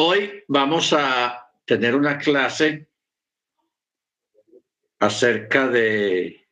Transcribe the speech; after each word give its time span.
Hoy 0.00 0.44
vamos 0.46 0.92
a 0.92 1.50
tener 1.64 1.96
una 1.96 2.18
clase 2.18 2.88
acerca 5.00 5.66
de 5.66 6.46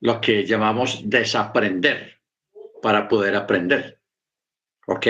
lo 0.00 0.18
que 0.18 0.46
llamamos 0.46 1.02
desaprender 1.04 2.18
para 2.80 3.06
poder 3.06 3.36
aprender. 3.36 4.00
¿Ok? 4.86 5.06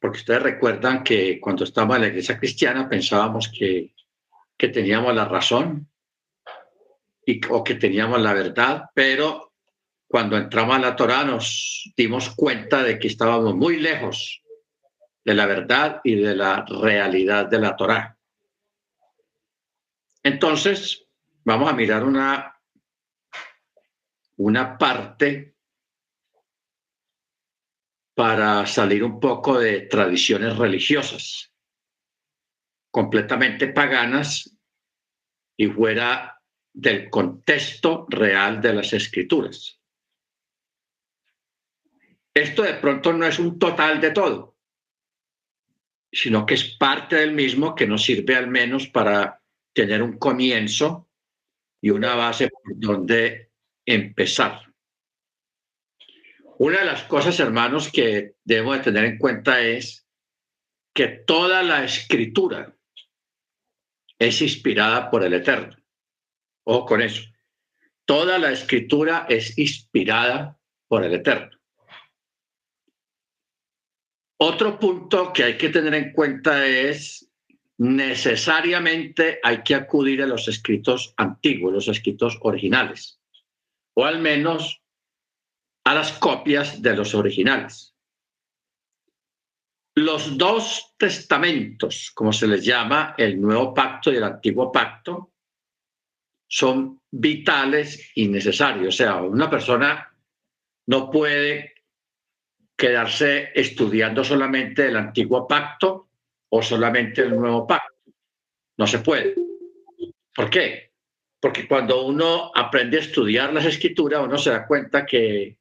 Porque 0.00 0.18
ustedes 0.18 0.42
recuerdan 0.42 1.04
que 1.04 1.38
cuando 1.38 1.62
estábamos 1.62 1.94
en 1.94 2.02
la 2.02 2.08
iglesia 2.08 2.36
cristiana 2.36 2.88
pensábamos 2.88 3.52
que, 3.56 3.94
que 4.58 4.68
teníamos 4.70 5.14
la 5.14 5.26
razón 5.26 5.88
y, 7.24 7.40
o 7.48 7.62
que 7.62 7.76
teníamos 7.76 8.20
la 8.20 8.32
verdad, 8.32 8.86
pero 8.92 9.52
cuando 10.08 10.36
entramos 10.36 10.74
a 10.74 10.80
la 10.80 10.96
Torah 10.96 11.22
nos 11.22 11.92
dimos 11.96 12.34
cuenta 12.34 12.82
de 12.82 12.98
que 12.98 13.06
estábamos 13.06 13.54
muy 13.54 13.76
lejos 13.76 14.40
de 15.24 15.34
la 15.34 15.46
verdad 15.46 16.00
y 16.04 16.16
de 16.16 16.36
la 16.36 16.64
realidad 16.66 17.46
de 17.46 17.58
la 17.58 17.74
Torah. 17.74 18.18
Entonces, 20.22 21.06
vamos 21.44 21.70
a 21.70 21.74
mirar 21.74 22.04
una, 22.04 22.60
una 24.36 24.78
parte 24.78 25.54
para 28.14 28.66
salir 28.66 29.02
un 29.02 29.18
poco 29.18 29.58
de 29.58 29.82
tradiciones 29.82 30.56
religiosas 30.56 31.52
completamente 32.90 33.68
paganas 33.68 34.56
y 35.56 35.66
fuera 35.66 36.40
del 36.72 37.10
contexto 37.10 38.06
real 38.08 38.60
de 38.60 38.72
las 38.72 38.92
escrituras. 38.92 39.80
Esto 42.32 42.62
de 42.62 42.74
pronto 42.74 43.12
no 43.12 43.26
es 43.26 43.38
un 43.38 43.58
total 43.58 44.00
de 44.00 44.10
todo, 44.10 44.53
sino 46.14 46.46
que 46.46 46.54
es 46.54 46.64
parte 46.76 47.16
del 47.16 47.32
mismo 47.32 47.74
que 47.74 47.86
nos 47.86 48.04
sirve 48.04 48.36
al 48.36 48.46
menos 48.48 48.88
para 48.88 49.42
tener 49.72 50.02
un 50.02 50.16
comienzo 50.16 51.08
y 51.80 51.90
una 51.90 52.14
base 52.14 52.48
por 52.48 52.78
donde 52.78 53.50
empezar. 53.84 54.72
Una 56.58 56.78
de 56.78 56.84
las 56.84 57.02
cosas, 57.04 57.38
hermanos, 57.40 57.90
que 57.90 58.36
debemos 58.44 58.78
de 58.78 58.84
tener 58.84 59.04
en 59.04 59.18
cuenta 59.18 59.60
es 59.60 60.06
que 60.94 61.08
toda 61.08 61.62
la 61.64 61.84
escritura 61.84 62.74
es 64.18 64.40
inspirada 64.40 65.10
por 65.10 65.24
el 65.24 65.34
Eterno. 65.34 65.76
Ojo 66.64 66.86
con 66.86 67.02
eso. 67.02 67.22
Toda 68.04 68.38
la 68.38 68.52
escritura 68.52 69.26
es 69.28 69.58
inspirada 69.58 70.58
por 70.86 71.04
el 71.04 71.14
Eterno. 71.14 71.58
Otro 74.38 74.78
punto 74.78 75.32
que 75.32 75.44
hay 75.44 75.56
que 75.56 75.68
tener 75.68 75.94
en 75.94 76.12
cuenta 76.12 76.66
es 76.66 77.30
necesariamente 77.78 79.40
hay 79.42 79.62
que 79.62 79.74
acudir 79.74 80.22
a 80.22 80.26
los 80.26 80.48
escritos 80.48 81.14
antiguos, 81.16 81.72
los 81.72 81.88
escritos 81.88 82.38
originales, 82.42 83.20
o 83.94 84.04
al 84.04 84.20
menos 84.20 84.80
a 85.84 85.94
las 85.94 86.12
copias 86.12 86.80
de 86.82 86.96
los 86.96 87.14
originales. 87.14 87.94
Los 89.96 90.36
dos 90.36 90.94
testamentos, 90.96 92.10
como 92.12 92.32
se 92.32 92.48
les 92.48 92.64
llama, 92.64 93.14
el 93.16 93.40
Nuevo 93.40 93.72
Pacto 93.72 94.12
y 94.12 94.16
el 94.16 94.24
Antiguo 94.24 94.72
Pacto, 94.72 95.32
son 96.48 97.00
vitales 97.10 98.10
y 98.16 98.26
necesarios. 98.28 98.94
O 98.94 98.96
sea, 98.96 99.22
una 99.22 99.48
persona 99.48 100.12
no 100.86 101.10
puede 101.10 101.73
quedarse 102.76 103.50
estudiando 103.54 104.24
solamente 104.24 104.88
el 104.88 104.96
antiguo 104.96 105.46
pacto 105.46 106.08
o 106.48 106.62
solamente 106.62 107.22
el 107.22 107.36
nuevo 107.36 107.66
pacto. 107.66 107.94
No 108.76 108.86
se 108.86 108.98
puede. 108.98 109.34
¿Por 110.34 110.50
qué? 110.50 110.92
Porque 111.40 111.68
cuando 111.68 112.04
uno 112.04 112.50
aprende 112.54 112.96
a 112.96 113.00
estudiar 113.00 113.52
las 113.52 113.66
escrituras, 113.66 114.24
uno 114.24 114.38
se 114.38 114.50
da 114.50 114.66
cuenta 114.66 115.06
que 115.06 115.56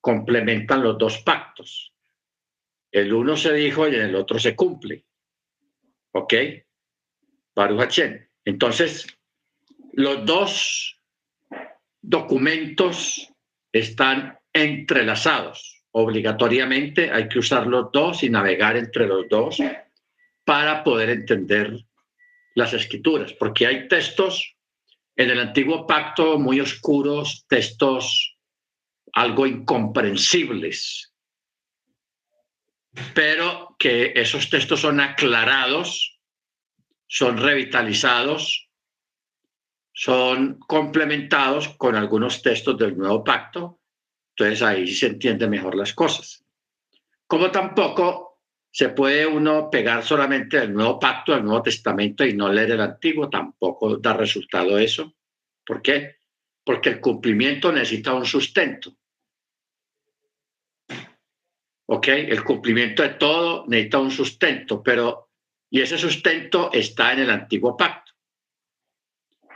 complementan 0.00 0.82
los 0.82 0.96
dos 0.98 1.18
pactos. 1.18 1.92
El 2.92 3.12
uno 3.12 3.36
se 3.36 3.52
dijo 3.52 3.88
y 3.88 3.94
el 3.94 4.14
otro 4.14 4.38
se 4.38 4.54
cumple. 4.54 5.04
¿Ok? 6.12 6.34
Baruch 7.54 8.00
Entonces, 8.44 9.06
los 9.92 10.24
dos 10.24 11.00
documentos 12.00 13.32
están 13.72 14.38
entrelazados 14.52 15.75
obligatoriamente 15.98 17.10
hay 17.10 17.26
que 17.26 17.38
usar 17.38 17.66
los 17.66 17.90
dos 17.90 18.22
y 18.22 18.28
navegar 18.28 18.76
entre 18.76 19.06
los 19.06 19.26
dos 19.30 19.56
para 20.44 20.84
poder 20.84 21.08
entender 21.08 21.74
las 22.54 22.74
escrituras, 22.74 23.32
porque 23.32 23.66
hay 23.66 23.88
textos 23.88 24.56
en 25.16 25.30
el 25.30 25.40
antiguo 25.40 25.86
pacto 25.86 26.38
muy 26.38 26.60
oscuros, 26.60 27.46
textos 27.48 28.36
algo 29.14 29.46
incomprensibles, 29.46 31.14
pero 33.14 33.74
que 33.78 34.12
esos 34.14 34.50
textos 34.50 34.80
son 34.80 35.00
aclarados, 35.00 36.20
son 37.06 37.38
revitalizados, 37.38 38.68
son 39.94 40.58
complementados 40.58 41.70
con 41.70 41.94
algunos 41.94 42.42
textos 42.42 42.76
del 42.76 42.98
nuevo 42.98 43.24
pacto 43.24 43.80
entonces 44.36 44.62
ahí 44.62 44.86
se 44.86 45.06
entiende 45.06 45.48
mejor 45.48 45.74
las 45.74 45.94
cosas. 45.94 46.44
Como 47.26 47.50
tampoco 47.50 48.42
se 48.70 48.90
puede 48.90 49.26
uno 49.26 49.70
pegar 49.70 50.04
solamente 50.04 50.58
al 50.58 50.74
Nuevo 50.74 51.00
Pacto, 51.00 51.32
al 51.32 51.42
Nuevo 51.42 51.62
Testamento 51.62 52.22
y 52.22 52.34
no 52.34 52.52
leer 52.52 52.72
el 52.72 52.82
Antiguo, 52.82 53.30
tampoco 53.30 53.96
da 53.96 54.12
resultado 54.12 54.78
eso. 54.78 55.14
¿Por 55.64 55.80
qué? 55.80 56.16
Porque 56.62 56.90
el 56.90 57.00
cumplimiento 57.00 57.72
necesita 57.72 58.12
un 58.12 58.26
sustento. 58.26 58.94
¿Ok? 61.86 62.08
El 62.08 62.44
cumplimiento 62.44 63.02
de 63.02 63.10
todo 63.10 63.64
necesita 63.66 63.98
un 64.00 64.10
sustento, 64.10 64.82
pero 64.82 65.30
y 65.70 65.80
ese 65.80 65.96
sustento 65.96 66.70
está 66.72 67.14
en 67.14 67.20
el 67.20 67.30
antiguo 67.30 67.74
pacto. 67.74 68.12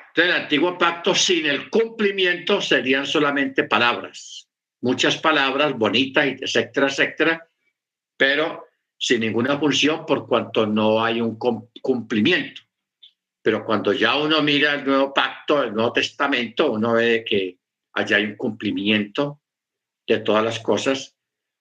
Entonces, 0.09 0.35
el 0.35 0.43
antiguo 0.43 0.79
pacto 0.79 1.15
sin 1.15 1.47
el 1.47 1.69
cumplimiento 1.69 2.63
serían 2.63 3.05
solamente 3.05 3.65
palabras 3.65 4.50
muchas 4.81 5.17
palabras 5.19 5.77
bonitas, 5.77 6.27
etcétera, 6.27 6.87
etcétera, 6.89 7.49
pero 8.17 8.67
sin 8.99 9.21
ninguna 9.21 9.59
función 9.59 10.05
por 10.05 10.27
cuanto 10.27 10.67
no 10.67 11.03
hay 11.03 11.21
un 11.21 11.39
cumplimiento. 11.39 12.63
Pero 13.43 13.65
cuando 13.65 13.93
ya 13.93 14.17
uno 14.17 14.43
mira 14.43 14.75
el 14.75 14.85
nuevo 14.85 15.15
pacto, 15.15 15.63
el 15.63 15.73
nuevo 15.73 15.93
testamento, 15.93 16.73
uno 16.73 16.93
ve 16.93 17.25
que 17.27 17.59
allá 17.95 18.19
hay 18.19 18.25
un 18.25 18.37
cumplimiento 18.37 19.41
de 20.07 20.19
todas 20.19 20.45
las 20.45 20.59
cosas. 20.61 21.17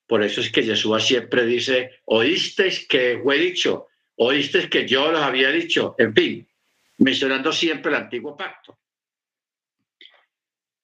Por 0.06 0.24
eso 0.24 0.42
es 0.42 0.52
que 0.52 0.64
Jesús 0.64 1.04
siempre 1.04 1.46
dice, 1.46 2.02
oísteis 2.06 2.88
que 2.88 3.20
fue 3.24 3.38
dicho, 3.38 3.88
oísteis 4.16 4.70
que 4.70 4.86
yo 4.86 5.12
los 5.12 5.22
había 5.22 5.50
dicho, 5.52 5.96
en 5.98 6.14
fin, 6.14 6.50
mencionando 6.98 7.54
siempre 7.54 7.92
el 7.92 7.98
antiguo 7.98 8.36
pacto. 8.36 8.78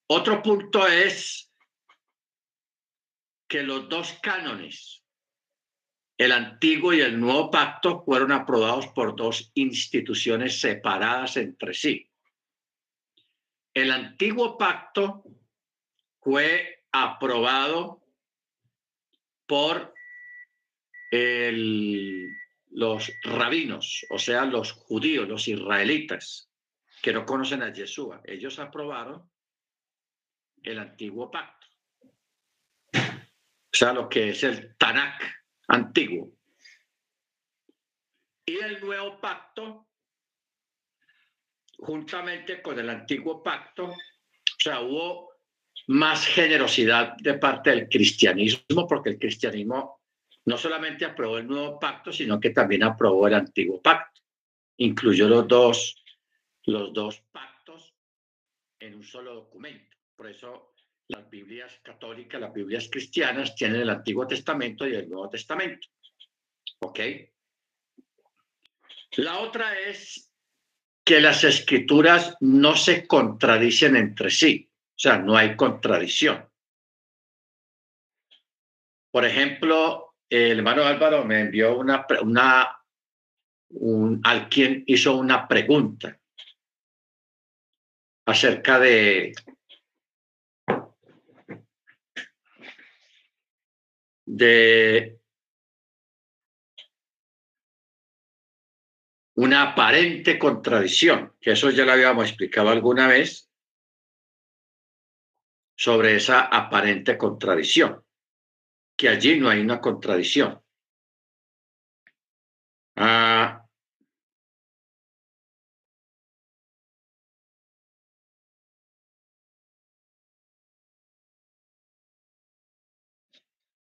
Otro 0.08 0.42
punto 0.42 0.88
es 0.88 1.52
que 3.48 3.64
los 3.64 3.90
dos 3.90 4.14
cánones, 4.22 5.04
el 6.18 6.32
antiguo 6.32 6.94
y 6.94 7.02
el 7.02 7.20
nuevo 7.20 7.52
pacto, 7.52 8.04
fueron 8.04 8.32
aprobados 8.32 8.88
por 8.88 9.16
dos 9.16 9.52
instituciones 9.56 10.60
separadas 10.60 11.38
entre 11.38 11.74
sí. 11.74 12.10
El 13.74 13.92
antiguo 13.92 14.58
pacto 14.58 15.24
fue 16.22 16.86
aprobado 16.92 18.02
por 19.46 19.94
los 22.72 23.12
rabinos, 23.24 24.06
o 24.10 24.20
sea, 24.20 24.46
los 24.46 24.74
judíos, 24.74 25.28
los 25.28 25.48
israelitas, 25.48 26.50
que 27.02 27.14
no 27.14 27.26
conocen 27.26 27.62
a 27.62 27.72
Yeshua. 27.72 28.22
Ellos 28.26 28.60
aprobaron 28.60 29.30
el 30.64 30.80
antiguo 30.80 31.30
pacto 31.30 31.55
sea, 33.76 33.94
lo 33.94 34.08
que 34.08 34.30
es 34.30 34.44
el 34.44 34.76
Tanakh 34.78 35.22
antiguo. 35.68 36.32
Y 38.46 38.58
el 38.58 38.80
nuevo 38.80 39.20
pacto, 39.20 39.88
juntamente 41.78 42.62
con 42.62 42.80
el 42.80 42.90
antiguo 42.90 43.42
pacto, 43.42 43.86
o 43.86 44.60
sea, 44.60 44.82
hubo 44.82 45.34
más 45.88 46.26
generosidad 46.26 47.16
de 47.18 47.36
parte 47.36 47.72
del 47.72 47.90
cristianismo, 47.90 48.88
porque 48.88 49.12
el 49.12 49.20
cristianismo 49.20 50.02
no 50.46 50.58
solamente 50.58 51.06
aprobó 51.06 51.38
el 51.38 51.48
nuevo 51.48 51.80
pacto, 51.80 52.12
sino 52.14 52.40
que 52.40 52.52
también 52.52 52.84
aprobó 52.84 53.28
el 53.28 53.34
antiguo 53.34 53.82
pacto. 53.82 54.22
Incluyó 54.78 55.28
los 55.28 55.48
dos, 55.48 56.04
los 56.66 56.94
dos 56.94 57.22
pactos 57.32 57.96
en 58.80 58.96
un 58.96 59.04
solo 59.04 59.34
documento. 59.34 59.98
Por 60.16 60.30
eso 60.30 60.75
las 61.08 61.30
Biblias 61.30 61.80
católicas, 61.84 62.42
las 62.42 62.54
Biblias 62.54 62.90
cristianas 62.92 63.56
tienen 63.56 63.82
el 63.82 63.90
Antiguo 63.90 64.26
Testamento 64.28 64.88
y 64.88 64.96
el 64.96 65.10
Nuevo 65.10 65.30
Testamento. 65.30 65.88
¿Ok? 66.80 67.00
La 69.18 69.40
otra 69.40 69.80
es 69.80 70.32
que 71.04 71.22
las 71.22 71.44
escrituras 71.44 72.36
no 72.40 72.76
se 72.76 73.06
contradicen 73.06 73.96
entre 73.96 74.32
sí, 74.32 74.70
o 74.72 75.00
sea, 75.00 75.20
no 75.20 75.38
hay 75.38 75.56
contradicción. 75.56 76.50
Por 79.12 79.24
ejemplo, 79.24 80.16
el 80.30 80.58
hermano 80.58 80.84
Álvaro 80.84 81.24
me 81.24 81.42
envió 81.42 81.78
una, 81.78 82.06
una 82.22 82.78
un, 83.70 84.20
alguien 84.24 84.84
hizo 84.88 85.16
una 85.16 85.48
pregunta 85.48 86.20
acerca 88.26 88.80
de 88.80 89.34
de 94.26 95.20
una 99.36 99.72
aparente 99.72 100.40
contradicción, 100.40 101.34
que 101.40 101.52
eso 101.52 101.70
ya 101.70 101.86
lo 101.86 101.92
habíamos 101.92 102.28
explicado 102.28 102.70
alguna 102.70 103.08
vez, 103.08 103.52
sobre 105.78 106.16
esa 106.16 106.42
aparente 106.42 107.18
contradicción, 107.18 108.04
que 108.98 109.10
allí 109.10 109.40
no 109.40 109.50
hay 109.50 109.60
una 109.60 109.82
contradicción. 109.82 110.62
Ah, 112.96 113.25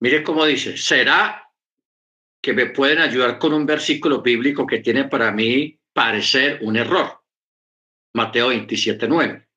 mire 0.05 0.21
cómo 0.21 0.45
dice, 0.45 0.77
será 0.77 1.51
que 2.39 2.53
me 2.53 2.67
pueden 2.67 2.99
ayudar 2.99 3.39
con 3.39 3.53
un 3.53 3.65
versículo 3.65 4.21
bíblico 4.21 4.67
que 4.67 4.77
tiene 4.77 5.05
para 5.05 5.31
mí 5.31 5.79
parecer 5.93 6.59
un 6.61 6.75
error. 6.75 7.23
Mateo 8.13 8.49
27, 8.49 9.07
9. 9.07 9.47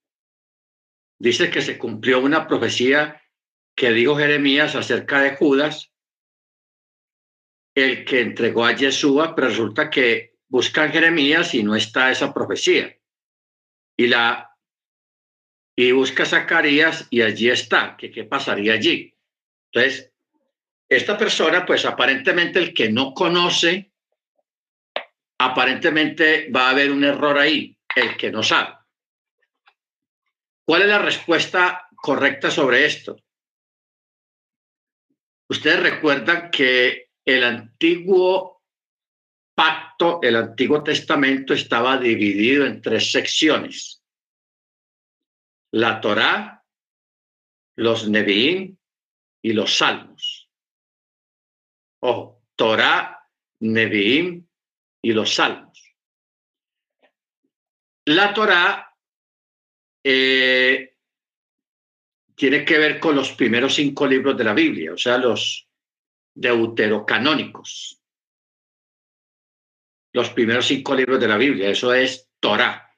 Dice 1.18 1.50
que 1.50 1.60
se 1.60 1.76
cumplió 1.76 2.20
una 2.20 2.46
profecía 2.46 3.20
que 3.76 3.90
dijo 3.90 4.16
Jeremías 4.16 4.74
acerca 4.74 5.20
de 5.20 5.36
Judas, 5.36 5.92
el 7.74 8.06
que 8.06 8.22
entregó 8.22 8.64
a 8.64 8.74
Yeshua, 8.74 9.34
pero 9.34 9.48
resulta 9.48 9.90
que 9.90 10.38
buscan 10.48 10.90
Jeremías 10.90 11.52
y 11.54 11.62
no 11.62 11.76
está 11.76 12.10
esa 12.10 12.32
profecía. 12.32 12.98
Y 13.98 14.06
la 14.06 14.56
y 15.76 15.92
busca 15.92 16.24
Zacarías 16.24 17.06
y 17.10 17.20
allí 17.20 17.50
está, 17.50 17.98
que 17.98 18.10
qué 18.10 18.24
pasaría 18.24 18.72
allí. 18.72 19.14
Entonces, 19.70 20.10
esta 20.88 21.18
persona, 21.18 21.66
pues 21.66 21.84
aparentemente 21.84 22.58
el 22.58 22.72
que 22.72 22.90
no 22.90 23.12
conoce, 23.12 23.92
aparentemente 25.38 26.50
va 26.50 26.68
a 26.68 26.70
haber 26.70 26.90
un 26.90 27.04
error 27.04 27.38
ahí, 27.38 27.76
el 27.94 28.16
que 28.16 28.30
no 28.30 28.42
sabe. 28.42 28.74
¿Cuál 30.64 30.82
es 30.82 30.88
la 30.88 30.98
respuesta 30.98 31.88
correcta 31.96 32.50
sobre 32.50 32.84
esto? 32.84 33.16
Ustedes 35.48 35.80
recuerdan 35.80 36.50
que 36.50 37.10
el 37.24 37.44
antiguo 37.44 38.62
pacto, 39.54 40.20
el 40.22 40.36
antiguo 40.36 40.82
testamento 40.82 41.54
estaba 41.54 41.96
dividido 41.98 42.66
en 42.66 42.80
tres 42.80 43.10
secciones. 43.10 44.02
La 45.72 46.00
Torá, 46.00 46.64
los 47.76 48.08
Nevi'im 48.08 48.76
y 49.42 49.52
los 49.52 49.76
Salmos. 49.76 50.17
Ojo, 52.00 52.42
Torah, 52.54 53.18
Nevi'im 53.60 54.46
y 55.02 55.12
los 55.12 55.34
Salmos. 55.34 55.94
La 58.06 58.32
Torah 58.32 58.96
eh, 60.02 60.96
tiene 62.34 62.64
que 62.64 62.78
ver 62.78 63.00
con 63.00 63.16
los 63.16 63.32
primeros 63.32 63.74
cinco 63.74 64.06
libros 64.06 64.36
de 64.36 64.44
la 64.44 64.54
Biblia, 64.54 64.92
o 64.92 64.96
sea, 64.96 65.18
los 65.18 65.68
deuterocanónicos. 66.34 68.00
Los 70.12 70.30
primeros 70.30 70.66
cinco 70.66 70.94
libros 70.94 71.20
de 71.20 71.28
la 71.28 71.36
Biblia, 71.36 71.68
eso 71.68 71.92
es 71.92 72.30
Torah. 72.40 72.96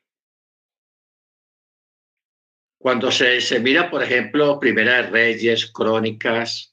Cuando 2.79 3.11
se, 3.11 3.41
se 3.41 3.61
mira, 3.61 3.91
por 3.91 4.03
ejemplo, 4.03 4.61
Primera 4.61 5.03
de 5.03 5.11
Reyes, 5.11 5.73
Crónicas, 5.73 6.70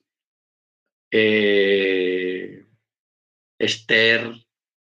eh, 1.12 2.66
Esther, 3.60 4.34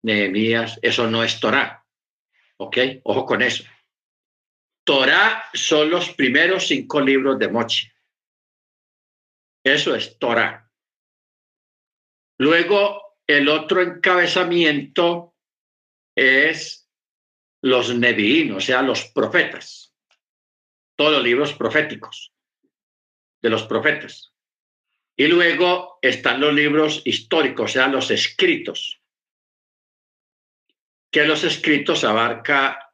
Nehemías, 0.03 0.79
eso 0.81 1.09
no 1.09 1.24
es 1.24 1.39
Torah. 1.39 1.85
¿Ok? 2.57 2.77
Ojo 3.03 3.25
con 3.25 3.41
eso. 3.41 3.63
Torah 4.83 5.44
son 5.53 5.89
los 5.89 6.12
primeros 6.12 6.68
cinco 6.68 7.01
libros 7.01 7.38
de 7.38 7.50
Mochi. 7.50 7.88
Eso 9.63 9.95
es 9.95 10.18
Torah. 10.18 10.71
Luego, 12.39 13.18
el 13.27 13.50
otro 13.50 13.81
encabezamiento 13.81 15.35
es 16.15 16.89
los 17.62 17.94
Nevi'im, 17.94 18.56
o 18.56 18.62
sea, 18.62 18.81
los 18.81 19.06
profetas. 19.12 19.94
Todos 20.95 21.13
los 21.13 21.24
libros 21.24 21.53
proféticos 21.53 22.33
de 23.41 23.50
los 23.50 23.63
profetas. 23.63 24.33
Y 25.19 25.28
luego 25.28 25.98
están 26.02 26.40
los 26.40 26.54
libros 26.54 27.02
históricos, 27.04 27.72
o 27.72 27.74
sea, 27.74 27.88
los 27.88 28.12
escritos, 28.12 29.02
que 31.12 31.25
los 31.25 31.44
escritos 31.44 32.04
abarca 32.04 32.94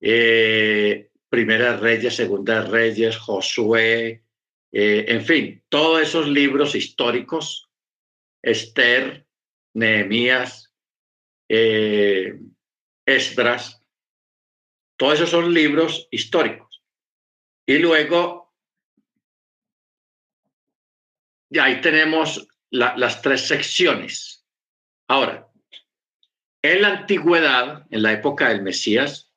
eh, 0.00 1.10
Primera 1.28 1.76
Reyes, 1.76 2.14
Segunda 2.14 2.62
Reyes, 2.62 3.16
Josué, 3.16 4.22
eh, 4.72 5.04
en 5.08 5.24
fin, 5.24 5.64
todos 5.68 6.00
esos 6.00 6.28
libros 6.28 6.76
históricos, 6.76 7.68
Esther, 8.40 9.26
Nehemías, 9.74 10.72
eh, 11.48 12.38
Esdras, 13.04 13.82
todos 14.96 15.14
esos 15.14 15.30
son 15.30 15.52
libros 15.52 16.06
históricos. 16.12 16.82
Y 17.66 17.78
luego 17.78 18.41
Y 21.52 21.58
ahí 21.58 21.82
tenemos 21.82 22.48
las 22.70 23.20
tres 23.20 23.46
secciones. 23.46 24.46
Ahora, 25.06 25.50
en 26.62 26.80
la 26.80 26.88
antigüedad, 26.88 27.86
en 27.90 28.02
la 28.02 28.12
época 28.12 28.48
del 28.48 28.62
Mesías, 28.62 29.30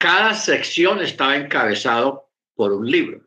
cada 0.00 0.34
sección 0.34 1.00
estaba 1.00 1.36
encabezado 1.36 2.32
por 2.56 2.72
un 2.72 2.90
libro. 2.90 3.24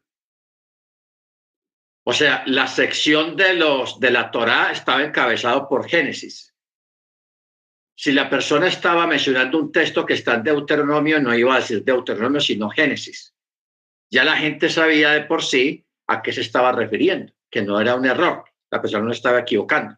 O 2.05 2.11
sea, 2.11 2.43
la 2.47 2.67
sección 2.67 3.37
de 3.37 3.53
los 3.53 3.97
de 3.97 4.11
la 4.11 4.29
Torá 4.29 4.73
estaba 4.73 5.01
encabezado 5.01 5.69
por 5.69 5.87
Génesis. 5.87 6.53
Si 7.95 8.11
la 8.11 8.29
persona 8.29 8.67
estaba 8.67 9.07
mencionando 9.07 9.57
un 9.57 9.71
texto 9.71 10.05
que 10.05 10.15
está 10.15 10.33
en 10.33 10.43
Deuteronomio, 10.43 11.21
no 11.21 11.33
iba 11.33 11.55
a 11.55 11.61
decir 11.61 11.81
Deuteronomio, 11.81 12.41
sino 12.41 12.69
Génesis. 12.69 13.33
Ya 14.11 14.25
la 14.25 14.35
gente 14.35 14.69
sabía 14.69 15.11
de 15.11 15.21
por 15.21 15.41
sí 15.41 15.85
a 16.07 16.21
qué 16.21 16.33
se 16.33 16.41
estaba 16.41 16.73
refiriendo 16.73 17.33
que 17.53 17.61
no 17.61 17.79
era 17.79 17.93
un 17.93 18.03
error, 18.07 18.43
la 18.71 18.81
persona 18.81 19.05
no 19.05 19.11
estaba 19.11 19.41
equivocando. 19.41 19.95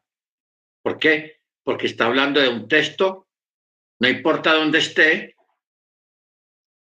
¿Por 0.84 1.00
qué? 1.00 1.40
Porque 1.64 1.88
está 1.88 2.08
hablando 2.08 2.42
de 2.42 2.50
un 2.50 2.68
texto, 2.68 3.30
no 4.02 4.10
importa 4.10 4.52
dónde 4.52 4.80
esté, 4.80 5.38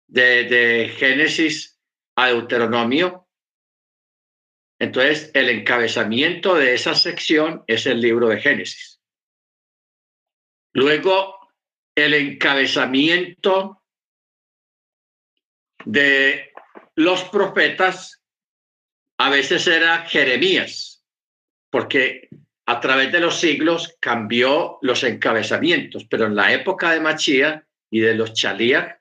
de, 0.07 0.43
de 0.43 0.89
Génesis 0.89 1.79
a 2.17 2.27
Deuteronomio. 2.27 3.29
Entonces, 4.79 5.31
el 5.33 5.47
encabezamiento 5.47 6.55
de 6.55 6.73
esa 6.73 6.93
sección 6.93 7.63
es 7.65 7.85
el 7.85 8.01
libro 8.01 8.27
de 8.27 8.41
Génesis. 8.41 9.01
Luego, 10.73 11.39
el 11.95 12.13
encabezamiento 12.15 13.81
de 15.85 16.51
los 16.95 17.23
profetas 17.29 18.18
a 19.19 19.29
veces 19.29 19.67
era 19.67 20.05
Jeremías, 20.05 21.03
porque 21.69 22.29
a 22.65 22.79
través 22.79 23.11
de 23.11 23.19
los 23.19 23.37
siglos 23.37 23.97
cambió 23.99 24.77
los 24.81 25.03
encabezamientos, 25.03 26.05
pero 26.05 26.27
en 26.27 26.35
la 26.35 26.53
época 26.53 26.91
de 26.91 27.01
Machía 27.01 27.67
y 27.91 27.99
de 27.99 28.15
los 28.15 28.33
Chalías, 28.33 28.95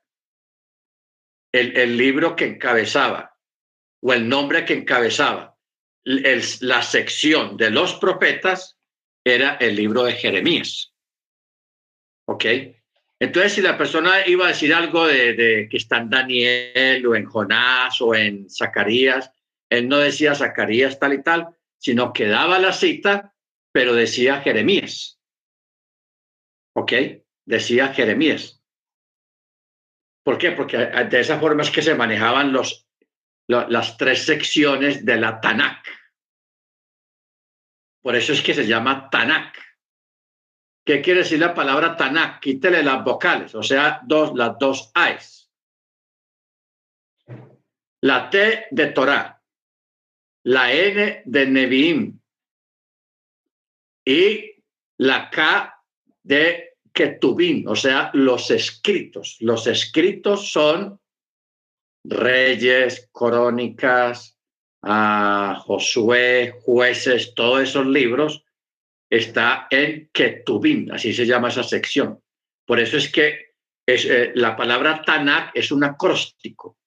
el, 1.53 1.97
libro 1.97 2.35
que 2.35 2.47
encabezaba 2.47 3.37
o 4.03 4.13
el 4.13 4.29
nombre 4.29 4.65
que 4.65 4.75
encabezaba 4.75 5.57
la 6.05 6.83
sección 6.83 7.57
de 7.57 7.71
los 7.71 7.95
profetas 7.95 8.77
era 9.25 9.57
el 9.61 9.77
libro 9.77 10.03
de 10.03 10.15
Jeremías. 10.15 10.93
¿Ok? 12.27 12.45
Entonces, 13.21 13.53
si 13.53 13.61
la 13.61 13.79
persona 13.79 14.27
iba 14.27 14.47
a 14.47 14.49
decir 14.49 14.75
algo 14.75 15.07
de, 15.07 15.35
de 15.35 15.69
que 15.71 15.77
está 15.77 15.99
en 15.99 16.11
Daniel 16.11 17.07
o 17.07 17.15
en 17.15 17.25
Jonás 17.25 18.01
o 18.01 18.15
en 18.15 18.51
Zacarías, 18.51 19.33
él 19.71 19.89
no 19.89 19.99
decía 19.99 20.35
Zacarías 20.35 20.99
tal 20.99 21.15
y 21.15 21.23
tal, 21.23 21.49
sino 21.79 22.13
que 22.13 22.27
daba 22.27 22.59
la 22.59 22.73
cita 22.73 23.35
pero 23.73 23.95
decía 23.95 24.41
Jeremías. 24.41 25.21
¿Ok? 26.75 26.93
Decía 27.45 27.95
Jeremías. 27.95 28.61
¿Por 30.25 30.39
qué? 30.39 30.53
Porque 30.53 30.77
de 30.77 31.21
esa 31.21 31.39
forma 31.39 31.63
es 31.63 31.71
que 31.71 31.83
se 31.83 31.95
manejaban 31.95 32.53
los, 32.53 32.89
las 33.47 33.97
tres 33.97 34.25
secciones 34.25 35.05
de 35.05 35.17
la 35.17 35.41
Tanakh. 35.41 35.87
Por 38.03 38.17
eso 38.17 38.33
es 38.33 38.43
que 38.43 38.55
se 38.55 38.67
llama 38.67 39.09
Tanakh. 39.11 39.57
¿Qué 40.85 41.01
quiere 41.01 41.21
decir 41.21 41.39
la 41.39 41.55
palabra 41.55 41.97
Tanakh? 41.97 42.41
Quítele 42.41 42.83
las 42.83 43.05
vocales, 43.05 43.55
o 43.55 43.63
sea, 43.63 44.01
dos, 44.05 44.35
las 44.35 44.59
dos 44.59 44.91
A's. 44.95 45.53
La 48.01 48.31
T 48.31 48.67
de 48.71 48.87
Torah, 48.89 49.38
la 50.49 50.73
N 50.73 51.23
de 51.27 51.47
Nevi'im 51.47 52.19
y 54.03 54.55
la 54.97 55.29
K 55.29 55.85
de 56.23 56.79
Ketubim, 56.91 57.67
o 57.69 57.77
sea, 57.77 58.11
los 58.15 58.51
escritos. 58.51 59.37
Los 59.41 59.67
escritos 59.67 60.51
son 60.51 60.99
Reyes, 62.03 63.11
Crónicas, 63.13 64.39
Josué, 64.81 66.55
Jueces, 66.63 67.35
todos 67.35 67.65
esos 67.65 67.87
libros, 67.87 68.43
está 69.11 69.67
en 69.71 70.09
Ketubim, 70.11 70.91
así 70.93 71.13
se 71.13 71.27
llama 71.27 71.49
esa 71.49 71.63
sección. 71.63 72.23
Por 72.65 72.81
eso 72.81 72.97
es 72.97 73.13
que 73.13 73.53
es, 73.87 74.07
eh, 74.07 74.33
la 74.35 74.57
palabra 74.57 75.03
Tanakh 75.03 75.51
es 75.55 75.71
un 75.71 75.85
acróstico, 75.85 76.79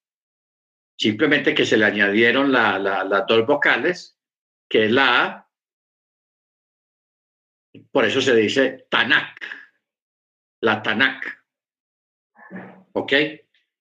simplemente 1.02 1.56
que 1.56 1.66
se 1.66 1.78
le 1.78 1.86
añadieron 1.86 2.52
las 2.52 3.26
dos 3.28 3.48
vocales, 3.48 4.20
que 4.70 4.86
es 4.86 4.92
la 4.92 5.26
A, 5.26 5.50
por 7.92 8.06
eso 8.06 8.22
se 8.22 8.36
dice 8.36 8.86
Tanakh, 8.88 9.36
la 10.62 10.84
Tanakh. 10.84 11.26
¿Ok? 12.94 13.14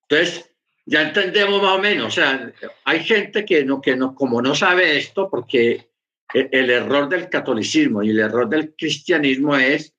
Entonces, 0.09 0.51
ya 0.87 1.03
entendemos 1.03 1.61
más 1.61 1.77
o 1.77 1.83
menos. 1.83 2.07
O 2.07 2.11
sea, 2.11 2.51
hay 2.87 3.05
gente 3.05 3.45
que 3.45 3.67
no, 3.67 3.83
que 3.83 3.97
no, 3.97 4.15
como 4.15 4.41
no 4.41 4.55
sabe 4.55 4.97
esto, 4.97 5.29
porque 5.29 5.91
el, 6.33 6.49
el 6.53 6.71
error 6.71 7.07
del 7.11 7.29
catolicismo 7.29 8.03
y 8.03 8.11
el 8.11 8.21
error 8.21 8.49
del 8.49 8.75
cristianismo 8.75 9.57
es 9.57 9.95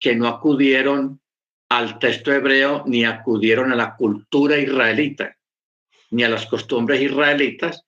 que 0.00 0.16
no 0.16 0.26
acudieron 0.26 1.20
al 1.68 2.00
texto 2.00 2.32
hebreo 2.32 2.82
ni 2.84 3.04
acudieron 3.04 3.70
a 3.70 3.76
la 3.76 3.94
cultura 3.94 4.58
israelita 4.58 5.36
ni 6.14 6.24
a 6.24 6.28
las 6.28 6.46
costumbres 6.46 7.00
israelitas 7.00 7.84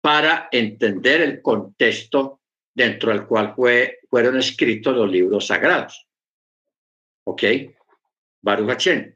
para 0.00 0.48
entender 0.50 1.20
el 1.20 1.42
contexto 1.42 2.40
dentro 2.74 3.12
del 3.12 3.26
cual 3.26 3.54
fue, 3.54 4.00
fueron 4.08 4.38
escritos 4.38 4.96
los 4.96 5.10
libros 5.10 5.46
sagrados. 5.46 6.06
¿Ok? 7.24 7.42
Baruch 8.40 8.70
Hachem 8.70 9.14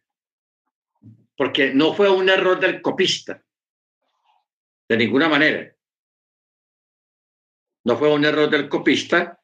porque 1.36 1.72
no 1.74 1.94
fue 1.94 2.10
un 2.10 2.28
error 2.28 2.58
del 2.58 2.80
copista, 2.80 3.42
de 4.88 4.96
ninguna 4.96 5.28
manera. 5.28 5.74
No 7.84 7.96
fue 7.96 8.12
un 8.12 8.24
error 8.24 8.50
del 8.50 8.68
copista 8.68 9.40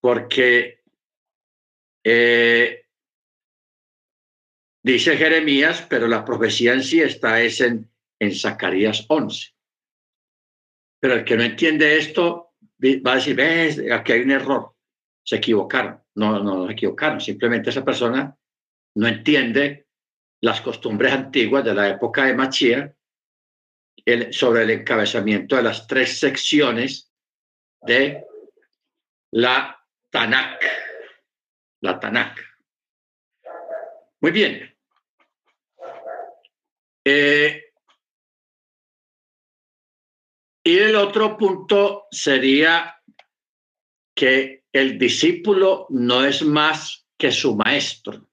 porque 0.00 0.82
eh, 2.04 2.86
dice 4.82 5.16
Jeremías, 5.16 5.86
pero 5.88 6.06
la 6.06 6.24
profecía 6.24 6.74
en 6.74 6.82
sí 6.82 7.00
está 7.00 7.40
es 7.40 7.60
en, 7.60 7.90
en 8.18 8.34
Zacarías 8.34 9.04
11. 9.08 9.52
Pero 11.00 11.14
el 11.14 11.24
que 11.24 11.36
no 11.36 11.42
entiende 11.42 11.98
esto 11.98 12.54
va 13.06 13.12
a 13.12 13.16
decir, 13.16 13.36
ves, 13.36 13.82
aquí 13.92 14.12
hay 14.12 14.20
un 14.20 14.30
error, 14.30 14.74
se 15.24 15.36
equivocaron. 15.36 16.02
No, 16.14 16.32
no, 16.32 16.42
no 16.42 16.66
se 16.66 16.72
equivocaron, 16.72 17.20
simplemente 17.20 17.70
esa 17.70 17.84
persona 17.84 18.36
no 18.94 19.06
entiende 19.06 19.86
las 20.40 20.60
costumbres 20.60 21.12
antiguas 21.12 21.64
de 21.64 21.74
la 21.74 21.88
época 21.88 22.24
de 22.24 22.34
Machía 22.34 22.94
sobre 24.30 24.62
el 24.62 24.70
encabezamiento 24.70 25.56
de 25.56 25.62
las 25.62 25.86
tres 25.86 26.18
secciones 26.18 27.12
de 27.82 28.24
la 29.32 29.76
Tanakh. 30.10 30.62
La 31.80 31.98
Tanakh. 31.98 32.38
Muy 34.20 34.30
bien. 34.30 34.74
Eh, 37.04 37.65
y 40.66 40.78
el 40.78 40.96
otro 40.96 41.38
punto 41.38 42.08
sería 42.10 43.00
que 44.16 44.64
el 44.72 44.98
discípulo 44.98 45.86
no 45.90 46.24
es 46.24 46.42
más 46.42 47.06
que 47.16 47.30
su 47.30 47.54
maestro. 47.54 48.28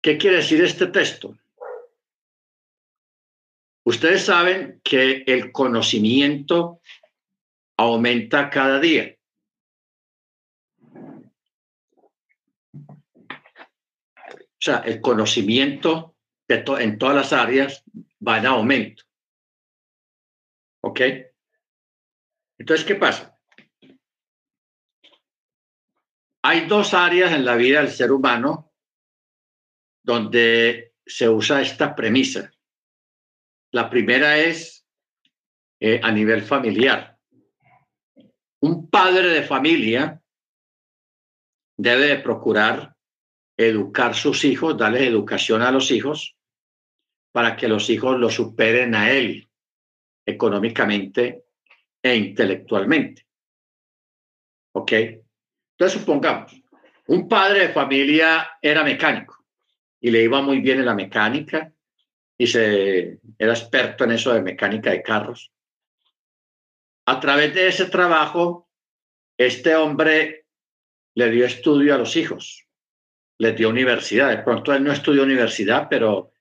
¿Qué 0.00 0.16
quiere 0.16 0.36
decir 0.36 0.62
este 0.62 0.86
texto? 0.86 1.36
Ustedes 3.82 4.24
saben 4.24 4.80
que 4.84 5.24
el 5.26 5.50
conocimiento 5.50 6.80
aumenta 7.76 8.50
cada 8.50 8.78
día. 8.78 9.16
O 14.30 14.60
sea, 14.60 14.76
el 14.86 15.00
conocimiento 15.00 16.14
en 16.46 16.98
todas 16.98 17.16
las 17.16 17.32
áreas 17.32 17.82
va 18.24 18.38
en 18.38 18.46
aumento. 18.46 19.07
¿Ok? 20.80 21.00
Entonces, 22.58 22.86
¿qué 22.86 22.94
pasa? 22.94 23.38
Hay 26.42 26.66
dos 26.66 26.94
áreas 26.94 27.32
en 27.32 27.44
la 27.44 27.56
vida 27.56 27.80
del 27.80 27.90
ser 27.90 28.12
humano 28.12 28.72
donde 30.02 30.94
se 31.04 31.28
usa 31.28 31.60
esta 31.60 31.94
premisa. 31.94 32.50
La 33.72 33.90
primera 33.90 34.38
es 34.38 34.86
eh, 35.80 36.00
a 36.02 36.10
nivel 36.10 36.42
familiar. 36.42 37.18
Un 38.60 38.88
padre 38.88 39.28
de 39.28 39.42
familia 39.42 40.22
debe 41.76 42.06
de 42.06 42.18
procurar 42.18 42.96
educar 43.56 44.14
sus 44.14 44.44
hijos, 44.44 44.76
darle 44.76 45.06
educación 45.06 45.62
a 45.62 45.70
los 45.70 45.90
hijos 45.90 46.36
para 47.32 47.56
que 47.56 47.68
los 47.68 47.90
hijos 47.90 48.18
lo 48.18 48.30
superen 48.30 48.94
a 48.94 49.10
él 49.12 49.47
económicamente 50.28 51.44
e 52.02 52.14
intelectualmente. 52.14 53.26
¿Ok? 54.72 54.92
Entonces 54.92 56.00
supongamos, 56.00 56.54
un 57.06 57.26
padre 57.26 57.60
de 57.60 57.72
familia 57.72 58.58
era 58.60 58.84
mecánico 58.84 59.42
y 60.00 60.10
le 60.10 60.22
iba 60.22 60.42
muy 60.42 60.60
bien 60.60 60.80
en 60.80 60.86
la 60.86 60.94
mecánica 60.94 61.72
y 62.36 62.46
se 62.46 63.20
era 63.38 63.52
experto 63.52 64.04
en 64.04 64.12
eso 64.12 64.32
de 64.34 64.42
mecánica 64.42 64.90
de 64.90 65.02
carros. 65.02 65.50
A 67.06 67.18
través 67.18 67.54
de 67.54 67.68
ese 67.68 67.86
trabajo, 67.86 68.68
este 69.38 69.74
hombre 69.76 70.46
le 71.14 71.30
dio 71.30 71.46
estudio 71.46 71.94
a 71.94 71.98
los 71.98 72.16
hijos, 72.16 72.66
les 73.38 73.56
dio 73.56 73.70
universidad. 73.70 74.28
De 74.28 74.42
pronto 74.42 74.74
él 74.74 74.84
no 74.84 74.92
estudió 74.92 75.22
universidad, 75.22 75.88
pero 75.88 76.32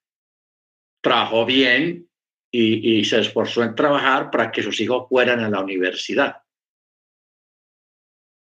trabajó 1.02 1.46
bien 1.46 2.07
y, 2.52 3.04
se 3.06 3.20
esforzó 3.20 3.64
en 3.64 3.76
trabajar 3.76 4.32
para 4.32 4.52
que 4.52 4.64
sus 4.64 4.80
hijos 4.80 5.08
fueran 5.10 5.40
a 5.42 5.50
la 5.50 5.62
universidad. 5.62 6.44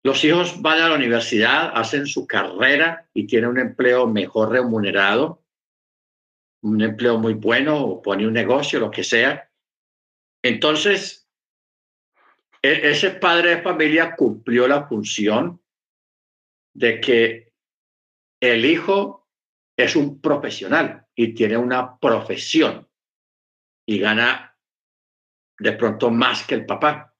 Los 0.04 0.22
hijos 0.24 0.62
van 0.62 0.80
a 0.80 0.88
la 0.88 0.94
universidad, 0.94 1.72
hacen 1.74 2.06
su 2.06 2.26
carrera 2.26 3.08
y 3.12 3.26
tienen 3.26 3.50
un 3.50 3.58
empleo 3.58 4.06
mejor 4.06 4.52
remunerado, 4.52 5.42
un 6.62 6.80
empleo 6.80 7.18
muy 7.18 7.34
bueno, 7.34 7.84
o 7.84 8.02
pone 8.02 8.26
un 8.26 8.32
negocio, 8.32 8.78
lo 8.78 8.90
que 8.90 9.02
sea. 9.02 9.50
Entonces, 10.44 11.28
e-, 12.62 12.90
ese 12.90 13.10
padre 13.10 13.56
de 13.56 13.62
familia 13.62 14.14
cumplió 14.14 14.68
la 14.68 14.86
función 14.86 15.60
de 16.74 17.00
que 17.00 17.52
el 18.40 18.64
hijo 18.64 19.28
es 19.76 19.96
un 19.96 20.20
profesional 20.20 21.06
y 21.14 21.34
tiene 21.34 21.56
una 21.56 21.98
profesión 21.98 22.85
y 23.86 23.98
gana 23.98 24.56
de 25.58 25.72
pronto 25.72 26.10
más 26.10 26.46
que 26.46 26.54
el 26.54 26.66
papá, 26.66 27.14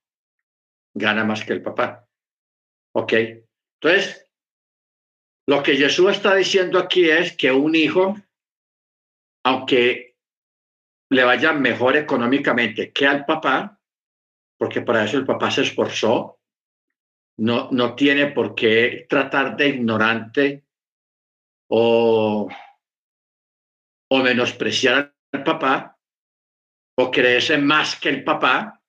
gana 0.95 1.25
más 1.25 1.45
que 1.45 1.53
el 1.53 1.63
papá. 1.63 2.07
¿Ok? 2.95 3.13
Entonces, 3.81 4.31
lo 5.47 5.63
que 5.63 5.77
Jesús 5.77 6.11
está 6.11 6.35
diciendo 6.35 6.79
aquí 6.79 7.09
es 7.09 7.37
que 7.37 7.53
un 7.53 7.75
hijo, 7.75 8.17
aunque 9.45 10.17
le 11.11 11.25
vaya 11.25 11.53
mejor 11.53 11.97
económicamente 11.97 12.93
que 12.93 13.07
al 13.07 13.25
papá, 13.25 13.81
porque 14.59 14.83
para 14.83 15.05
eso 15.05 15.19
el 15.19 15.27
papá 15.27 15.51
se 15.51 15.63
esforzó, 15.63 16.41
no, 17.39 17.71
no 17.71 17.95
tiene 17.95 18.29
por 18.29 18.55
qué 18.55 19.07
tratar 19.09 19.57
de 19.57 19.69
ignorante 19.69 20.65
o, 21.69 22.49
o 24.11 24.19
menospreciar 24.19 25.15
al 25.33 25.45
papá 25.45 25.96
o 26.99 27.11
creerse 27.11 27.59
más 27.59 27.99
que 27.99 28.09
el 28.09 28.25
papá, 28.25 28.83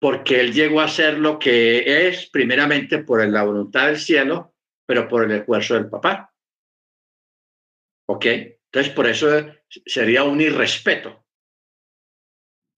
porque 0.00 0.40
él 0.40 0.52
llegó 0.52 0.80
a 0.80 0.88
ser 0.88 1.18
lo 1.18 1.38
que 1.38 2.08
es 2.08 2.28
primeramente 2.30 2.98
por 2.98 3.26
la 3.26 3.44
voluntad 3.44 3.86
del 3.86 3.98
cielo, 3.98 4.54
pero 4.86 5.08
por 5.08 5.24
el 5.24 5.32
esfuerzo 5.32 5.74
del 5.74 5.88
papá. 5.88 6.34
¿Ok? 8.08 8.26
Entonces, 8.26 8.92
por 8.94 9.06
eso 9.06 9.28
sería 9.86 10.24
un 10.24 10.40
irrespeto 10.40 11.24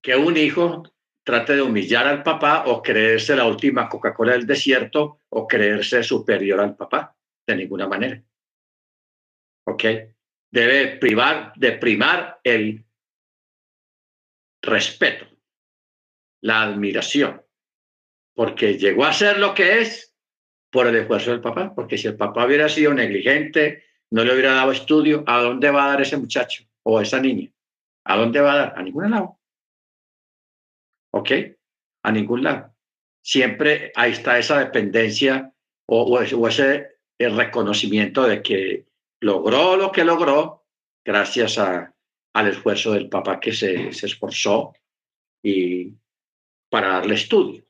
que 0.03 0.15
un 0.15 0.37
hijo 0.37 0.83
trate 1.25 1.55
de 1.55 1.63
humillar 1.63 2.05
al 2.05 2.21
papá 2.21 2.65
o 2.67 2.81
creerse 2.81 3.35
la 3.35 3.45
última 3.45 3.89
Coca-Cola 3.89 4.33
del 4.33 4.45
desierto 4.45 5.21
o 5.29 5.47
creerse 5.47 6.03
superior 6.03 6.59
al 6.59 6.75
papá, 6.75 7.17
de 7.47 7.55
ninguna 7.55 7.87
manera. 7.87 8.23
¿Ok? 9.67 9.83
Debe 10.51 10.97
privar, 10.97 11.53
de 11.55 11.71
primar 11.71 12.39
el 12.43 12.84
respeto, 14.65 15.25
la 16.41 16.63
admiración, 16.63 17.41
porque 18.33 18.77
llegó 18.77 19.05
a 19.05 19.13
ser 19.13 19.39
lo 19.39 19.53
que 19.53 19.81
es 19.81 20.15
por 20.71 20.87
el 20.87 20.95
esfuerzo 20.95 21.31
del 21.31 21.41
papá, 21.41 21.73
porque 21.73 21.97
si 21.97 22.07
el 22.07 22.17
papá 22.17 22.45
hubiera 22.45 22.67
sido 22.67 22.93
negligente, 22.93 23.85
no 24.11 24.23
le 24.23 24.33
hubiera 24.33 24.53
dado 24.53 24.71
estudio, 24.71 25.23
¿a 25.25 25.39
dónde 25.39 25.71
va 25.71 25.85
a 25.85 25.89
dar 25.89 26.01
ese 26.01 26.17
muchacho 26.17 26.65
o 26.83 26.99
esa 26.99 27.19
niña? 27.19 27.51
¿A 28.03 28.17
dónde 28.17 28.39
va 28.41 28.53
a 28.53 28.57
dar? 28.57 28.73
A 28.77 28.83
ningún 28.83 29.09
lado. 29.09 29.39
¿Ok? 31.11 31.31
A 32.03 32.11
ningún 32.11 32.43
lado. 32.43 32.75
Siempre 33.23 33.91
ahí 33.95 34.11
está 34.11 34.37
esa 34.37 34.59
dependencia 34.59 35.53
o, 35.87 36.19
ese 36.19 36.97
reconocimiento 37.17 38.27
de 38.27 38.41
que 38.41 38.85
logró 39.21 39.77
lo 39.77 39.91
que 39.91 40.03
logró 40.03 40.65
gracias 41.03 41.57
al 42.35 42.47
esfuerzo 42.49 42.91
del 42.91 43.07
papá 43.07 43.39
que 43.39 43.53
se, 43.53 43.93
se 43.93 44.07
esforzó 44.07 44.73
y 45.41 45.93
para 46.69 46.89
darle 46.89 47.15
estudio. 47.15 47.65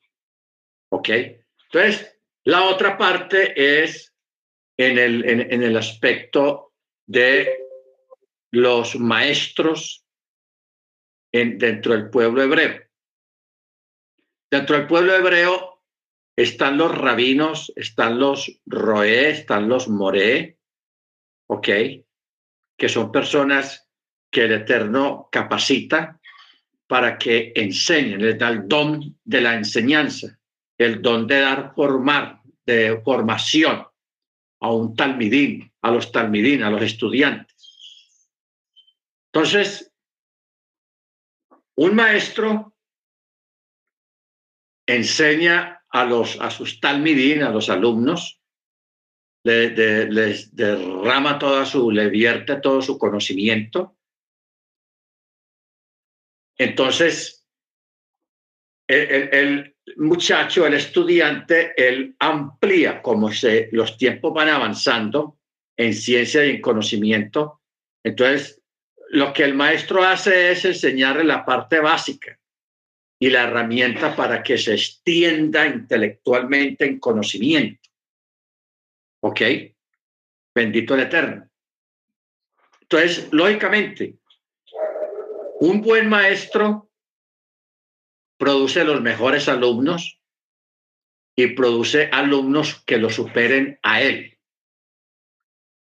¿Ok? 0.91 1.09
Entonces, 1.09 2.19
la 2.43 2.63
otra 2.63 2.97
parte 2.97 3.83
es 3.83 4.13
en 4.77 4.97
el, 4.97 5.23
en 5.29 5.63
el 5.63 5.77
aspecto 5.77 6.73
de 7.05 7.59
los 8.51 8.95
maestros 8.95 10.03
en, 11.31 11.57
dentro 11.59 11.93
del 11.93 12.09
pueblo 12.09 12.41
hebreo. 12.41 12.81
Dentro 14.49 14.77
del 14.77 14.87
pueblo 14.87 15.15
hebreo 15.15 15.83
están 16.35 16.77
los 16.77 16.97
rabinos, 16.97 17.71
están 17.75 18.19
los 18.19 18.59
roé, 18.65 19.29
están 19.29 19.69
los 19.69 19.87
moré, 19.87 20.57
¿ok? 21.49 21.67
Que 22.77 22.89
son 22.89 23.11
personas 23.11 23.84
que 24.35 24.43
el 24.43 24.51
Eterno 24.51 25.29
capacita 25.31 26.19
para 26.87 27.17
que 27.17 27.53
enseñen, 27.55 28.21
les 28.21 28.37
da 28.37 28.49
el 28.49 28.67
don 28.67 29.17
de 29.23 29.39
la 29.39 29.55
enseñanza, 29.55 30.37
el 30.77 31.01
don 31.01 31.25
de 31.25 31.39
dar 31.39 31.73
formar, 31.73 32.41
de 32.65 32.99
formación 33.01 33.87
a 34.59 34.71
un 34.73 34.93
talmidín, 34.93 35.71
a 35.81 35.89
los 35.89 36.11
talmidín, 36.11 36.63
a 36.63 36.69
los 36.69 36.81
estudiantes. 36.81 38.27
Entonces, 39.31 39.93
un 41.75 41.95
maestro 41.95 42.75
enseña 44.85 45.81
a, 45.87 46.03
los, 46.03 46.41
a 46.41 46.51
sus 46.51 46.81
talmidín, 46.81 47.41
a 47.41 47.51
los 47.51 47.69
alumnos, 47.69 48.41
les 49.45 50.53
derrama 50.53 51.39
toda 51.39 51.65
su, 51.65 51.89
le 51.89 52.09
vierte 52.09 52.57
todo 52.57 52.81
su 52.81 52.97
conocimiento. 52.97 53.94
Entonces, 56.57 57.45
el, 58.87 59.75
muchacho, 59.97 60.65
el 60.65 60.75
estudiante, 60.75 61.73
él 61.77 62.15
amplía 62.19 63.01
como 63.01 63.31
se, 63.31 63.69
los 63.71 63.97
tiempos 63.97 64.33
van 64.33 64.49
avanzando 64.49 65.39
en 65.77 65.93
ciencia 65.93 66.45
y 66.45 66.51
en 66.51 66.61
conocimiento. 66.61 67.61
Entonces, 68.03 68.61
lo 69.09 69.33
que 69.33 69.43
el 69.43 69.53
maestro 69.53 70.03
hace 70.03 70.51
es 70.51 70.65
enseñarle 70.65 71.23
la 71.23 71.45
parte 71.45 71.79
básica 71.79 72.39
y 73.19 73.29
la 73.29 73.43
herramienta 73.43 74.15
para 74.15 74.43
que 74.43 74.57
se 74.57 74.73
extienda 74.73 75.65
intelectualmente 75.65 76.85
en 76.85 76.99
conocimiento. 76.99 77.89
¿Ok? 79.21 79.41
Bendito 80.53 80.95
el 80.95 81.01
Eterno. 81.01 81.49
Entonces, 82.81 83.27
lógicamente, 83.31 84.15
un 85.65 85.81
buen 85.81 86.07
maestro 86.07 86.91
produce 88.37 88.83
los 88.83 89.01
mejores 89.01 89.49
alumnos 89.49 90.21
y 91.35 91.47
produce 91.47 92.07
alumnos 92.11 92.83
que 92.85 92.97
lo 92.97 93.09
superen 93.09 93.79
a 93.81 94.01
él 94.01 94.37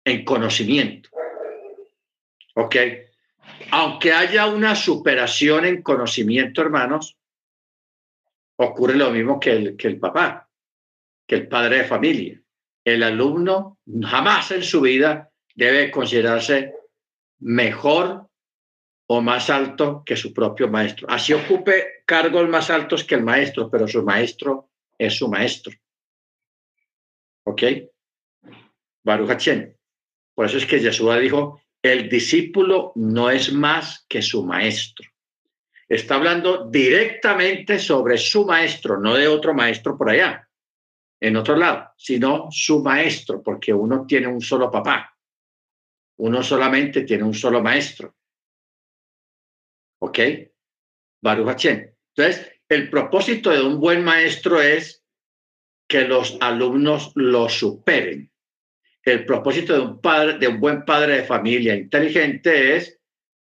en 0.05 0.23
conocimiento. 0.23 1.09
¿Ok? 2.55 2.75
Aunque 3.71 4.13
haya 4.13 4.47
una 4.47 4.73
superación 4.73 5.65
en 5.65 5.81
conocimiento, 5.81 6.61
hermanos, 6.61 7.17
ocurre 8.55 8.95
lo 8.95 9.11
mismo 9.11 9.37
que 9.37 9.51
el, 9.51 9.75
que 9.75 9.89
el 9.89 9.99
papá, 9.99 10.49
que 11.27 11.35
el 11.35 11.47
padre 11.49 11.79
de 11.79 11.83
familia. 11.83 12.41
El 12.85 13.03
alumno 13.03 13.79
jamás 14.01 14.51
en 14.51 14.63
su 14.63 14.79
vida 14.79 15.29
debe 15.55 15.91
considerarse 15.91 16.73
mejor 17.39 18.26
o 19.07 19.21
más 19.21 19.49
alto 19.49 20.03
que 20.05 20.17
su 20.17 20.33
propio 20.33 20.67
maestro. 20.67 21.07
Así 21.09 21.33
ocupe 21.33 22.03
cargos 22.05 22.47
más 22.49 22.69
altos 22.69 23.03
que 23.03 23.15
el 23.15 23.23
maestro, 23.23 23.69
pero 23.69 23.87
su 23.87 24.03
maestro 24.03 24.69
es 24.97 25.15
su 25.15 25.29
maestro. 25.29 25.73
¿Ok? 27.45 27.63
Baruch 29.03 29.47
Por 30.35 30.45
eso 30.45 30.57
es 30.57 30.65
que 30.65 30.79
Jesús 30.79 31.19
dijo, 31.21 31.61
el 31.81 32.09
discípulo 32.09 32.91
no 32.95 33.29
es 33.29 33.53
más 33.53 34.05
que 34.09 34.21
su 34.21 34.43
maestro. 34.43 35.07
Está 35.87 36.15
hablando 36.15 36.65
directamente 36.69 37.79
sobre 37.79 38.17
su 38.17 38.45
maestro, 38.45 38.99
no 38.99 39.15
de 39.15 39.29
otro 39.29 39.53
maestro 39.53 39.97
por 39.97 40.09
allá, 40.09 40.49
en 41.21 41.37
otro 41.37 41.55
lado, 41.55 41.91
sino 41.97 42.49
su 42.51 42.83
maestro, 42.83 43.41
porque 43.41 43.73
uno 43.73 44.05
tiene 44.05 44.27
un 44.27 44.41
solo 44.41 44.69
papá. 44.69 45.17
Uno 46.17 46.43
solamente 46.43 47.03
tiene 47.03 47.23
un 47.23 47.33
solo 47.33 47.61
maestro. 47.61 48.16
¿Ok? 49.99 50.19
Baruch 51.21 51.65
Entonces, 51.65 52.51
el 52.69 52.89
propósito 52.89 53.51
de 53.51 53.61
un 53.61 53.79
buen 53.79 54.03
maestro 54.03 54.61
es 54.61 55.03
que 55.87 56.01
los 56.01 56.37
alumnos 56.41 57.11
lo 57.15 57.49
superen. 57.49 58.31
El 59.03 59.25
propósito 59.25 59.73
de 59.73 59.79
un 59.79 60.01
padre, 60.01 60.37
de 60.37 60.47
un 60.47 60.59
buen 60.59 60.83
padre 60.83 61.17
de 61.17 61.23
familia 61.23 61.75
inteligente 61.75 62.75
es 62.75 62.99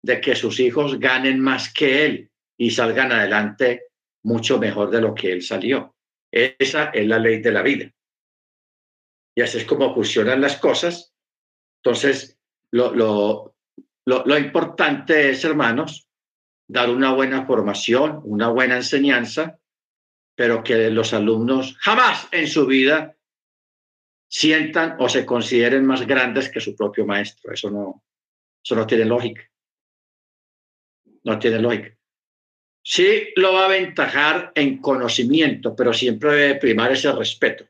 de 0.03 0.19
que 0.19 0.35
sus 0.35 0.59
hijos 0.59 0.99
ganen 0.99 1.39
más 1.39 1.71
que 1.71 2.05
él 2.05 2.31
y 2.57 2.71
salgan 2.71 3.11
adelante 3.11 3.89
mucho 4.23 4.57
mejor 4.57 4.89
de 4.89 5.01
lo 5.01 5.13
que 5.13 5.31
él 5.31 5.43
salió. 5.43 5.95
Esa 6.31 6.85
es 6.85 7.05
la 7.07 7.19
ley 7.19 7.41
de 7.41 7.51
la 7.51 7.61
vida. 7.61 7.91
Y 9.35 9.41
así 9.41 9.59
es 9.59 9.65
como 9.65 9.93
funcionan 9.93 10.41
las 10.41 10.57
cosas. 10.57 11.13
Entonces, 11.83 12.39
lo, 12.71 12.93
lo, 12.93 13.55
lo 14.05 14.37
importante 14.37 15.29
es, 15.29 15.43
hermanos, 15.45 16.07
dar 16.71 16.89
una 16.89 17.11
buena 17.13 17.45
formación, 17.45 18.21
una 18.23 18.47
buena 18.47 18.77
enseñanza, 18.77 19.59
pero 20.35 20.63
que 20.63 20.89
los 20.89 21.13
alumnos 21.13 21.75
jamás 21.79 22.29
en 22.31 22.47
su 22.47 22.65
vida 22.65 23.17
sientan 24.29 24.95
o 24.97 25.09
se 25.09 25.25
consideren 25.25 25.85
más 25.85 26.07
grandes 26.07 26.49
que 26.49 26.61
su 26.61 26.73
propio 26.73 27.05
maestro. 27.05 27.51
Eso 27.51 27.69
no, 27.69 28.05
eso 28.63 28.75
no 28.75 28.87
tiene 28.87 29.03
lógica. 29.03 29.41
No 31.23 31.37
tiene 31.37 31.59
lógica. 31.59 31.93
Sí 32.81 33.33
lo 33.35 33.53
va 33.53 33.63
a 33.63 33.65
aventajar 33.65 34.53
en 34.55 34.77
conocimiento, 34.77 35.75
pero 35.75 35.93
siempre 35.93 36.33
debe 36.33 36.55
primar 36.55 36.93
ese 36.93 37.11
respeto. 37.11 37.67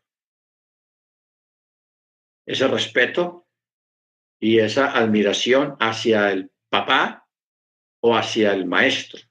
Ese 2.45 2.67
respeto 2.67 3.47
y 4.39 4.59
esa 4.59 4.95
admiración 4.95 5.75
hacia 5.79 6.31
el 6.31 6.51
papá 6.69 7.20
o 8.01 8.15
hacia 8.15 8.53
el 8.53 8.65
maestro, 8.65 9.21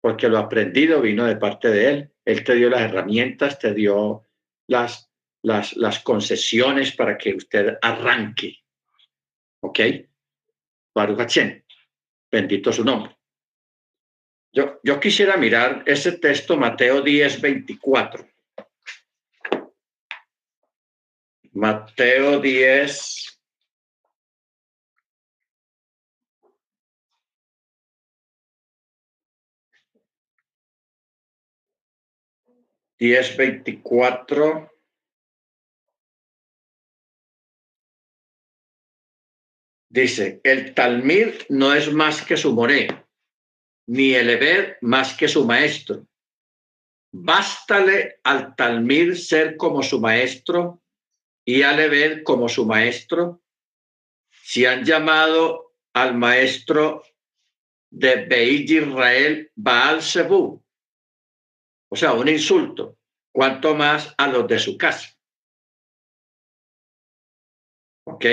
porque 0.00 0.28
lo 0.28 0.38
aprendido 0.38 1.00
vino 1.00 1.24
de 1.24 1.36
parte 1.36 1.68
de 1.68 1.90
él. 1.90 2.10
Él 2.24 2.42
te 2.42 2.54
dio 2.54 2.70
las 2.70 2.82
herramientas, 2.82 3.58
te 3.58 3.74
dio 3.74 4.24
las 4.66 5.10
las, 5.44 5.76
las 5.76 6.00
concesiones 6.00 6.96
para 6.96 7.16
que 7.16 7.34
usted 7.34 7.78
arranque. 7.80 8.56
¿Ok? 9.60 9.78
Baruch 10.94 11.36
Bendito 12.30 12.72
su 12.72 12.82
nombre. 12.82 13.16
Yo, 14.52 14.80
yo 14.82 14.98
quisiera 14.98 15.36
mirar 15.36 15.82
ese 15.86 16.12
texto, 16.12 16.56
Mateo 16.56 17.02
10, 17.02 17.40
24. 17.40 18.26
Mateo 21.52 22.40
10, 22.40 23.33
10.24. 33.00 34.70
Dice, 39.88 40.40
el 40.42 40.74
Talmir 40.74 41.46
no 41.50 41.72
es 41.72 41.92
más 41.92 42.22
que 42.22 42.36
su 42.36 42.52
moré, 42.52 42.88
ni 43.86 44.14
el 44.14 44.30
Eber 44.30 44.78
más 44.80 45.16
que 45.16 45.28
su 45.28 45.44
maestro. 45.44 46.06
Bástale 47.12 48.18
al 48.24 48.56
Talmir 48.56 49.16
ser 49.16 49.56
como 49.56 49.84
su 49.84 50.00
maestro 50.00 50.82
y 51.44 51.62
al 51.62 51.78
Eber 51.78 52.24
como 52.24 52.48
su 52.48 52.66
maestro. 52.66 53.40
Si 54.30 54.66
han 54.66 54.84
llamado 54.84 55.76
al 55.92 56.16
maestro 56.16 57.04
de 57.90 58.24
Beit 58.24 58.68
Israel 58.68 59.52
Baal 59.54 60.02
Zebú, 60.02 60.63
o 61.94 61.96
sea, 61.96 62.12
un 62.12 62.28
insulto, 62.28 62.98
cuanto 63.32 63.72
más 63.76 64.12
a 64.18 64.26
los 64.26 64.48
de 64.48 64.58
su 64.58 64.76
casa. 64.76 65.16
¿Ok? 68.08 68.24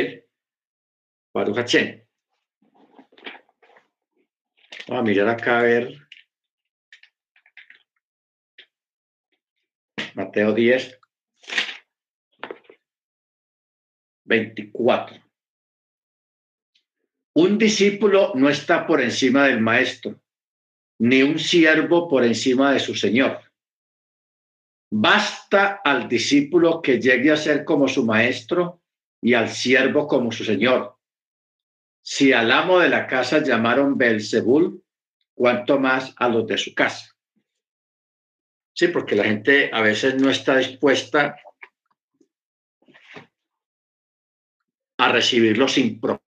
Baruch 1.32 1.58
Hashem. 1.58 2.04
Vamos 4.88 5.02
a 5.02 5.04
mirar 5.04 5.30
acá 5.30 5.60
a 5.60 5.62
ver. 5.62 5.96
Mateo 10.16 10.54
10, 10.54 11.00
24. 14.24 15.24
Un 17.36 17.60
discípulo 17.60 18.32
no 18.34 18.50
está 18.50 18.88
por 18.88 19.02
encima 19.02 19.46
del 19.46 19.62
maestro, 19.62 20.20
ni 20.98 21.22
un 21.22 21.38
siervo 21.38 22.10
por 22.10 22.26
encima 22.26 22.74
de 22.74 22.80
su 22.80 22.96
señor. 22.96 23.51
Basta 24.94 25.80
al 25.84 26.10
discípulo 26.10 26.82
que 26.82 27.00
llegue 27.00 27.32
a 27.32 27.38
ser 27.38 27.64
como 27.64 27.88
su 27.88 28.06
maestro 28.06 28.82
y 29.22 29.34
al 29.34 29.50
siervo 29.50 30.06
como 30.06 30.34
su 30.34 30.44
señor. 30.44 30.98
Si 32.04 32.34
al 32.34 32.52
amo 32.52 32.80
de 32.80 32.90
la 32.90 33.08
casa 33.08 33.42
llamaron 33.42 33.98
Belzebul, 33.98 34.84
cuanto 35.34 35.80
más 35.80 36.14
a 36.18 36.28
los 36.28 36.46
de 36.46 36.58
su 36.58 36.74
casa. 36.74 37.16
Sí, 38.74 38.90
porque 38.90 39.16
la 39.16 39.24
gente 39.24 39.70
a 39.72 39.82
veces 39.82 40.16
no 40.16 40.30
está 40.30 40.58
dispuesta 40.58 41.38
a 44.98 45.12
recibir 45.12 45.58
los 45.58 45.78
impro, 45.78 46.22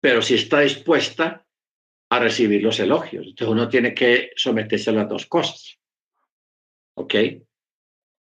pero 0.00 0.22
sí 0.22 0.34
está 0.34 0.60
dispuesta 0.60 1.46
a 2.10 2.18
recibir 2.18 2.62
los 2.62 2.80
elogios. 2.80 3.26
Entonces 3.26 3.52
uno 3.52 3.68
tiene 3.68 3.94
que 3.94 4.32
someterse 4.36 4.90
a 4.90 4.94
las 4.94 5.08
dos 5.08 5.26
cosas. 5.26 5.78
¿Ok? 6.96 7.14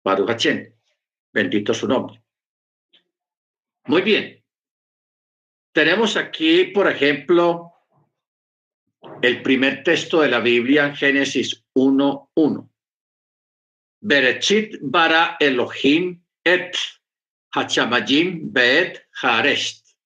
Baruch 0.05 0.46
Bendito 1.33 1.72
su 1.72 1.88
nombre. 1.88 2.22
Muy 3.87 4.03
bien. 4.03 4.44
Tenemos 5.72 6.16
aquí, 6.16 6.64
por 6.66 6.88
ejemplo, 6.88 7.72
el 9.22 9.42
primer 9.42 9.83
texto 9.83 10.20
de 10.20 10.29
la 10.29 10.40
Biblia, 10.40 10.94
Génesis 10.94 11.64
1.1. 11.75 12.68
Berechit 14.01 14.79
bara 14.83 15.37
Elohim 15.40 16.22
et 16.44 16.77
hachamayim 17.55 18.53
beet 18.53 19.01
harest. 19.22 19.96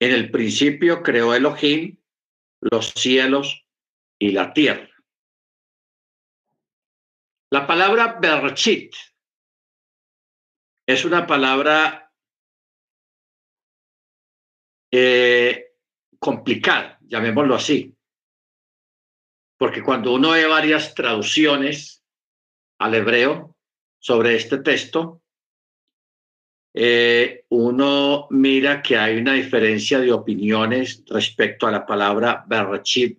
En 0.00 0.12
el 0.12 0.30
principio 0.30 1.02
creó 1.02 1.34
Elohim 1.34 1.98
los 2.60 2.92
cielos 2.96 3.66
y 4.18 4.32
la 4.32 4.52
tierra. 4.52 4.95
La 7.50 7.64
palabra 7.64 8.18
Berechit 8.20 8.92
es 10.84 11.04
una 11.04 11.26
palabra 11.26 12.12
eh, 14.90 15.74
complicada, 16.18 16.98
llamémoslo 17.02 17.54
así. 17.54 17.94
Porque 19.58 19.82
cuando 19.82 20.12
uno 20.12 20.32
ve 20.32 20.46
varias 20.46 20.94
traducciones 20.94 22.04
al 22.78 22.94
hebreo 22.94 23.56
sobre 24.00 24.34
este 24.34 24.58
texto, 24.58 25.22
eh, 26.74 27.46
uno 27.50 28.26
mira 28.30 28.82
que 28.82 28.98
hay 28.98 29.18
una 29.18 29.34
diferencia 29.34 30.00
de 30.00 30.12
opiniones 30.12 31.04
respecto 31.06 31.66
a 31.66 31.70
la 31.70 31.86
palabra 31.86 32.44
Berachit 32.46 33.18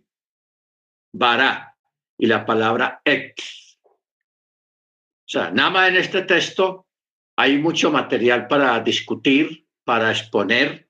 Bara 1.14 1.76
y 2.18 2.28
la 2.28 2.46
palabra 2.46 3.02
ex. 3.06 3.67
O 5.28 5.30
sea, 5.30 5.52
nada 5.52 5.70
más 5.70 5.90
en 5.90 5.98
este 5.98 6.22
texto 6.22 6.88
hay 7.36 7.58
mucho 7.58 7.92
material 7.92 8.48
para 8.48 8.80
discutir, 8.80 9.68
para 9.84 10.10
exponer, 10.10 10.88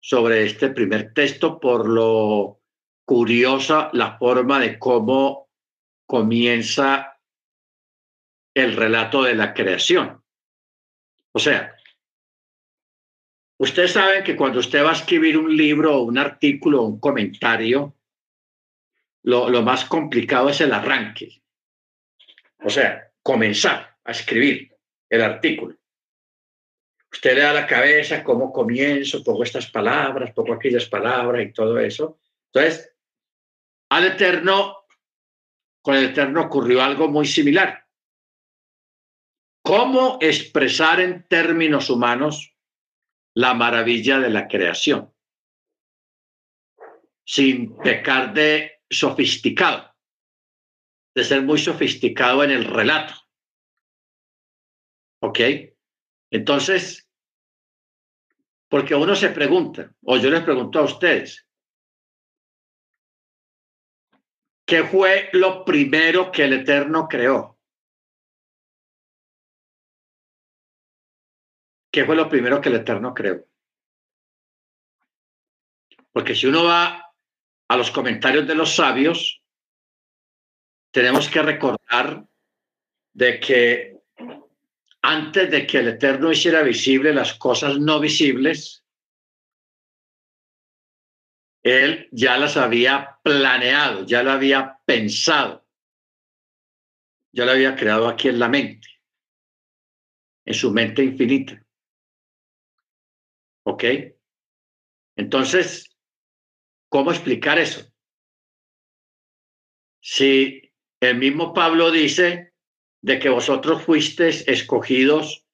sobre 0.00 0.44
este 0.46 0.68
primer 0.68 1.12
texto 1.12 1.58
por 1.58 1.88
lo 1.88 2.60
curiosa 3.04 3.90
la 3.94 4.16
forma 4.16 4.60
de 4.60 4.78
cómo 4.78 5.48
comienza 6.06 7.18
el 8.54 8.76
relato 8.76 9.24
de 9.24 9.34
la 9.34 9.52
creación. 9.52 10.22
O 11.32 11.40
sea, 11.40 11.74
ustedes 13.58 13.92
saben 13.92 14.22
que 14.22 14.36
cuando 14.36 14.60
usted 14.60 14.84
va 14.84 14.90
a 14.90 14.94
escribir 14.94 15.36
un 15.36 15.56
libro, 15.56 16.02
un 16.02 16.16
artículo, 16.16 16.82
un 16.82 17.00
comentario, 17.00 17.96
lo, 19.24 19.48
lo 19.48 19.62
más 19.62 19.84
complicado 19.84 20.48
es 20.48 20.60
el 20.60 20.72
arranque. 20.72 21.42
O 22.62 22.70
sea, 22.70 23.07
comenzar 23.22 23.96
a 24.04 24.10
escribir 24.10 24.74
el 25.08 25.22
artículo. 25.22 25.76
Usted 27.10 27.34
le 27.34 27.40
da 27.40 27.52
la 27.54 27.66
cabeza 27.66 28.22
cómo 28.22 28.52
comienzo, 28.52 29.24
pongo 29.24 29.42
estas 29.42 29.70
palabras, 29.70 30.32
pongo 30.32 30.52
aquellas 30.52 30.86
palabras 30.86 31.46
y 31.46 31.52
todo 31.52 31.78
eso. 31.78 32.20
Entonces, 32.52 32.94
al 33.90 34.06
Eterno, 34.06 34.84
con 35.82 35.94
el 35.94 36.06
Eterno 36.06 36.42
ocurrió 36.42 36.82
algo 36.82 37.08
muy 37.08 37.26
similar. 37.26 37.86
¿Cómo 39.62 40.18
expresar 40.20 41.00
en 41.00 41.26
términos 41.28 41.90
humanos 41.90 42.54
la 43.34 43.54
maravilla 43.54 44.18
de 44.18 44.30
la 44.30 44.48
creación? 44.48 45.12
Sin 47.24 47.76
pecar 47.76 48.32
de 48.32 48.80
sofisticado, 48.88 49.94
de 51.18 51.24
ser 51.24 51.42
muy 51.42 51.58
sofisticado 51.58 52.44
en 52.44 52.52
el 52.52 52.64
relato. 52.64 53.12
¿Ok? 55.20 55.40
Entonces, 56.30 57.10
porque 58.68 58.94
uno 58.94 59.16
se 59.16 59.30
pregunta, 59.30 59.92
o 60.04 60.16
yo 60.16 60.30
les 60.30 60.44
pregunto 60.44 60.78
a 60.78 60.84
ustedes, 60.84 61.44
¿qué 64.64 64.84
fue 64.84 65.28
lo 65.32 65.64
primero 65.64 66.30
que 66.30 66.44
el 66.44 66.52
Eterno 66.52 67.08
creó? 67.08 67.58
¿Qué 71.90 72.04
fue 72.04 72.14
lo 72.14 72.28
primero 72.28 72.60
que 72.60 72.68
el 72.68 72.76
Eterno 72.76 73.12
creó? 73.12 73.44
Porque 76.12 76.36
si 76.36 76.46
uno 76.46 76.62
va 76.62 77.12
a 77.66 77.76
los 77.76 77.90
comentarios 77.90 78.46
de 78.46 78.54
los 78.54 78.76
sabios, 78.76 79.37
tenemos 80.90 81.28
que 81.28 81.42
recordar 81.42 82.26
de 83.12 83.40
que 83.40 83.98
antes 85.02 85.50
de 85.50 85.66
que 85.66 85.78
el 85.78 85.88
Eterno 85.88 86.30
hiciera 86.30 86.62
visible 86.62 87.12
las 87.12 87.34
cosas 87.34 87.78
no 87.78 88.00
visibles, 88.00 88.84
Él 91.62 92.08
ya 92.12 92.38
las 92.38 92.56
había 92.56 93.18
planeado, 93.22 94.06
ya 94.06 94.22
lo 94.22 94.32
había 94.32 94.80
pensado, 94.84 95.66
ya 97.32 97.44
lo 97.44 97.52
había 97.52 97.76
creado 97.76 98.08
aquí 98.08 98.28
en 98.28 98.38
la 98.38 98.48
mente, 98.48 98.88
en 100.44 100.54
su 100.54 100.72
mente 100.72 101.02
infinita. 101.02 101.62
¿Ok? 103.64 103.84
Entonces, 105.16 105.96
¿cómo 106.88 107.10
explicar 107.10 107.58
eso? 107.58 107.92
Si 110.00 110.67
el 111.00 111.16
mismo 111.16 111.54
Pablo 111.54 111.90
dice 111.90 112.52
de 113.00 113.18
que 113.18 113.28
vosotros 113.28 113.82
fuisteis 113.82 114.46
escogidos 114.48 115.44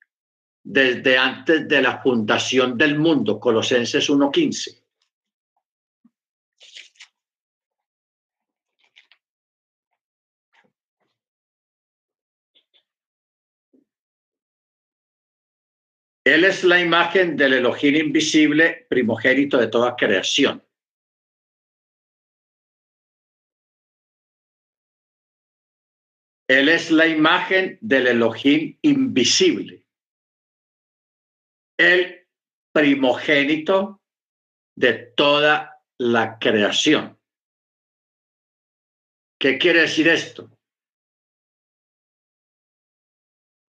desde 0.62 1.18
antes 1.18 1.68
de 1.68 1.82
la 1.82 2.00
fundación 2.02 2.78
del 2.78 2.98
mundo, 2.98 3.38
Colosenses 3.38 4.08
1.15. 4.08 4.80
Él 16.24 16.44
es 16.44 16.64
la 16.64 16.80
imagen 16.80 17.36
del 17.36 17.52
Elohim 17.52 17.96
invisible, 17.96 18.86
primogénito 18.88 19.58
de 19.58 19.66
toda 19.66 19.94
creación. 19.94 20.64
Él 26.54 26.68
es 26.68 26.92
la 26.92 27.08
imagen 27.08 27.78
del 27.80 28.06
Elohim 28.06 28.78
invisible. 28.82 29.84
El 31.76 32.28
primogénito 32.72 34.00
de 34.76 34.92
toda 35.16 35.82
la 35.98 36.38
creación. 36.38 37.18
¿Qué 39.40 39.58
quiere 39.58 39.80
decir 39.80 40.06
esto? 40.06 40.48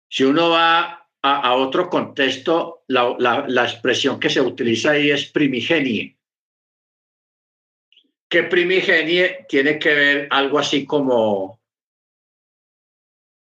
Si 0.09 0.23
uno 0.23 0.49
va 0.49 1.05
a, 1.21 1.55
otro 1.55 1.89
contexto, 1.89 2.85
la, 2.87 3.13
la, 3.45 3.63
expresión 3.65 4.21
que 4.21 4.29
se 4.29 4.39
utiliza 4.39 4.91
ahí 4.91 5.11
es 5.11 5.29
primigenie. 5.29 6.17
Que 8.29 8.43
primigenie 8.43 9.45
tiene 9.49 9.77
que 9.77 9.93
ver 9.93 10.27
algo 10.31 10.59
así 10.59 10.85
como, 10.85 11.58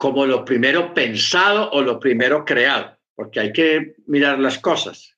como 0.02 0.26
lo 0.26 0.44
primero 0.44 0.92
pensado 0.92 1.70
o 1.70 1.80
lo 1.80 2.00
primero 2.00 2.44
creado, 2.44 2.98
porque 3.14 3.38
hay 3.38 3.52
que 3.52 3.94
mirar 4.06 4.36
las 4.40 4.58
cosas. 4.58 5.16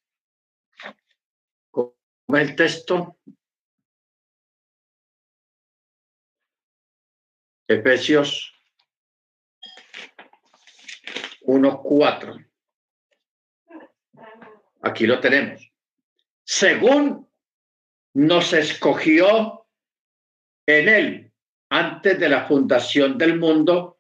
¿Cómo 1.71 1.95
es 2.35 2.51
el 2.51 2.55
texto? 2.55 3.19
Efesios 7.67 8.53
1.4. 11.45 12.47
Aquí 14.83 15.07
lo 15.07 15.19
tenemos. 15.19 15.67
Según 16.45 17.27
nos 18.13 18.53
escogió 18.53 19.67
en 20.67 20.89
él 20.91 21.33
antes 21.71 22.21
de 22.21 22.29
la 22.29 22.47
fundación 22.47 23.17
del 23.17 23.39
mundo 23.39 23.94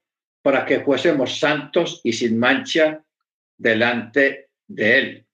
para 0.44 0.66
que 0.66 0.80
fuésemos 0.80 1.38
santos 1.38 2.02
y 2.04 2.12
sin 2.12 2.38
mancha 2.38 3.02
delante 3.57 4.50
de 4.66 4.98
él. 4.98 5.26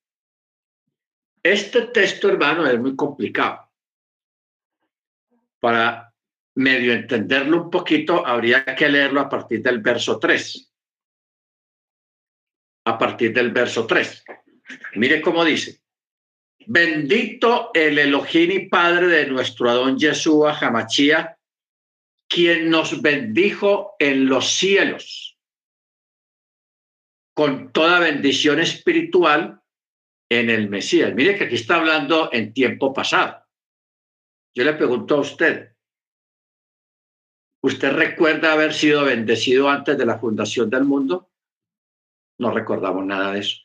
Este 1.43 1.89
texto, 1.89 2.29
hermano, 2.29 2.65
es 2.65 2.79
muy 2.79 2.95
complicado. 2.95 3.69
Para 5.59 6.15
medio 6.55 6.93
entenderlo 6.93 7.65
un 7.65 7.71
poquito, 7.71 8.25
habría 8.25 8.65
que 8.65 8.89
leerlo 8.89 9.21
a 9.21 9.29
partir 9.29 9.61
del 9.61 9.81
verso 9.81 10.21
3 10.21 10.71
a 12.85 12.99
partir 12.99 13.33
del 13.33 13.51
verso 13.51 13.87
3. 13.87 14.25
Mire 14.95 15.21
cómo 15.21 15.45
dice, 15.45 15.81
bendito 16.67 17.71
el 17.75 17.99
Elohim 17.99 18.51
y 18.51 18.69
Padre 18.69 19.07
de 19.09 19.27
nuestro 19.27 19.71
Adón 19.71 19.99
Yeshua 19.99 20.55
quien 22.31 22.71
nos 22.71 23.03
bendijo 23.03 23.97
en 23.99 24.27
los 24.27 24.53
cielos 24.55 25.39
con 27.35 27.73
toda 27.73 28.01
bendición 28.01 28.61
espiritual 28.61 29.61
en 30.31 30.49
el 30.49 30.71
Mesías. 30.71 31.15
Mire 31.15 31.37
que 31.37 31.45
aquí 31.45 31.57
está 31.57 31.77
hablando 31.77 32.31
en 32.33 32.55
tiempo 32.55 32.95
pasado. 32.95 33.45
Yo 34.55 34.65
le 34.65 34.75
pregunto 34.75 35.17
a 35.17 35.21
usted, 35.21 35.75
¿usted 37.63 37.93
recuerda 37.93 38.53
haber 38.53 38.73
sido 38.73 39.05
bendecido 39.05 39.69
antes 39.69 39.99
de 39.99 40.07
la 40.07 40.19
fundación 40.19 40.71
del 40.71 40.85
mundo? 40.85 41.31
no 42.41 42.51
recordamos 42.51 43.05
nada 43.05 43.33
de 43.33 43.41
eso. 43.41 43.59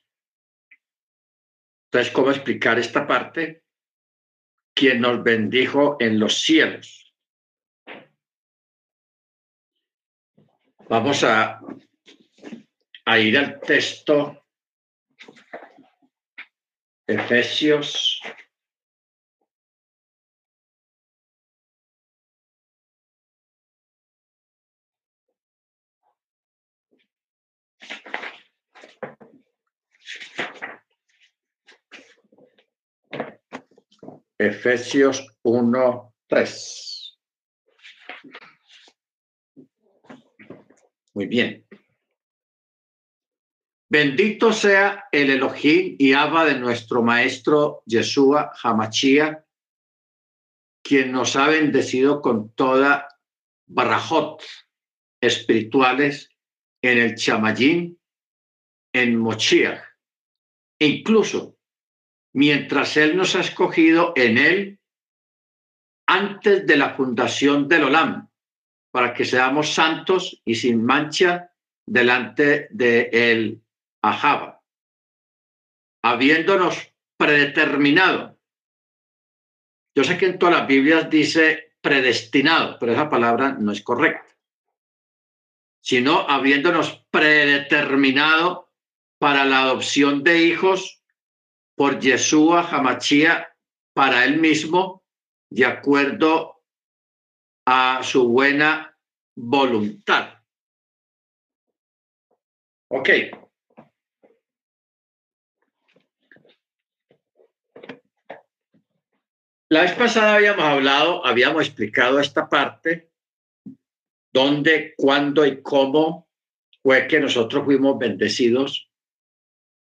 Entonces, 1.87 2.13
¿cómo 2.13 2.29
explicar 2.29 2.77
esta 2.77 3.07
parte? 3.07 3.63
Quien 4.75 4.99
nos 4.99 5.23
bendijo 5.23 5.95
en 6.01 6.19
los 6.19 6.41
cielos. 6.41 7.04
Vamos 10.87 11.23
a, 11.23 11.59
a 13.05 13.19
ir 13.19 13.37
al 13.37 13.59
texto 13.59 14.37
Efesios 17.07 18.21
Efesios 34.37 35.25
1, 35.43 36.13
3. 36.27 36.94
Muy 41.15 41.27
bien. 41.27 41.65
Bendito 43.89 44.51
sea 44.51 45.05
el 45.11 45.29
Elohim 45.29 45.95
y 45.97 46.11
Abba 46.11 46.43
de 46.43 46.59
nuestro 46.59 47.01
maestro 47.01 47.83
Yeshua 47.85 48.51
Hamachía, 48.61 49.45
quien 50.83 51.13
nos 51.13 51.37
ha 51.37 51.47
bendecido 51.47 52.21
con 52.21 52.51
toda 52.53 53.07
barajot 53.65 54.43
espirituales 55.21 56.29
en 56.81 56.97
el 56.97 57.15
Chamayín, 57.15 57.97
en 58.93 59.17
Mochiach, 59.17 59.81
incluso 60.79 61.57
mientras 62.33 62.97
Él 62.97 63.15
nos 63.15 63.35
ha 63.35 63.39
escogido 63.39 64.11
en 64.15 64.37
Él 64.37 64.79
antes 66.07 66.67
de 66.67 66.75
la 66.75 66.95
fundación 66.95 67.67
del 67.67 67.85
Olam, 67.85 68.29
para 68.95 69.13
que 69.13 69.25
seamos 69.25 69.73
santos 69.73 70.41
y 70.45 70.55
sin 70.55 70.85
mancha 70.85 71.51
delante 71.85 72.69
de 72.71 73.09
Él, 73.11 73.61
Ahaba, 74.01 74.63
habiéndonos 76.01 76.93
predeterminado. 77.17 78.39
Yo 79.93 80.05
sé 80.05 80.17
que 80.17 80.27
en 80.27 80.39
todas 80.39 80.59
las 80.59 80.67
Biblias 80.67 81.09
dice 81.09 81.73
predestinado, 81.81 82.79
pero 82.79 82.93
esa 82.93 83.09
palabra 83.09 83.57
no 83.59 83.73
es 83.73 83.81
correcta, 83.81 84.33
sino 85.81 86.21
habiéndonos 86.29 87.05
predeterminado 87.11 88.71
para 89.19 89.43
la 89.43 89.63
adopción 89.63 90.23
de 90.23 90.41
hijos 90.43 91.03
por 91.75 91.99
Yeshua 91.99 92.61
Hamachía 92.71 93.53
para 93.93 94.23
él 94.23 94.39
mismo, 94.39 95.03
de 95.49 95.65
acuerdo 95.65 96.54
a 97.65 98.01
su 98.03 98.29
buena 98.29 98.95
voluntad. 99.35 100.35
Ok. 102.89 103.09
La 109.69 109.81
vez 109.81 109.93
pasada 109.93 110.35
habíamos 110.35 110.63
hablado, 110.63 111.25
habíamos 111.25 111.65
explicado 111.65 112.19
esta 112.19 112.47
parte, 112.47 113.09
dónde, 114.31 114.93
cuándo 114.95 115.45
y 115.45 115.61
cómo 115.61 116.29
fue 116.83 117.07
que 117.07 117.19
nosotros 117.19 117.65
fuimos 117.65 117.97
bendecidos 117.97 118.91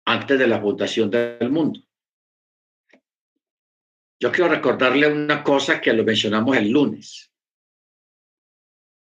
antes 0.05 0.39
de 0.39 0.47
la 0.47 0.59
fundación 0.59 1.11
del 1.11 1.51
mundo. 1.51 1.79
Yo 4.19 4.31
quiero 4.31 4.49
recordarle 4.49 5.07
una 5.07 5.43
cosa 5.43 5.79
que 5.79 5.93
lo 5.93 6.03
mencionamos 6.03 6.57
el 6.57 6.71
lunes, 6.71 7.28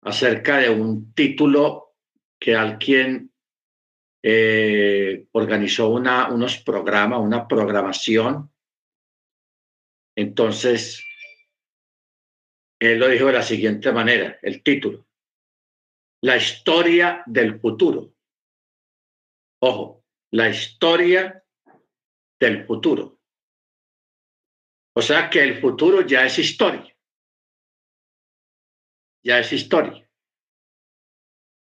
acerca 0.04 0.58
de 0.58 0.70
un 0.70 1.14
título 1.14 1.96
que 2.40 2.56
alguien 2.56 3.32
eh, 4.24 5.28
organizó 5.32 5.90
una, 5.90 6.30
unos 6.30 6.58
programas, 6.58 7.20
una 7.20 7.48
programación. 7.48 8.52
Entonces, 10.16 11.04
él 12.80 13.00
lo 13.00 13.08
dijo 13.08 13.28
de 13.28 13.34
la 13.34 13.44
siguiente 13.44 13.92
manera, 13.92 14.38
el 14.42 14.64
título, 14.64 15.08
la 16.24 16.38
historia 16.38 17.24
del 17.26 17.60
futuro. 17.60 18.14
Ojo, 19.62 20.06
la 20.32 20.50
historia 20.50 21.44
del 22.40 22.66
futuro. 22.66 23.20
O 24.96 25.02
sea 25.02 25.30
que 25.30 25.44
el 25.44 25.62
futuro 25.62 26.02
ya 26.02 26.26
es 26.26 26.40
historia. 26.40 26.97
Ya 29.28 29.40
es 29.40 29.52
historia. 29.52 30.10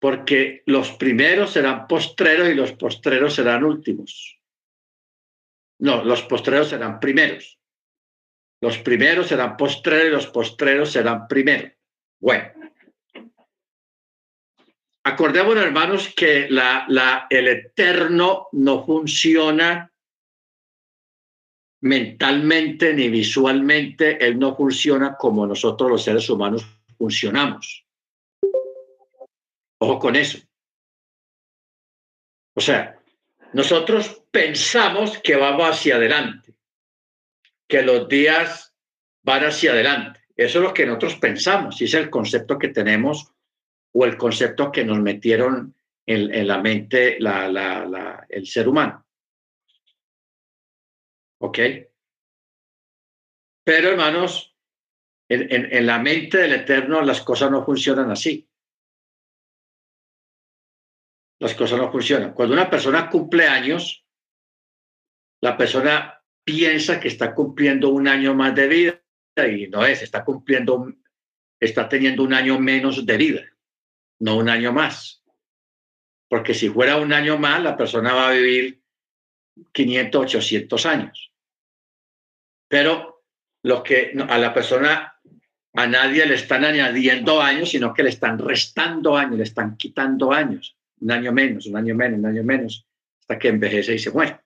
Porque 0.02 0.64
los 0.66 0.92
primeros 0.92 1.52
serán 1.52 1.88
postreros 1.88 2.50
y 2.50 2.56
los 2.56 2.74
postreros 2.74 3.36
serán 3.36 3.64
últimos. 3.64 4.38
No, 5.80 6.04
los 6.04 6.24
postreros 6.24 6.68
serán 6.68 7.00
primeros. 7.00 7.58
Los 8.62 8.80
primeros 8.80 9.28
serán 9.28 9.56
postreros 9.56 10.08
y 10.08 10.12
los 10.12 10.28
postreros 10.28 10.92
serán 10.92 11.26
primeros. 11.30 11.72
Bueno, 12.20 12.52
Acordémonos, 15.06 15.64
hermanos, 15.64 16.14
que 16.14 16.50
el 16.50 17.48
eterno 17.48 18.50
no 18.52 18.86
funciona 18.86 19.90
mentalmente 21.80 22.94
ni 22.94 23.08
visualmente, 23.08 24.22
él 24.26 24.38
no 24.38 24.54
funciona 24.58 25.16
como 25.16 25.48
nosotros 25.48 25.90
los 25.90 26.04
seres 26.04 26.30
humanos 26.30 26.77
funcionamos. 26.98 27.86
Ojo 29.80 30.00
con 30.00 30.16
eso. 30.16 30.40
O 32.56 32.62
sea, 32.62 33.00
nosotros 33.54 34.24
pensamos 34.32 35.20
que 35.20 35.36
vamos 35.36 35.70
hacia 35.70 35.96
adelante, 35.96 36.56
que 37.68 37.84
los 37.84 38.08
días 38.08 38.74
van 39.24 39.46
hacia 39.46 39.72
adelante. 39.72 40.22
Eso 40.36 40.60
es 40.60 40.64
lo 40.64 40.74
que 40.74 40.86
nosotros 40.86 41.16
pensamos 41.16 41.80
y 41.82 41.86
es 41.86 41.94
el 41.94 42.10
concepto 42.10 42.58
que 42.58 42.70
tenemos 42.70 43.32
o 43.94 44.06
el 44.06 44.18
concepto 44.18 44.72
que 44.72 44.84
nos 44.84 45.00
metieron 45.00 45.76
en, 46.06 46.48
la 46.48 46.60
mente 46.60 47.18
el 47.18 48.48
ser 48.48 48.68
humano. 48.68 49.06
¿Ok? 51.40 51.60
Pero 53.64 53.90
hermanos, 53.90 54.56
en, 55.30 55.86
la 55.86 56.00
mente 56.00 56.38
del 56.38 56.54
Eterno 56.54 57.02
las 57.02 57.22
cosas 57.22 57.52
no 57.52 57.66
funcionan 57.66 58.12
así. 58.12 58.50
Las 61.40 61.54
cosas 61.54 61.78
no 61.78 61.92
funcionan. 61.92 62.34
Cuando 62.34 62.54
una 62.54 62.70
persona 62.70 63.10
cumple 63.10 63.48
años, 63.48 64.06
la 65.42 65.56
persona 65.56 66.24
piensa 66.44 67.00
que 67.00 67.10
está 67.10 67.36
cumpliendo 67.36 67.90
un 67.90 68.08
año 68.08 68.34
más 68.34 68.56
de 68.56 68.68
vida 68.68 69.04
y 69.36 69.68
no 69.68 69.86
es, 69.86 70.02
está 70.02 70.24
cumpliendo, 70.24 70.94
está 71.60 71.88
teniendo 71.88 72.24
un 72.24 72.34
año 72.34 72.60
menos 72.60 73.06
de 73.06 73.18
vida, 73.18 73.42
no 74.20 74.38
un 74.38 74.50
año 74.50 74.72
más. 74.72 75.24
Porque 76.30 76.54
si 76.54 76.70
fuera 76.70 76.98
un 76.98 77.14
año 77.14 77.38
más, 77.38 77.62
la 77.62 77.78
persona 77.78 78.14
va 78.14 78.30
a 78.30 78.34
vivir 78.34 78.82
500, 79.72 80.22
800 80.22 80.86
años. 80.86 81.32
Pero 82.68 83.26
lo 83.64 83.84
que 83.84 84.14
a 84.28 84.38
la 84.38 84.54
persona, 84.54 85.17
a 85.74 85.88
nadie 85.88 86.26
le 86.26 86.36
están 86.36 86.66
añadiendo 86.66 87.42
años, 87.42 87.70
sino 87.70 87.94
que 87.94 88.04
le 88.04 88.10
están 88.10 88.40
restando 88.40 89.16
años, 89.16 89.38
le 89.38 89.44
están 89.44 89.78
quitando 89.78 90.32
años, 90.32 90.78
un 91.00 91.12
año 91.12 91.32
menos, 91.32 91.66
un 91.68 91.78
año 91.78 91.96
menos, 91.96 92.20
un 92.20 92.26
año 92.26 92.44
menos, 92.44 92.88
hasta 93.20 93.38
que 93.38 93.50
envejece 93.50 93.96
y 93.96 94.00
se 94.00 94.12
muere. 94.12 94.40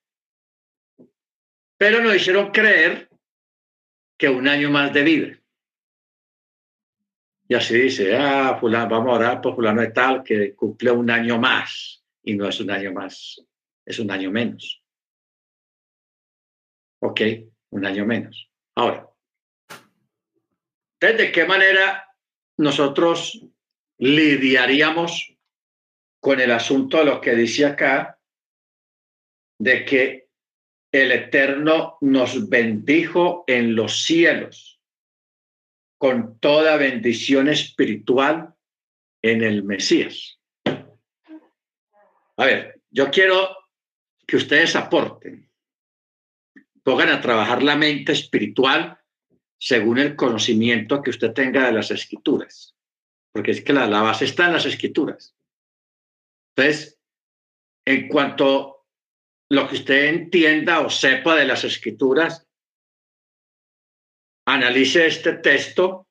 Pero 1.77 2.01
nos 2.01 2.15
hicieron 2.15 2.51
creer 2.51 3.09
que 4.17 4.29
un 4.29 4.47
año 4.47 4.69
más 4.69 4.93
de 4.93 5.03
vida. 5.03 5.37
Y 7.47 7.55
así 7.55 7.77
dice, 7.77 8.15
ah, 8.15 8.57
fulano, 8.59 8.89
vamos 8.89 9.09
a 9.09 9.15
orar 9.15 9.41
por 9.41 9.55
fulano 9.55 9.81
de 9.81 9.91
tal 9.91 10.23
que 10.23 10.53
cumple 10.55 10.91
un 10.91 11.09
año 11.09 11.37
más. 11.37 12.01
Y 12.23 12.35
no 12.35 12.47
es 12.47 12.59
un 12.59 12.71
año 12.71 12.93
más, 12.93 13.43
es 13.85 13.99
un 13.99 14.11
año 14.11 14.31
menos. 14.31 14.81
Ok, 16.99 17.21
un 17.71 17.85
año 17.85 18.05
menos. 18.05 18.49
Ahora, 18.75 19.10
¿de 21.01 21.31
qué 21.31 21.45
manera 21.45 22.07
nosotros 22.57 23.41
lidiaríamos 23.97 25.35
con 26.19 26.39
el 26.39 26.51
asunto 26.51 26.97
de 26.97 27.05
lo 27.05 27.19
que 27.19 27.33
dice 27.35 27.65
acá, 27.65 28.19
de 29.59 29.83
que 29.83 30.29
el 30.91 31.11
Eterno 31.11 31.97
nos 32.01 32.47
bendijo 32.49 33.43
en 33.47 33.75
los 33.75 34.03
cielos 34.03 34.79
con 35.97 36.39
toda 36.39 36.77
bendición 36.77 37.47
espiritual 37.47 38.53
en 39.23 39.43
el 39.43 39.63
Mesías. 39.63 40.39
A 42.37 42.45
ver, 42.45 42.81
yo 42.89 43.09
quiero 43.09 43.55
que 44.27 44.37
ustedes 44.37 44.75
aporten, 44.75 45.49
pongan 46.83 47.09
a 47.09 47.21
trabajar 47.21 47.63
la 47.63 47.75
mente 47.75 48.11
espiritual 48.11 49.00
según 49.61 49.99
el 49.99 50.15
conocimiento 50.15 51.03
que 51.03 51.11
usted 51.11 51.33
tenga 51.33 51.67
de 51.67 51.73
las 51.73 51.91
escrituras, 51.91 52.75
porque 53.31 53.51
es 53.51 53.61
que 53.61 53.73
la, 53.73 53.85
la 53.85 54.01
base 54.01 54.25
está 54.25 54.47
en 54.47 54.53
las 54.53 54.65
escrituras. 54.65 55.35
Entonces, 56.55 56.99
en 57.85 58.07
cuanto 58.07 58.87
lo 59.51 59.69
que 59.69 59.75
usted 59.75 60.05
entienda 60.05 60.79
o 60.79 60.89
sepa 60.89 61.35
de 61.35 61.45
las 61.45 61.63
escrituras, 61.63 62.47
analice 64.47 65.05
este 65.05 65.33
texto 65.33 66.07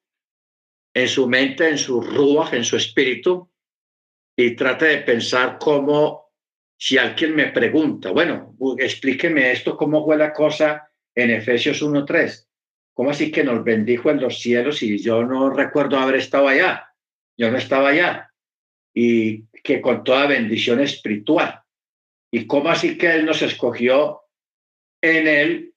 en 0.95 1.09
su 1.09 1.27
mente, 1.29 1.69
en 1.69 1.79
su 1.79 2.01
ruach, 2.01 2.53
en 2.53 2.65
su 2.65 2.77
espíritu, 2.77 3.51
y 4.37 4.55
trate 4.55 4.85
de 4.85 4.99
pensar 4.99 5.59
cómo, 5.59 6.31
si 6.79 6.99
alguien 6.99 7.35
me 7.35 7.49
pregunta, 7.49 8.13
bueno, 8.13 8.57
explíqueme 8.79 9.51
esto, 9.51 9.77
cómo 9.77 10.05
fue 10.05 10.17
la 10.17 10.33
cosa 10.33 10.89
en 11.17 11.31
Efesios 11.31 11.83
1.3. 11.83 12.47
¿Cómo 13.01 13.13
así 13.13 13.33
que 13.33 13.43
nos 13.43 13.65
bendijo 13.65 14.11
en 14.11 14.21
los 14.21 14.41
cielos 14.41 14.83
y 14.83 14.99
yo 14.99 15.25
no 15.25 15.49
recuerdo 15.49 15.99
haber 15.99 16.17
estado 16.17 16.49
allá? 16.49 16.95
Yo 17.35 17.51
no 17.51 17.57
estaba 17.57 17.89
allá. 17.89 18.31
Y 18.95 19.47
que 19.65 19.81
con 19.81 20.05
toda 20.05 20.27
bendición 20.27 20.81
espiritual. 20.81 21.63
¿Y 22.31 22.47
cómo 22.47 22.69
así 22.69 22.99
que 22.99 23.11
Él 23.11 23.25
nos 23.25 23.41
escogió 23.41 24.25
en 25.01 25.29
Él? 25.29 25.75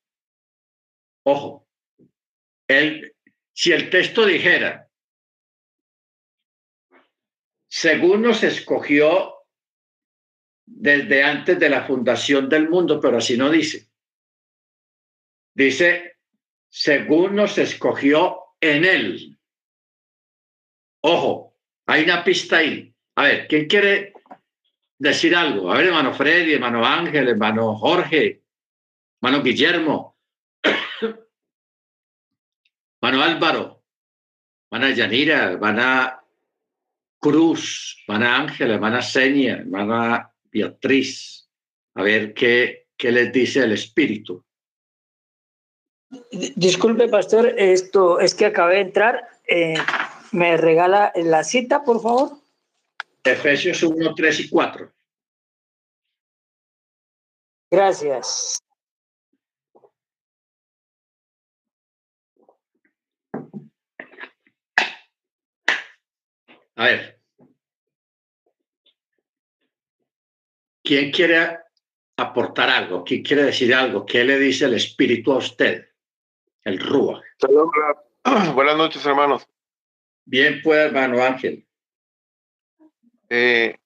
Ojo, 1.26 1.66
él, 2.68 3.16
si 3.54 3.72
el 3.72 3.90
texto 3.90 4.26
dijera, 4.26 4.90
según 7.70 8.24
nos 8.24 8.44
escogió 8.44 9.46
desde 10.66 11.24
antes 11.24 11.58
de 11.58 11.70
la 11.70 11.88
fundación 11.88 12.50
del 12.50 12.68
mundo, 12.68 13.00
pero 13.00 13.20
así 13.20 13.38
no 13.38 13.50
dice. 13.50 13.90
Dice, 15.56 16.13
según 16.76 17.36
nos 17.36 17.60
escogió 17.60 18.40
en 18.60 18.84
Él. 18.84 19.38
Ojo, 21.02 21.56
hay 21.86 22.04
una 22.04 22.24
pista 22.24 22.58
ahí. 22.58 22.96
A 23.16 23.24
ver, 23.24 23.48
¿quién 23.48 23.68
quiere 23.68 24.14
decir 24.98 25.36
algo. 25.36 25.72
A 25.72 25.78
ver, 25.78 25.88
hermano 25.88 26.14
Freddy, 26.14 26.54
hermano 26.54 26.84
Ángel, 26.86 27.28
hermano 27.28 27.76
Jorge, 27.76 28.42
hermano 29.22 29.44
Guillermo, 29.44 30.18
hermano 33.02 33.24
Álvaro, 33.24 33.84
hermana 34.72 34.96
Yanira, 34.96 35.52
hermana 35.52 36.22
Cruz, 37.20 37.98
hermana 38.08 38.38
Ángel, 38.38 38.72
hermana 38.72 39.02
Seña, 39.02 39.58
hermana 39.58 40.34
Beatriz. 40.52 41.50
A 41.96 42.02
ver 42.02 42.34
qué, 42.34 42.88
qué 42.98 43.12
les 43.12 43.32
dice 43.32 43.64
el 43.64 43.74
Espíritu. 43.74 44.44
Disculpe, 46.56 47.08
pastor, 47.08 47.54
esto 47.58 48.20
es 48.20 48.36
que 48.36 48.46
acabé 48.46 48.76
de 48.76 48.82
entrar. 48.82 49.28
Eh, 49.48 49.76
¿Me 50.32 50.58
regala 50.58 51.12
la 51.16 51.44
cita, 51.44 51.84
por 51.84 52.02
favor? 52.02 52.38
Efesios 53.24 53.84
1, 53.84 54.14
3 54.16 54.40
y 54.40 54.50
4. 54.50 54.92
Gracias. 57.72 58.60
A 66.76 66.86
ver. 66.86 67.20
¿Quién 70.84 71.12
quiere 71.12 71.60
aportar 72.18 72.70
algo? 72.70 73.04
¿Quién 73.04 73.24
quiere 73.24 73.44
decir 73.44 73.74
algo? 73.74 74.06
¿Qué 74.06 74.24
le 74.24 74.38
dice 74.38 74.66
el 74.66 74.74
Espíritu 74.74 75.32
a 75.32 75.38
usted? 75.38 75.93
El 76.64 76.80
Rúa. 76.80 77.22
Buenas 78.56 78.78
noches, 78.78 79.06
hermanos. 79.06 79.46
Bien, 80.24 80.62
pues, 80.64 80.80
hermano 80.80 81.22
Ángel. 81.22 81.68
Eh, 83.30 83.78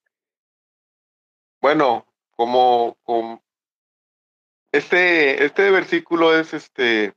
bueno, 1.60 2.06
como, 2.36 2.96
este, 4.72 5.44
este 5.44 5.72
versículo 5.72 6.38
es 6.38 6.54
este, 6.54 7.16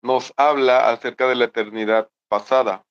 nos 0.00 0.32
habla 0.36 0.90
acerca 0.90 1.26
de 1.28 1.34
la 1.34 1.46
eternidad 1.46 2.08
pasada. 2.28 2.86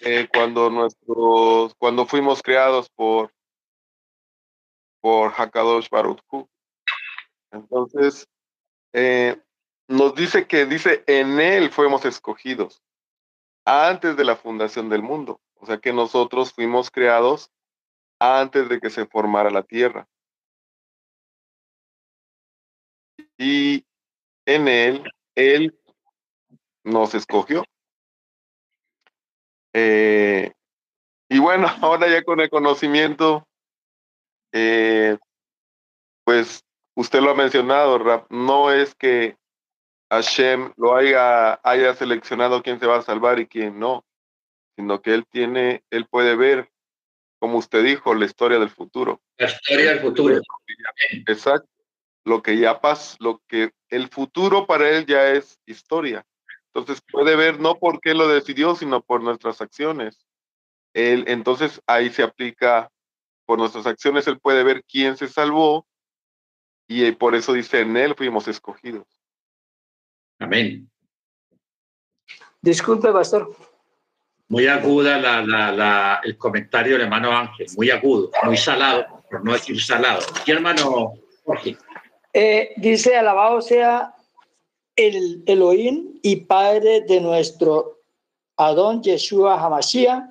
Eh, 0.00 0.26
cuando 0.32 0.70
nuestros, 0.70 1.72
cuando 1.76 2.04
fuimos 2.04 2.42
creados 2.42 2.90
por, 2.90 3.32
por 5.00 5.30
Hakadosh 5.30 5.88
Baruch 5.88 6.20
Entonces, 7.52 8.26
eh, 8.92 9.40
nos 9.88 10.14
dice 10.14 10.46
que 10.46 10.66
dice, 10.66 11.04
en 11.06 11.40
él 11.40 11.70
fuimos 11.70 12.04
escogidos 12.04 12.82
antes 13.64 14.16
de 14.16 14.24
la 14.24 14.36
fundación 14.36 14.88
del 14.88 15.02
mundo. 15.02 15.40
O 15.56 15.66
sea 15.66 15.78
que 15.78 15.92
nosotros 15.92 16.52
fuimos 16.52 16.90
creados 16.90 17.50
antes 18.18 18.68
de 18.68 18.80
que 18.80 18.90
se 18.90 19.06
formara 19.06 19.50
la 19.50 19.62
tierra. 19.62 20.06
Y 23.38 23.84
en 24.46 24.68
él, 24.68 25.04
él 25.34 25.78
nos 26.84 27.14
escogió. 27.14 27.64
Eh, 29.72 30.52
y 31.28 31.38
bueno, 31.38 31.66
ahora 31.82 32.08
ya 32.08 32.22
con 32.22 32.40
el 32.40 32.50
conocimiento, 32.50 33.46
eh, 34.52 35.18
pues 36.24 36.64
usted 36.94 37.20
lo 37.20 37.30
ha 37.30 37.34
mencionado, 37.34 38.26
no 38.30 38.70
es 38.70 38.94
que 38.94 39.36
Hashem 40.14 40.72
lo 40.76 40.96
haya, 40.96 41.54
haya 41.62 41.94
seleccionado 41.94 42.62
quién 42.62 42.78
se 42.78 42.86
va 42.86 42.98
a 42.98 43.02
salvar 43.02 43.38
y 43.40 43.46
quién 43.46 43.78
no, 43.78 44.04
sino 44.76 45.00
que 45.02 45.14
Él 45.14 45.26
tiene, 45.30 45.84
Él 45.90 46.06
puede 46.06 46.36
ver, 46.36 46.70
como 47.38 47.58
usted 47.58 47.84
dijo, 47.84 48.14
la 48.14 48.26
historia 48.26 48.58
del 48.58 48.70
futuro. 48.70 49.20
La 49.38 49.46
historia 49.46 49.90
del 49.90 50.00
futuro. 50.00 50.40
Exacto. 51.26 51.68
Lo 52.24 52.42
que 52.42 52.56
ya 52.56 52.80
pasa, 52.80 53.16
lo 53.20 53.42
que 53.46 53.72
el 53.90 54.08
futuro 54.08 54.66
para 54.66 54.88
Él 54.88 55.04
ya 55.04 55.28
es 55.28 55.58
historia. 55.66 56.24
Entonces 56.72 57.02
puede 57.10 57.36
ver 57.36 57.60
no 57.60 57.78
por 57.78 58.00
qué 58.00 58.14
lo 58.14 58.28
decidió, 58.28 58.74
sino 58.74 59.02
por 59.02 59.22
nuestras 59.22 59.60
acciones. 59.60 60.26
Él, 60.94 61.24
entonces 61.28 61.82
ahí 61.86 62.10
se 62.10 62.22
aplica, 62.22 62.90
por 63.46 63.58
nuestras 63.58 63.86
acciones, 63.86 64.26
Él 64.26 64.40
puede 64.40 64.64
ver 64.64 64.84
quién 64.84 65.16
se 65.16 65.28
salvó 65.28 65.86
y 66.88 67.10
por 67.12 67.34
eso 67.34 67.52
dice, 67.52 67.80
en 67.80 67.96
Él 67.96 68.14
fuimos 68.14 68.48
escogidos. 68.48 69.06
Amén. 70.38 70.88
Disculpe, 72.60 73.12
pastor. 73.12 73.54
Muy 74.48 74.66
aguda 74.66 75.18
la, 75.18 75.42
la, 75.42 75.72
la, 75.72 76.20
el 76.22 76.36
comentario 76.36 76.94
del 76.94 77.02
hermano 77.02 77.30
Ángel, 77.36 77.66
muy 77.76 77.90
agudo, 77.90 78.30
muy 78.44 78.56
salado, 78.56 79.22
por 79.30 79.44
no 79.44 79.52
decir 79.52 79.80
salado. 79.82 80.20
¿Qué 80.44 80.52
hermano 80.52 81.14
Jorge? 81.44 81.76
Eh, 82.32 82.72
dice, 82.76 83.16
alabado 83.16 83.60
sea 83.62 84.14
el 84.96 85.42
Elohim 85.46 86.18
y 86.22 86.36
Padre 86.36 87.02
de 87.02 87.20
nuestro 87.20 88.00
Adón 88.56 89.02
Yeshua 89.02 89.60
Hamashiach, 89.60 90.24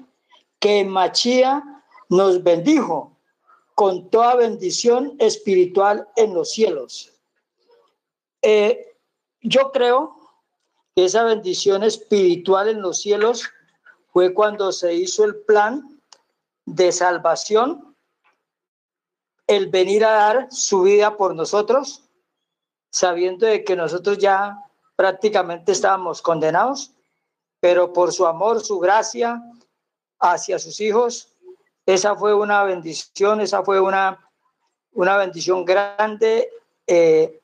que 0.60 0.80
en 0.80 0.90
Machía 0.90 1.64
nos 2.10 2.42
bendijo 2.44 3.18
con 3.76 4.10
toda 4.10 4.36
bendición 4.36 5.16
espiritual 5.20 6.08
en 6.16 6.34
los 6.34 6.52
cielos. 6.52 7.12
Eh, 8.42 8.93
yo 9.44 9.72
creo 9.72 10.16
que 10.96 11.06
esa 11.06 11.24
bendición 11.24 11.84
espiritual 11.84 12.70
en 12.70 12.82
los 12.82 13.02
cielos 13.02 13.50
fue 14.12 14.34
cuando 14.34 14.72
se 14.72 14.94
hizo 14.94 15.26
el 15.26 15.36
plan 15.36 16.02
de 16.66 16.92
salvación, 16.92 17.96
el 19.48 19.68
venir 19.68 20.06
a 20.06 20.12
dar 20.12 20.48
su 20.50 20.84
vida 20.84 21.18
por 21.18 21.36
nosotros, 21.36 22.04
sabiendo 22.90 23.46
de 23.46 23.64
que 23.64 23.76
nosotros 23.76 24.18
ya 24.18 24.58
prácticamente 24.96 25.74
estábamos 25.74 26.22
condenados, 26.22 26.92
pero 27.60 27.92
por 27.92 28.14
su 28.14 28.26
amor, 28.26 28.64
su 28.64 28.80
gracia 28.80 29.42
hacia 30.20 30.58
sus 30.58 30.80
hijos, 30.80 31.28
esa 31.86 32.16
fue 32.16 32.34
una 32.34 32.64
bendición, 32.64 33.42
esa 33.42 33.64
fue 33.64 33.82
una, 33.82 34.20
una 34.94 35.18
bendición 35.18 35.66
grande 35.66 36.50
eh, 36.88 37.42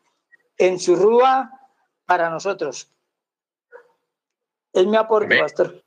en 0.57 0.79
su 0.79 0.95
rúa 0.95 1.58
para 2.09 2.31
nosotros. 2.31 2.91
Es 4.73 4.85
mi 4.87 4.97
aporte, 4.97 5.27
Amén. 5.27 5.41
pastor. 5.41 5.83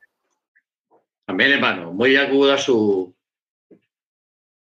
Amén, 1.27 1.51
hermano. 1.51 1.91
Muy 1.91 2.15
aguda 2.15 2.57
su, 2.57 3.13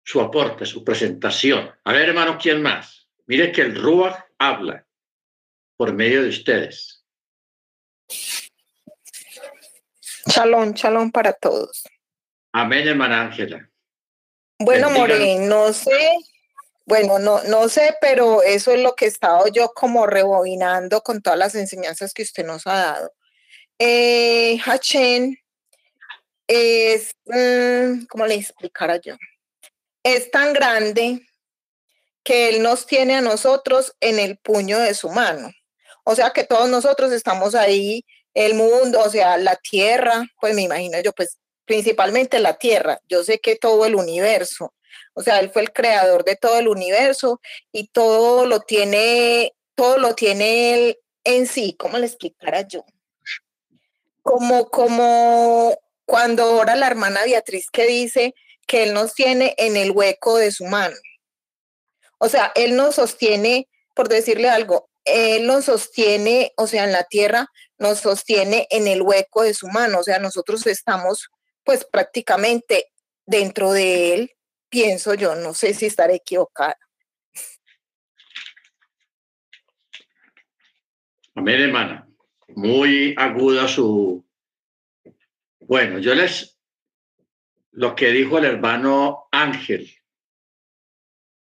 su 0.03 0.21
aporte, 0.21 0.67
su 0.67 0.83
presentación. 0.83 1.71
A 1.85 1.93
ver, 1.93 2.09
hermano, 2.09 2.37
¿quién 2.43 2.61
más? 2.61 3.09
Mire 3.27 3.53
que 3.53 3.61
el 3.61 3.81
Ruach 3.81 4.25
habla 4.37 4.85
por 5.77 5.93
medio 5.93 6.25
de 6.25 6.31
ustedes. 6.31 7.05
Shalom, 10.27 10.73
shalom 10.73 11.13
para 11.13 11.35
todos. 11.35 11.85
Amén, 12.53 12.89
hermana 12.89 13.23
Ángela. 13.23 13.71
Bueno, 14.59 14.89
Bendiga. 14.89 15.07
More, 15.07 15.47
no 15.47 15.73
sé, 15.73 16.19
bueno, 16.87 17.19
no, 17.19 17.43
no 17.45 17.69
sé, 17.69 17.97
pero 18.01 18.43
eso 18.43 18.73
es 18.73 18.81
lo 18.81 18.95
que 18.95 19.07
he 19.07 19.09
estado 19.09 19.49
yo 19.49 19.73
como 19.75 20.07
rebobinando 20.07 21.01
con 21.03 21.23
todas 21.23 21.39
las 21.39 21.55
enseñanzas 21.55 22.13
que 22.13 22.23
usted 22.23 22.45
nos 22.45 22.67
ha 22.67 22.75
dado. 22.75 23.13
Eh, 23.79 24.61
es, 26.47 27.15
mm, 27.27 28.05
¿cómo 28.07 28.27
le 28.27 28.35
explicara 28.35 28.99
yo? 29.01 29.17
Es 30.03 30.31
tan 30.31 30.53
grande 30.53 31.27
que 32.23 32.49
Él 32.51 32.63
nos 32.63 32.87
tiene 32.87 33.17
a 33.17 33.21
nosotros 33.21 33.95
en 34.01 34.19
el 34.19 34.39
puño 34.39 34.79
de 34.79 34.95
su 34.95 35.11
mano. 35.11 35.51
O 36.05 36.15
sea 36.15 36.31
que 36.31 36.45
todos 36.45 36.69
nosotros 36.69 37.13
estamos 37.13 37.55
ahí, 37.55 38.05
el 38.35 38.55
mundo, 38.55 39.01
o 39.01 39.11
sea, 39.11 39.39
la 39.39 39.57
tierra, 39.57 40.27
pues 40.41 40.55
me 40.55 40.63
imagino 40.63 41.01
yo, 41.01 41.13
pues 41.13 41.39
principalmente 41.65 42.39
la 42.41 42.59
tierra. 42.59 42.99
Yo 43.09 43.25
sé 43.25 43.39
que 43.41 43.57
todo 43.57 43.87
el 43.87 43.95
universo, 43.95 44.75
o 45.15 45.23
sea, 45.23 45.41
Él 45.41 45.51
fue 45.51 45.63
el 45.63 45.73
creador 45.73 46.25
de 46.25 46.37
todo 46.37 46.59
el 46.59 46.69
universo 46.69 47.41
y 47.73 47.89
todo 47.89 48.47
lo 48.47 48.61
tiene, 48.61 49.55
todo 49.75 49.99
lo 49.99 50.15
tiene 50.15 50.75
Él 50.75 50.99
en 51.23 51.47
sí. 51.47 51.75
¿Cómo 51.79 51.99
le 51.99 52.07
explicara 52.07 52.63
yo? 52.63 52.85
Como, 54.23 54.69
como 54.71 55.79
cuando 56.05 56.57
ora 56.57 56.77
la 56.77 56.89
hermana 56.89 57.25
Beatriz 57.25 57.71
que 57.71 57.87
dice 57.87 58.35
que 58.67 58.83
Él 58.85 58.95
nos 58.95 59.15
tiene 59.15 59.55
en 59.59 59.77
el 59.77 59.93
hueco 59.93 60.37
de 60.37 60.51
su 60.51 60.65
mano. 60.65 60.97
O 62.19 62.29
sea, 62.29 62.53
Él 62.55 62.77
nos 62.77 62.97
sostiene, 62.97 63.69
por 63.95 64.09
decirle 64.09 64.49
algo, 64.49 64.89
Él 65.05 65.47
nos 65.47 65.67
sostiene, 65.67 66.53
o 66.57 66.67
sea, 66.67 66.85
en 66.85 66.93
la 66.93 67.05
tierra, 67.05 67.49
nos 67.79 68.01
sostiene 68.01 68.67
en 68.71 68.89
el 68.89 69.03
hueco 69.03 69.43
de 69.43 69.55
su 69.55 69.69
mano. 69.69 70.01
O 70.01 70.03
sea, 70.03 70.19
nosotros 70.19 70.67
estamos 70.67 71.29
pues 71.65 71.85
prácticamente 71.85 72.91
dentro 73.27 73.73
de 73.73 74.15
Él, 74.15 74.33
pienso 74.75 75.15
yo, 75.15 75.37
no 75.37 75.55
sé 75.55 75.73
si 75.73 75.87
estaré 75.87 76.17
equivocada. 76.17 76.77
Amén, 81.37 81.61
hermana. 81.61 82.09
Muy 82.49 83.15
aguda 83.17 83.69
su... 83.69 84.27
Bueno, 85.61 86.01
yo 86.01 86.13
les... 86.17 86.59
Lo 87.71 87.95
que 87.95 88.11
dijo 88.11 88.39
el 88.39 88.47
hermano 88.47 89.29
Ángel 89.31 89.89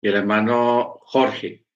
y 0.01 0.07
el 0.07 0.15
hermano 0.15 0.99
Jorge. 1.03 1.67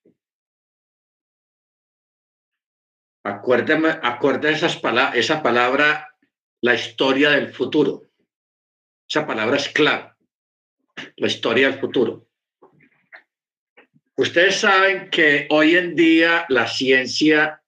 Acuérdeme, 3.23 3.99
acuérdeme 4.01 4.55
esas 4.55 4.77
pala 4.77 5.11
esa 5.15 5.43
palabra, 5.43 6.15
la 6.61 6.73
historia 6.73 7.29
del 7.29 7.53
futuro. 7.53 8.09
Esa 9.07 9.27
palabra 9.27 9.57
es 9.57 9.69
clave. 9.69 10.12
La 11.17 11.27
historia 11.27 11.69
del 11.69 11.79
futuro. 11.79 12.27
Ustedes 14.15 14.59
saben 14.59 15.09
que 15.09 15.47
hoy 15.49 15.75
en 15.75 15.95
día 15.95 16.45
la 16.49 16.67
ciencia 16.67 17.63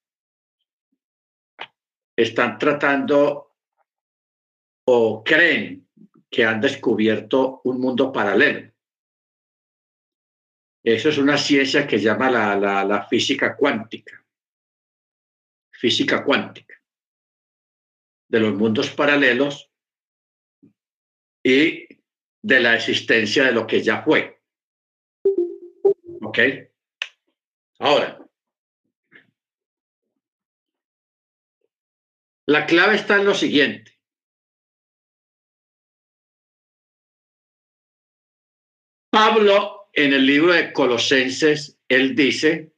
están 2.16 2.58
tratando 2.60 3.56
o 4.88 5.24
creen 5.24 5.88
que 6.30 6.46
han 6.46 6.62
descubierto 6.62 7.62
un 7.64 7.80
mundo 7.80 8.12
paralelo. 8.12 8.72
Eso 10.84 11.10
es 11.10 11.18
una 11.18 11.38
ciencia 11.38 11.88
que 11.88 11.98
llama 11.98 12.30
la, 12.30 12.56
la, 12.56 12.86
la 12.86 13.08
física 13.08 13.56
cuántica. 13.56 14.24
Física 15.72 16.24
cuántica. 16.24 16.80
De 18.30 18.40
los 18.40 18.54
mundos 18.54 18.92
paralelos 18.92 19.72
y 21.44 21.95
de 22.46 22.60
la 22.60 22.76
existencia 22.76 23.46
de 23.46 23.52
lo 23.52 23.66
que 23.66 23.82
ya 23.82 24.04
fue. 24.04 24.40
¿Ok? 26.22 26.40
Ahora, 27.80 28.24
la 32.46 32.66
clave 32.68 32.98
está 32.98 33.16
en 33.16 33.26
lo 33.26 33.34
siguiente. 33.34 34.00
Pablo, 39.10 39.90
en 39.92 40.14
el 40.14 40.28
libro 40.28 40.54
de 40.54 40.72
Colosenses, 40.72 41.80
él 41.88 42.16
dice 42.16 42.76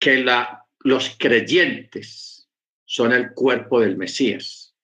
que 0.00 0.24
la, 0.24 0.66
los 0.78 1.14
creyentes 1.18 2.48
son 2.86 3.12
el 3.12 3.34
cuerpo 3.34 3.80
del 3.80 3.98
Mesías. 3.98 4.74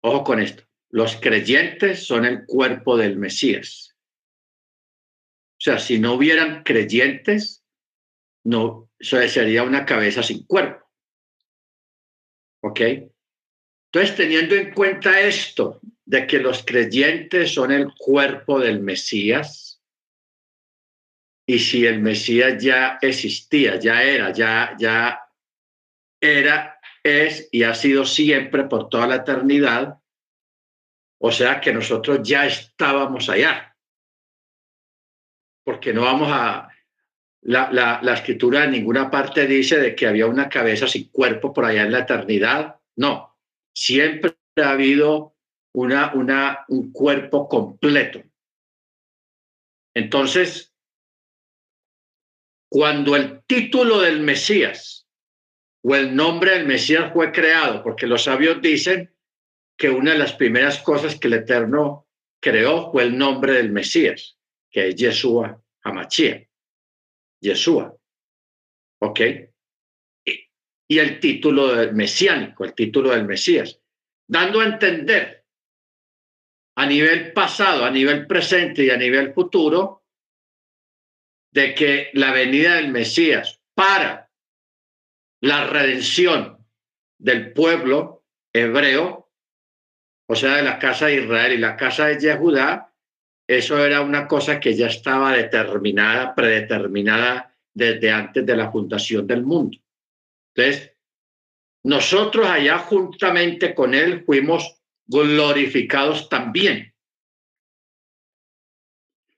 Ojo 0.00 0.24
con 0.24 0.40
esto. 0.40 0.66
Los 0.90 1.16
creyentes 1.16 2.06
son 2.06 2.24
el 2.24 2.44
cuerpo 2.46 2.96
del 2.96 3.16
Mesías. 3.16 3.96
O 5.58 5.60
sea, 5.60 5.78
si 5.78 5.98
no 5.98 6.14
hubieran 6.14 6.62
creyentes, 6.62 7.64
no 8.44 8.86
eso 8.98 9.28
sería 9.28 9.62
una 9.62 9.84
cabeza 9.84 10.22
sin 10.22 10.44
cuerpo. 10.46 10.84
¿Ok? 12.62 12.80
Entonces, 12.80 14.16
teniendo 14.16 14.54
en 14.54 14.72
cuenta 14.72 15.20
esto, 15.20 15.80
de 16.04 16.26
que 16.26 16.38
los 16.38 16.64
creyentes 16.64 17.52
son 17.52 17.72
el 17.72 17.92
cuerpo 17.96 18.60
del 18.60 18.80
Mesías, 18.80 19.82
y 21.48 21.58
si 21.58 21.86
el 21.86 22.00
Mesías 22.00 22.62
ya 22.62 22.98
existía, 23.00 23.78
ya 23.78 24.02
era, 24.02 24.32
ya, 24.32 24.76
ya 24.78 25.20
era, 26.20 26.80
es 27.02 27.48
y 27.52 27.62
ha 27.62 27.74
sido 27.74 28.04
siempre 28.04 28.64
por 28.64 28.88
toda 28.88 29.06
la 29.06 29.16
eternidad, 29.16 30.00
o 31.26 31.32
sea 31.32 31.60
que 31.60 31.72
nosotros 31.72 32.20
ya 32.22 32.46
estábamos 32.46 33.28
allá. 33.28 33.76
Porque 35.64 35.92
no 35.92 36.02
vamos 36.02 36.28
a... 36.30 36.68
La, 37.42 37.70
la, 37.70 38.14
escritura 38.14 38.64
en 38.64 38.72
ninguna 38.72 39.08
parte 39.08 39.46
dice 39.46 39.78
de 39.78 39.94
que 39.94 40.08
había 40.08 40.26
una 40.26 40.48
cabeza 40.48 40.88
sin 40.88 41.10
cuerpo 41.10 41.52
por 41.52 41.64
allá 41.64 41.82
en 41.82 41.92
la 41.92 42.00
eternidad. 42.00 42.80
No. 42.96 43.36
siempre 43.72 44.36
ha 44.56 44.70
habido 44.70 45.36
una, 45.74 46.12
una, 46.14 46.64
un 46.68 46.90
cuerpo 46.92 47.48
completo. 47.48 48.22
Entonces, 49.94 50.74
cuando 52.68 53.14
el 53.14 53.42
título 53.44 54.00
del 54.00 54.20
Mesías 54.20 55.08
o 55.82 55.94
el 55.94 56.16
nombre 56.16 56.52
del 56.52 56.66
Mesías 56.66 57.12
fue 57.12 57.30
creado, 57.30 57.82
porque 57.82 58.06
los 58.06 58.24
sabios 58.24 58.60
dicen 58.60 59.15
que 59.76 59.90
una 59.90 60.12
de 60.12 60.18
las 60.18 60.32
primeras 60.32 60.78
cosas 60.82 61.18
que 61.18 61.28
el 61.28 61.34
Eterno 61.34 62.06
creó 62.40 62.90
fue 62.90 63.02
el 63.04 63.16
nombre 63.16 63.52
del 63.54 63.70
Mesías, 63.70 64.38
que 64.70 64.88
es 64.88 64.96
Yeshua 64.96 65.62
Hamachia. 65.82 66.48
Yeshua. 67.40 67.96
¿Ok? 69.00 69.20
Y, 70.88 70.98
el 70.98 71.20
título 71.20 71.74
del 71.74 71.94
mesiánico, 71.94 72.64
el 72.64 72.74
título 72.74 73.10
del 73.10 73.24
Mesías, 73.24 73.80
dando 74.28 74.60
a 74.60 74.66
entender 74.66 75.44
a 76.76 76.86
nivel 76.86 77.32
pasado, 77.32 77.84
a 77.84 77.90
nivel 77.90 78.26
presente 78.26 78.84
y 78.84 78.90
a 78.90 78.96
nivel 78.96 79.32
futuro, 79.34 80.04
de 81.52 81.74
que 81.74 82.10
la 82.12 82.32
venida 82.32 82.76
del 82.76 82.88
Mesías 82.88 83.60
para 83.74 84.30
la 85.40 85.66
redención 85.66 86.64
del 87.18 87.52
pueblo 87.52 88.24
hebreo, 88.52 89.25
o 90.28 90.34
sea, 90.34 90.56
de 90.56 90.62
la 90.62 90.78
casa 90.78 91.06
de 91.06 91.22
Israel 91.22 91.52
y 91.52 91.58
la 91.58 91.76
casa 91.76 92.06
de 92.06 92.18
Yehudá, 92.18 92.92
eso 93.48 93.84
era 93.84 94.00
una 94.00 94.26
cosa 94.26 94.58
que 94.58 94.74
ya 94.74 94.88
estaba 94.88 95.32
determinada, 95.32 96.34
predeterminada 96.34 97.54
desde 97.72 98.10
antes 98.10 98.44
de 98.44 98.56
la 98.56 98.72
fundación 98.72 99.26
del 99.26 99.44
mundo. 99.44 99.78
Entonces, 100.54 100.92
nosotros 101.84 102.46
allá 102.46 102.78
juntamente 102.78 103.74
con 103.74 103.94
él 103.94 104.24
fuimos 104.24 104.80
glorificados 105.06 106.28
también. 106.28 106.92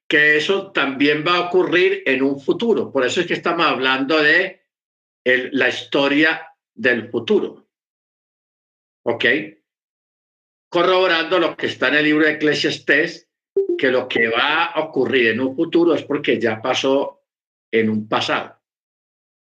Que 0.09 0.39
eso 0.39 0.72
también 0.72 1.22
va 1.26 1.36
a 1.36 1.49
ocurrir 1.49 2.03
en 2.07 2.22
un 2.22 2.41
futuro. 2.41 2.91
Por 2.91 3.05
eso 3.05 3.20
es 3.20 3.26
que 3.26 3.34
estamos 3.34 3.66
hablando 3.66 4.22
de 4.22 4.62
la 5.24 5.68
historia 5.68 6.49
del 6.74 7.11
futuro. 7.11 7.68
¿Ok? 9.03 9.24
Corroborando 10.69 11.39
lo 11.39 11.57
que 11.57 11.66
está 11.66 11.89
en 11.89 11.95
el 11.95 12.05
libro 12.05 12.27
de 12.27 12.33
Eclesiastés, 12.33 13.29
que 13.79 13.91
lo 13.91 14.09
que 14.09 14.29
va 14.29 14.64
a 14.64 14.81
ocurrir 14.81 15.29
en 15.29 15.41
un 15.41 15.57
futuro 15.57 15.95
es 15.95 16.03
porque 16.03 16.39
ya 16.39 16.61
pasó 16.61 17.23
en 17.71 17.89
un 17.89 18.09
pasado. 18.09 18.61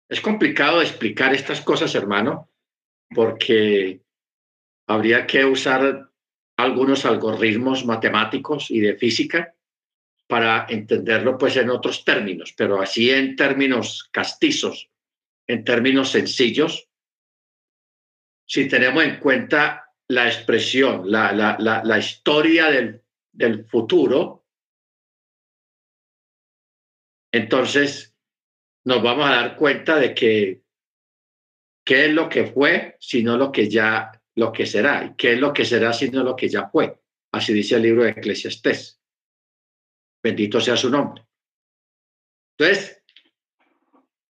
Es 0.09 0.21
complicado 0.21 0.81
explicar 0.81 1.35
estas 1.35 1.61
cosas, 1.61 1.95
hermano, 1.95 2.51
porque 3.15 4.01
habría 4.87 5.27
que 5.27 5.45
usar 5.45 6.11
algunos 6.57 7.05
algoritmos 7.05 7.85
matemáticos 7.85 8.71
y 8.71 8.81
de 8.81 8.97
física 8.97 9.55
para 10.27 10.67
entenderlo 10.69 11.37
pues 11.37 11.57
en 11.57 11.71
otros 11.71 12.05
términos, 12.05 12.55
pero 12.57 12.81
así 12.81 13.11
en 13.11 13.35
términos 13.35 14.09
castizos, 14.13 14.91
en 15.47 15.65
términos 15.65 16.11
sencillos, 16.11 16.89
si 18.47 18.69
tenemos 18.69 19.03
en 19.05 19.19
cuenta 19.19 19.90
la 20.11 20.27
expresión, 20.27 21.11
la, 21.11 21.33
la, 21.33 21.57
la, 21.59 21.83
la 21.85 21.99
historia 21.99 22.71
del 22.71 23.03
del 23.33 23.65
futuro, 23.65 24.45
entonces 27.33 28.15
nos 28.85 29.03
vamos 29.03 29.27
a 29.27 29.35
dar 29.35 29.57
cuenta 29.57 29.97
de 29.97 30.15
que 30.15 30.63
qué 31.85 32.07
es 32.07 32.13
lo 32.13 32.29
que 32.29 32.47
fue, 32.47 32.97
sino 33.01 33.37
lo 33.37 33.53
que 33.53 33.69
ya, 33.69 34.11
lo 34.37 34.53
que 34.53 34.67
será, 34.67 35.05
y 35.05 35.17
qué 35.17 35.35
es 35.35 35.41
lo 35.41 35.53
que 35.53 35.65
será, 35.65 35.93
sino 35.93 36.23
lo 36.23 36.37
que 36.37 36.49
ya 36.49 36.69
fue. 36.69 37.01
Así 37.33 37.53
dice 37.53 37.77
el 37.77 37.83
libro 37.83 38.05
de 38.05 38.11
Eclesiastés. 38.11 39.01
Bendito 40.23 40.61
sea 40.61 40.77
su 40.77 40.91
nombre. 40.91 41.25
Entonces, 42.59 43.03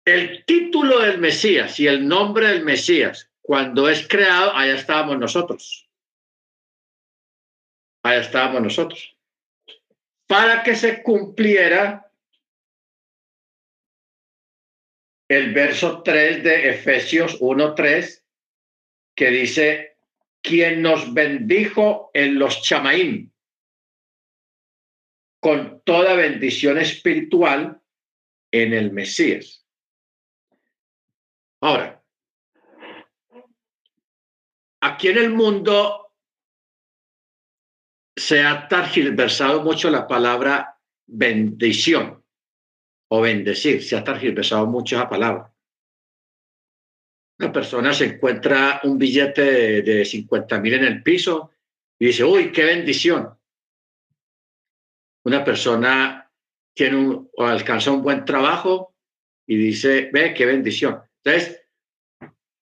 el 0.04 0.44
título 0.44 1.00
del 1.00 1.18
Mesías 1.18 1.80
y 1.80 1.86
el 1.86 2.06
nombre 2.06 2.48
del 2.48 2.64
Mesías, 2.64 3.31
cuando 3.52 3.86
es 3.86 4.08
creado, 4.08 4.56
allá 4.56 4.76
estábamos 4.76 5.18
nosotros 5.18 5.86
ahí 8.02 8.18
estábamos 8.18 8.62
nosotros. 8.62 9.16
Para 10.26 10.62
que 10.62 10.74
se 10.74 11.02
cumpliera 11.02 12.10
el 15.28 15.52
verso 15.52 16.02
3 16.02 16.42
de 16.42 16.70
Efesios 16.70 17.38
1.3, 17.40 18.24
que 19.14 19.30
dice, 19.30 19.98
quien 20.40 20.82
nos 20.82 21.12
bendijo 21.12 22.10
en 22.14 22.38
los 22.38 22.62
chamaín 22.62 23.32
con 25.40 25.82
toda 25.82 26.14
bendición 26.14 26.78
espiritual 26.78 27.80
en 28.50 28.72
el 28.72 28.92
Mesías. 28.92 29.66
Ahora, 31.60 32.01
aquí 34.82 35.08
en 35.08 35.18
el 35.18 35.30
mundo 35.30 36.12
se 38.16 38.42
ha 38.42 38.68
targiversado 38.68 39.62
mucho 39.62 39.88
la 39.90 40.06
palabra 40.06 40.78
bendición 41.06 42.22
o 43.08 43.20
bendecir, 43.20 43.82
se 43.82 43.96
ha 43.96 44.04
targiversado 44.04 44.66
mucho 44.66 44.96
esa 44.96 45.08
palabra. 45.08 45.52
Una 47.38 47.52
persona 47.52 47.92
se 47.92 48.06
encuentra 48.06 48.80
un 48.84 48.98
billete 48.98 49.82
de, 49.82 50.04
50 50.04 50.60
mil 50.60 50.74
en 50.74 50.84
el 50.84 51.02
piso 51.02 51.52
y 51.98 52.06
dice, 52.06 52.24
uy, 52.24 52.52
qué 52.52 52.64
bendición. 52.64 53.38
Una 55.24 55.44
persona 55.44 56.30
tiene 56.74 56.96
un, 56.96 57.30
o 57.36 57.44
alcanza 57.44 57.92
un 57.92 58.02
buen 58.02 58.24
trabajo 58.24 58.94
y 59.46 59.56
dice, 59.56 60.10
ve, 60.12 60.34
qué 60.34 60.46
bendición. 60.46 61.02
Entonces, 61.22 61.62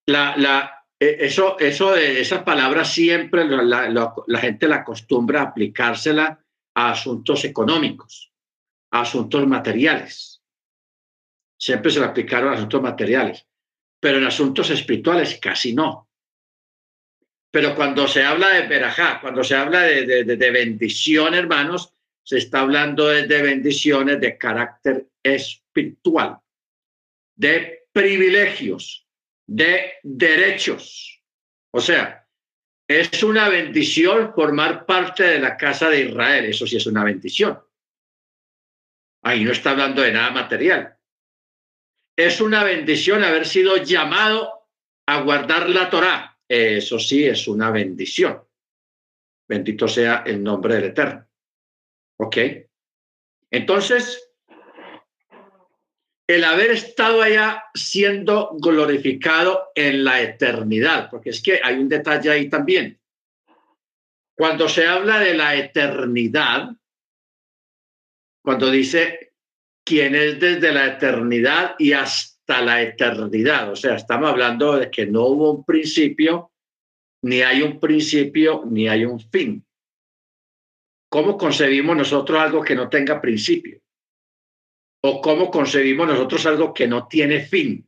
la, 0.06 0.36
la, 0.36 0.79
eso, 1.00 1.58
eso, 1.58 1.96
esa 1.96 2.44
palabra 2.44 2.84
siempre 2.84 3.46
la, 3.46 4.38
gente 4.38 4.68
la 4.68 4.76
acostumbra 4.76 5.40
a 5.40 5.44
aplicársela 5.44 6.44
a 6.74 6.90
asuntos 6.90 7.44
económicos, 7.44 8.30
a 8.90 9.00
asuntos 9.00 9.46
materiales. 9.46 10.42
Siempre 11.58 11.90
se 11.90 12.00
la 12.00 12.08
aplicaron 12.08 12.52
a 12.52 12.56
asuntos 12.56 12.82
materiales, 12.82 13.46
pero 13.98 14.18
en 14.18 14.24
asuntos 14.24 14.68
espirituales 14.68 15.38
casi 15.40 15.72
no. 15.72 16.08
Pero 17.50 17.74
cuando 17.74 18.06
se 18.06 18.22
habla 18.22 18.50
de 18.50 18.68
verajá, 18.68 19.20
cuando 19.22 19.42
se 19.42 19.56
habla 19.56 19.80
de, 19.80 20.24
de, 20.24 20.50
bendición, 20.50 21.34
hermanos, 21.34 21.94
se 22.22 22.38
está 22.38 22.60
hablando 22.60 23.06
de 23.08 23.42
bendiciones 23.42 24.20
de 24.20 24.36
carácter 24.36 25.08
espiritual, 25.22 26.38
de 27.34 27.88
privilegios, 27.90 29.09
de 29.50 29.94
derechos. 30.04 31.24
O 31.72 31.80
sea, 31.80 32.24
es 32.88 33.24
una 33.24 33.48
bendición 33.48 34.32
formar 34.32 34.86
parte 34.86 35.24
de 35.24 35.40
la 35.40 35.56
casa 35.56 35.90
de 35.90 36.02
Israel. 36.02 36.44
Eso 36.44 36.68
sí 36.68 36.76
es 36.76 36.86
una 36.86 37.02
bendición. 37.02 37.60
Ahí 39.24 39.42
no 39.42 39.50
está 39.50 39.72
hablando 39.72 40.02
de 40.02 40.12
nada 40.12 40.30
material. 40.30 40.96
Es 42.16 42.40
una 42.40 42.62
bendición 42.62 43.24
haber 43.24 43.44
sido 43.44 43.76
llamado 43.78 44.68
a 45.06 45.20
guardar 45.22 45.68
la 45.68 45.90
Torá. 45.90 46.38
Eso 46.48 47.00
sí 47.00 47.24
es 47.24 47.48
una 47.48 47.72
bendición. 47.72 48.40
Bendito 49.48 49.88
sea 49.88 50.22
el 50.24 50.40
nombre 50.44 50.76
del 50.76 50.84
Eterno. 50.84 51.26
¿Ok? 52.20 52.36
Entonces, 53.50 54.29
el 56.30 56.44
haber 56.44 56.70
estado 56.70 57.22
allá 57.22 57.64
siendo 57.74 58.50
glorificado 58.60 59.70
en 59.74 60.04
la 60.04 60.22
eternidad, 60.22 61.10
porque 61.10 61.30
es 61.30 61.42
que 61.42 61.60
hay 61.60 61.74
un 61.74 61.88
detalle 61.88 62.30
ahí 62.30 62.48
también. 62.48 63.00
Cuando 64.36 64.68
se 64.68 64.86
habla 64.86 65.18
de 65.18 65.34
la 65.34 65.56
eternidad, 65.56 66.70
cuando 68.44 68.70
dice 68.70 69.32
quién 69.84 70.14
es 70.14 70.38
desde 70.38 70.70
la 70.72 70.86
eternidad 70.86 71.74
y 71.80 71.94
hasta 71.94 72.62
la 72.62 72.80
eternidad, 72.80 73.72
o 73.72 73.74
sea, 73.74 73.96
estamos 73.96 74.30
hablando 74.30 74.76
de 74.76 74.88
que 74.88 75.06
no 75.06 75.26
hubo 75.26 75.50
un 75.50 75.64
principio, 75.64 76.52
ni 77.22 77.42
hay 77.42 77.62
un 77.62 77.80
principio, 77.80 78.62
ni 78.70 78.86
hay 78.86 79.04
un 79.04 79.18
fin. 79.18 79.66
¿Cómo 81.10 81.36
concebimos 81.36 81.96
nosotros 81.96 82.38
algo 82.38 82.62
que 82.62 82.76
no 82.76 82.88
tenga 82.88 83.20
principio? 83.20 83.80
O 85.02 85.20
cómo 85.20 85.50
concebimos 85.50 86.06
nosotros 86.06 86.44
algo 86.46 86.74
que 86.74 86.86
no 86.86 87.06
tiene 87.06 87.40
fin. 87.40 87.86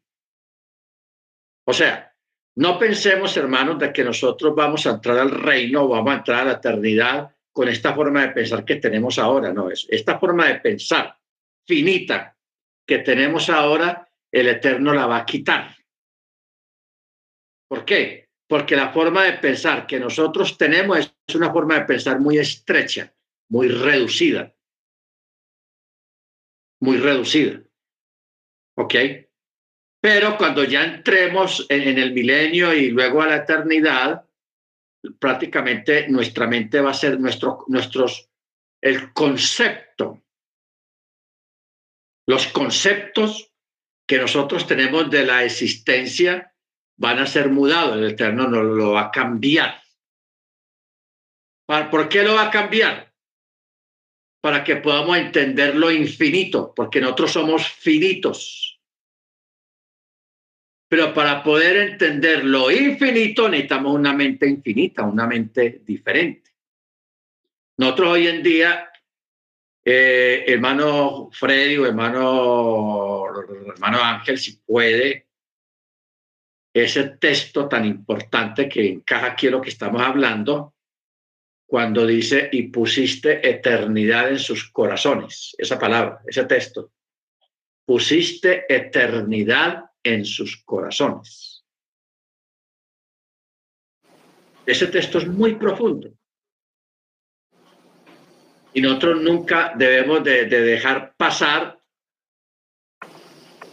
O 1.67 1.73
sea, 1.73 2.15
no 2.57 2.79
pensemos, 2.79 3.37
hermanos, 3.37 3.79
de 3.79 3.93
que 3.93 4.05
nosotros 4.05 4.55
vamos 4.55 4.87
a 4.87 4.91
entrar 4.91 5.19
al 5.19 5.31
reino 5.31 5.85
o 5.85 5.89
vamos 5.89 6.13
a 6.13 6.17
entrar 6.19 6.41
a 6.41 6.45
la 6.45 6.53
eternidad 6.53 7.35
con 7.53 7.69
esta 7.69 7.95
forma 7.95 8.23
de 8.23 8.33
pensar 8.33 8.65
que 8.65 8.77
tenemos 8.77 9.19
ahora. 9.19 9.53
No, 9.53 9.71
es 9.71 9.87
esta 9.91 10.19
forma 10.19 10.49
de 10.49 10.57
pensar 10.57 11.17
finita 11.67 12.37
que 12.87 12.99
tenemos 12.99 13.49
ahora, 13.49 14.09
el 14.31 14.49
Eterno 14.49 14.93
la 14.93 15.07
va 15.07 15.19
a 15.19 15.27
quitar. 15.27 15.77
¿Por 17.69 17.85
qué? 17.85 18.23
porque 18.53 18.77
la 18.77 18.93
forma 18.93 19.25
de 19.25 19.33
pensar 19.39 19.87
que 19.87 19.99
nosotros 19.99 20.59
tenemos 20.59 20.99
es 21.27 21.35
una 21.35 21.51
forma 21.51 21.77
de 21.77 21.87
pensar 21.87 22.21
muy 22.21 22.37
estrecha, 22.37 23.11
muy 23.49 23.69
reducida. 23.69 24.55
Muy 26.83 26.97
reducida. 26.97 27.63
¿Ok? 28.77 28.95
Pero 30.01 30.37
cuando 30.37 30.65
ya 30.65 30.83
entremos 30.83 31.65
en, 31.69 31.97
el 31.97 32.13
milenio 32.13 32.75
y 32.75 32.91
luego 32.91 33.23
a 33.23 33.29
la 33.29 33.37
eternidad, 33.37 34.29
prácticamente 35.21 36.09
nuestra 36.09 36.49
mente 36.49 36.81
va 36.81 36.91
a 36.91 36.95
ser 36.95 37.21
nuestro, 37.21 37.65
nuestros, 37.69 38.29
el 38.81 39.13
concepto, 39.13 40.25
los 42.27 42.49
conceptos 42.49 43.53
que 44.05 44.19
nosotros 44.19 44.67
tenemos 44.67 45.09
de 45.09 45.25
la 45.25 45.45
existencia 45.45 46.53
van 46.99 47.21
a 47.21 47.27
ser 47.27 47.49
mudados, 47.51 47.97
el 47.97 48.11
Eterno 48.11 48.49
no 48.49 48.61
lo 48.61 48.95
va 48.95 49.03
a 49.03 49.11
cambiar. 49.13 49.81
¿Por 51.65 52.09
qué 52.09 52.25
lo 52.25 52.35
va 52.35 52.49
a 52.49 52.51
cambiar? 52.51 53.12
Para 54.43 54.63
que 54.63 54.77
podamos 54.77 55.17
entender 55.17 55.75
lo 55.75 55.91
infinito, 55.91 56.75
porque 56.77 57.01
nosotros 57.01 57.33
somos 57.33 57.67
finitos. 57.67 58.79
Pero 60.89 61.15
para 61.15 61.43
poder 61.43 61.93
entender 61.93 62.45
lo 62.45 62.71
infinito 62.71 63.49
necesitamos 63.49 63.95
una 63.95 64.13
mente 64.13 64.47
infinita, 64.47 65.05
una 65.05 65.27
mente 65.27 65.81
diferente. 65.87 66.51
Nosotros 67.79 68.09
hoy 68.11 68.27
en 68.27 68.43
día, 68.43 68.91
eh, 69.83 70.45
hermano 70.47 71.31
Freddy 71.33 71.79
o 71.79 71.87
hermano, 71.87 73.25
hermano 73.75 74.03
Ángel, 74.03 74.37
si 74.37 74.59
puede, 74.59 75.29
ese 76.75 77.05
texto 77.11 77.69
tan 77.69 77.85
importante 77.85 78.69
que 78.69 78.87
encaja 78.89 79.29
aquí 79.29 79.47
en 79.47 79.53
lo 79.53 79.63
que 79.63 79.71
estamos 79.71 80.03
hablando, 80.03 80.75
cuando 81.73 82.07
dice, 82.07 82.51
y 82.53 82.65
pusiste 82.65 83.49
eternidad 83.49 84.29
en 84.29 84.39
sus 84.39 84.71
corazones, 84.71 85.55
esa 85.57 85.79
palabra, 85.79 86.21
ese 86.27 86.45
texto, 86.45 86.93
pusiste 87.87 88.67
eternidad 88.69 89.83
en 90.03 90.23
sus 90.27 90.63
corazones. 90.67 91.65
Ese 94.67 94.89
texto 94.89 95.17
es 95.17 95.27
muy 95.27 95.55
profundo. 95.55 96.13
Y 98.75 98.83
nosotros 98.83 99.23
nunca 99.23 99.73
debemos 99.75 100.23
de, 100.25 100.45
dejar 100.45 101.15
pasar 101.17 101.79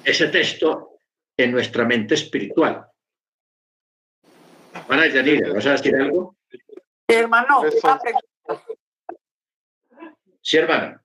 ese 0.06 0.30
texto 0.30 1.00
en 1.36 1.52
nuestra 1.52 1.84
mente 1.84 2.14
espiritual. 2.14 2.86
Para 4.88 5.06
Yanira, 5.08 5.52
¿vas 5.52 5.66
a 5.66 5.72
decir 5.74 5.94
algo? 5.98 6.40
Hermano, 7.10 7.62
una 7.62 8.00
pregunta. 8.00 8.64
Sí, 10.42 10.58
hermano. 10.58 11.02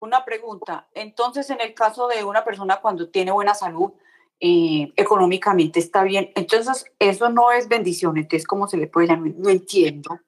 Una 0.00 0.24
pregunta. 0.24 0.88
Entonces, 0.92 1.50
en 1.50 1.60
el 1.60 1.74
caso 1.74 2.06
de 2.06 2.22
una 2.22 2.44
persona 2.44 2.80
cuando 2.80 3.08
tiene 3.08 3.32
buena 3.32 3.54
salud, 3.54 3.92
eh, 4.40 4.92
económicamente 4.94 5.80
está 5.80 6.04
bien, 6.04 6.30
entonces 6.36 6.84
eso 7.00 7.28
no 7.28 7.50
es 7.50 7.66
bendición. 7.66 8.16
Entonces, 8.16 8.46
¿cómo 8.46 8.68
se 8.68 8.76
le 8.76 8.86
puede 8.86 9.08
llamar? 9.08 9.32
No 9.36 9.50
entiendo. 9.50 10.20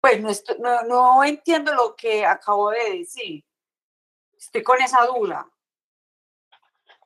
Pues 0.00 0.20
no, 0.60 0.82
no, 0.84 1.24
entiendo 1.24 1.74
lo 1.74 1.96
que 1.96 2.24
acabo 2.24 2.70
de 2.70 2.98
decir. 2.98 3.44
Estoy 4.36 4.62
con 4.62 4.80
esa 4.80 5.04
duda. 5.06 5.50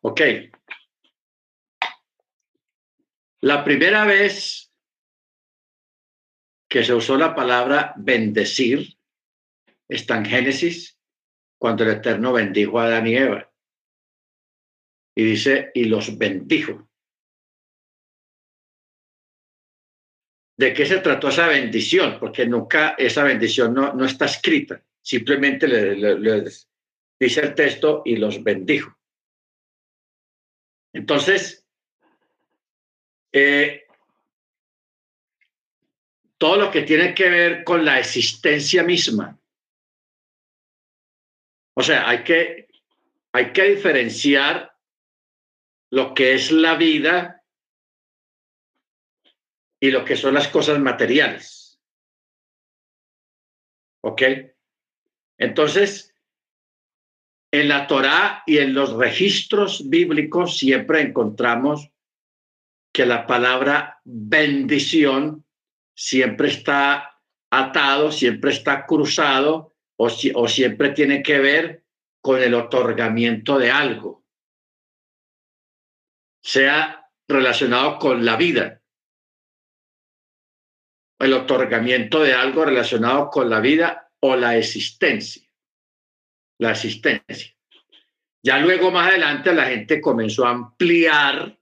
Ok. 0.02 0.20
La 3.40 3.64
primera 3.64 4.04
vez 4.04 4.69
que 6.70 6.84
se 6.84 6.94
usó 6.94 7.18
la 7.18 7.34
palabra 7.34 7.92
bendecir 7.96 8.96
está 9.88 10.16
en 10.16 10.24
Génesis 10.24 10.96
cuando 11.58 11.82
el 11.82 11.90
Eterno 11.90 12.32
bendijo 12.32 12.78
a 12.78 12.84
Adán 12.84 13.08
y 13.08 13.16
Eva. 13.16 13.52
Y 15.16 15.24
dice, 15.24 15.72
y 15.74 15.86
los 15.86 16.16
bendijo. 16.16 16.88
¿De 20.56 20.72
qué 20.72 20.86
se 20.86 21.00
trató 21.00 21.28
esa 21.28 21.48
bendición? 21.48 22.18
Porque 22.20 22.46
nunca 22.46 22.90
esa 22.90 23.24
bendición 23.24 23.74
no, 23.74 23.92
no 23.92 24.04
está 24.04 24.26
escrita. 24.26 24.80
Simplemente 25.02 25.66
le, 25.66 26.44
dice 27.18 27.40
el 27.40 27.54
texto 27.56 28.02
y 28.04 28.14
los 28.14 28.44
bendijo. 28.44 28.96
Entonces, 30.92 31.66
eh, 33.32 33.86
todo 36.40 36.56
lo 36.56 36.70
que 36.70 36.82
tiene 36.82 37.14
que 37.14 37.28
ver 37.28 37.64
con 37.64 37.84
la 37.84 37.98
existencia 37.98 38.82
misma 38.82 39.40
o 41.80 41.82
sea, 41.82 42.06
hay 42.08 42.24
que, 42.24 42.68
hay 43.32 43.54
que 43.54 43.70
diferenciar 43.70 44.76
lo 45.90 46.12
que 46.12 46.34
es 46.34 46.52
la 46.52 46.74
vida 46.74 47.42
y 49.80 49.90
lo 49.90 50.04
que 50.04 50.14
son 50.14 50.34
las 50.34 50.48
cosas 50.48 50.78
materiales. 50.78 51.80
¿Ok? 54.02 54.22
Entonces, 55.38 56.14
en 57.50 57.68
la 57.68 57.86
Torá 57.86 58.42
y 58.46 58.58
en 58.58 58.74
los 58.74 58.92
registros 58.92 59.88
bíblicos 59.88 60.58
siempre 60.58 61.00
encontramos 61.00 61.90
que 62.92 63.06
la 63.06 63.26
palabra 63.26 64.02
bendición 64.04 65.46
siempre 66.00 66.48
está 66.48 67.20
atado, 67.50 68.10
siempre 68.10 68.52
está 68.52 68.86
cruzado 68.86 69.76
o, 69.98 70.08
siempre 70.48 70.90
tiene 70.92 71.22
que 71.22 71.38
ver 71.38 71.84
con 72.22 72.40
el 72.40 72.54
otorgamiento 72.54 73.58
de 73.58 73.70
algo, 73.70 74.24
sea 76.42 77.12
relacionado 77.28 77.98
con 77.98 78.24
la 78.24 78.36
vida, 78.36 78.82
el 81.18 81.34
otorgamiento 81.34 82.20
de 82.20 82.32
algo 82.32 82.64
relacionado 82.64 83.28
con 83.28 83.50
la 83.50 83.60
vida 83.60 84.10
o 84.20 84.36
la 84.36 84.56
existencia, 84.56 85.46
la 86.58 86.70
existencia. 86.70 87.54
Ya 88.42 88.58
luego 88.58 88.90
más 88.90 89.10
adelante 89.10 89.52
la 89.52 89.66
gente 89.66 90.00
comenzó 90.00 90.46
a 90.46 90.50
ampliar, 90.50 91.60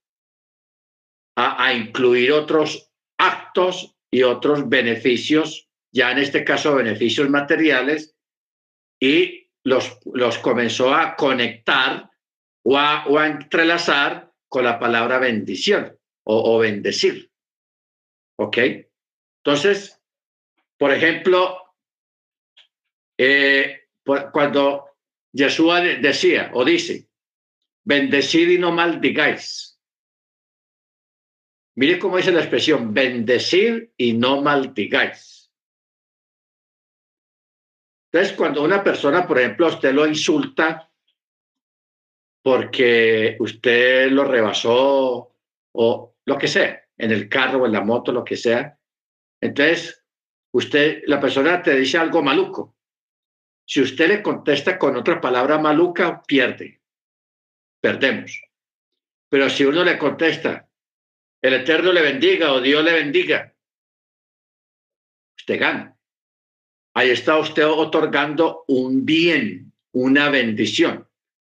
a, 1.36 1.64
a 1.64 1.74
incluir 1.74 2.30
otros 2.30 2.92
actos 3.18 3.97
y 4.10 4.22
otros 4.22 4.68
beneficios, 4.68 5.68
ya 5.92 6.12
en 6.12 6.18
este 6.18 6.44
caso 6.44 6.74
beneficios 6.74 7.28
materiales, 7.28 8.16
y 9.00 9.50
los, 9.64 9.98
los 10.12 10.38
comenzó 10.38 10.94
a 10.94 11.14
conectar 11.16 12.10
o 12.64 12.76
a, 12.76 13.06
o 13.06 13.20
entrelazar 13.22 14.32
con 14.48 14.64
la 14.64 14.78
palabra 14.78 15.18
bendición 15.18 15.98
o, 16.24 16.58
bendecir. 16.58 17.30
¿Ok? 18.38 18.58
Entonces, 19.42 19.98
por 20.76 20.92
ejemplo, 20.92 21.56
eh, 23.16 23.88
cuando 24.32 24.90
Yeshua 25.32 25.80
decía 25.80 26.50
o 26.52 26.64
dice, 26.64 27.08
bendecid 27.84 28.50
y 28.50 28.58
no 28.58 28.72
maldigáis. 28.72 29.77
Mire 31.78 32.00
cómo 32.00 32.16
dice 32.16 32.32
la 32.32 32.40
expresión, 32.40 32.92
bendecir 32.92 33.92
y 33.96 34.12
no 34.12 34.42
maldigáis. 34.42 35.52
Entonces, 38.10 38.36
cuando 38.36 38.64
una 38.64 38.82
persona, 38.82 39.24
por 39.28 39.38
ejemplo, 39.38 39.68
usted 39.68 39.94
lo 39.94 40.04
insulta 40.04 40.90
porque 42.42 43.36
usted 43.38 44.10
lo 44.10 44.24
rebasó 44.24 45.36
o 45.72 46.16
lo 46.24 46.36
que 46.36 46.48
sea, 46.48 46.82
en 46.96 47.12
el 47.12 47.28
carro 47.28 47.62
o 47.62 47.66
en 47.66 47.70
la 47.70 47.82
moto, 47.82 48.10
lo 48.10 48.24
que 48.24 48.36
sea, 48.36 48.76
entonces 49.40 50.04
usted, 50.52 51.04
la 51.06 51.20
persona 51.20 51.62
te 51.62 51.76
dice 51.76 51.96
algo 51.96 52.24
maluco. 52.24 52.74
Si 53.64 53.80
usted 53.80 54.08
le 54.08 54.20
contesta 54.20 54.76
con 54.80 54.96
otra 54.96 55.20
palabra 55.20 55.58
maluca, 55.58 56.24
pierde. 56.26 56.82
Perdemos. 57.80 58.42
Pero 59.28 59.48
si 59.48 59.64
uno 59.64 59.84
le 59.84 59.96
contesta, 59.96 60.67
el 61.42 61.54
Eterno 61.54 61.92
le 61.92 62.02
bendiga 62.02 62.52
o 62.52 62.60
Dios 62.60 62.84
le 62.84 62.92
bendiga, 62.92 63.54
usted 65.38 65.58
gana. 65.58 65.96
Ahí 66.94 67.10
está 67.10 67.38
usted 67.38 67.64
otorgando 67.66 68.64
un 68.66 69.04
bien, 69.04 69.72
una 69.92 70.30
bendición, 70.30 71.06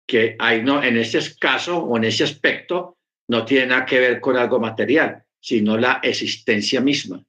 que 0.06 0.36
ahí 0.40 0.62
no, 0.64 0.84
en 0.84 0.98
ese 0.98 1.38
caso 1.38 1.78
o 1.78 1.98
en 1.98 2.04
ese 2.04 2.24
aspecto 2.24 2.98
no 3.30 3.46
tiene 3.46 3.68
nada 3.68 3.86
que 3.86 4.00
ver 4.00 4.20
con 4.20 4.36
algo 4.36 4.60
material, 4.60 5.24
sino 5.40 5.78
la 5.78 6.00
existencia 6.04 6.82
misma 6.82 7.24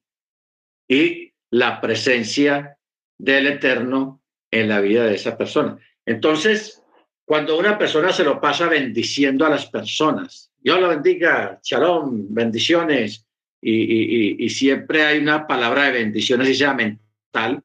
y 0.87 1.31
la 1.51 1.79
presencia 1.79 2.77
del 3.17 3.47
Eterno 3.47 4.21
en 4.51 4.67
la 4.67 4.81
vida 4.81 5.05
de 5.05 5.15
esa 5.15 5.37
persona. 5.37 5.77
Entonces, 6.05 6.80
cuando 7.25 7.57
una 7.57 7.77
persona 7.77 8.11
se 8.11 8.23
lo 8.23 8.39
pasa 8.41 8.67
bendiciendo 8.67 9.45
a 9.45 9.49
las 9.49 9.65
personas, 9.65 10.51
Dios 10.57 10.79
lo 10.79 10.89
bendiga, 10.89 11.59
shalom, 11.63 12.27
bendiciones, 12.29 13.25
y, 13.63 14.43
y, 14.43 14.49
siempre 14.49 15.03
hay 15.03 15.19
una 15.19 15.45
palabra 15.45 15.83
de 15.83 15.91
bendición, 15.91 16.41
así 16.41 16.55
sea 16.55 16.73
mental, 16.73 17.63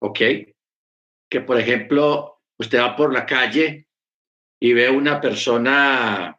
¿ok? 0.00 0.18
Que 1.28 1.40
por 1.40 1.58
ejemplo, 1.58 2.42
usted 2.58 2.78
va 2.78 2.94
por 2.94 3.12
la 3.12 3.26
calle 3.26 3.88
y 4.60 4.72
ve 4.72 4.88
una 4.88 5.20
persona 5.20 6.38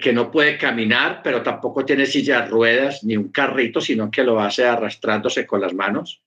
que 0.00 0.12
no 0.12 0.30
puede 0.30 0.56
caminar, 0.56 1.20
pero 1.22 1.42
tampoco 1.42 1.84
tiene 1.84 2.06
silla 2.06 2.42
de 2.42 2.48
ruedas 2.48 3.04
ni 3.04 3.16
un 3.16 3.30
carrito, 3.30 3.80
sino 3.80 4.10
que 4.10 4.24
lo 4.24 4.40
hace 4.40 4.64
arrastrándose 4.64 5.46
con 5.46 5.60
las 5.60 5.74
manos, 5.74 6.22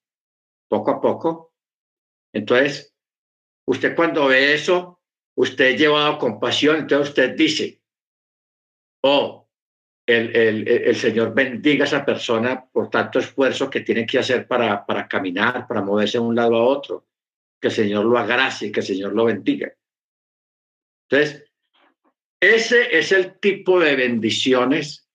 poco 0.68 0.91
a 0.91 1.02
poco. 1.02 1.54
Entonces, 2.34 2.90
usted 3.68 3.95
cuando 3.95 4.28
ve 4.28 4.53
eso, 4.53 4.99
usted 5.36 5.78
llevado 5.78 6.18
compasión, 6.18 6.78
entonces 6.78 7.09
usted 7.09 7.36
dice, 7.36 7.82
oh, 9.03 9.49
el, 10.05 10.36
el, 10.36 10.68
el, 10.68 10.95
Señor 10.95 11.34
bendiga 11.34 11.86
a 11.86 11.88
esa 11.88 12.05
persona 12.05 12.66
por 12.66 12.89
tanto 12.89 13.20
esfuerzo 13.20 13.70
que 13.70 13.82
tiene 13.82 14.05
que 14.05 14.20
hacer 14.20 14.47
para, 14.47 14.86
para 14.86 15.07
caminar, 15.07 15.68
para 15.68 15.82
moverse 15.82 16.18
de 16.18 16.24
un 16.24 16.36
lado 16.36 16.55
a 16.55 16.66
otro. 16.66 17.07
Que 17.59 17.68
el 17.68 17.74
Señor 17.74 18.05
lo 18.05 18.18
agracie, 18.18 18.72
que 18.72 18.80
el 18.80 18.86
Señor 18.86 19.14
lo 19.14 19.26
bendiga. 19.26 19.72
Entonces, 21.07 21.51
ese 22.41 22.97
es 22.97 23.12
el 23.12 23.39
tipo 23.39 23.80
de 23.80 23.95
bendiciones 23.95 25.07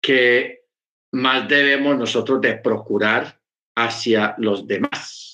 que 0.00 0.64
más 1.12 1.48
debemos 1.48 1.96
nosotros 1.96 2.40
de 2.40 2.56
procurar 2.56 3.40
hacia 3.76 4.34
los 4.38 4.66
demás. 4.66 5.33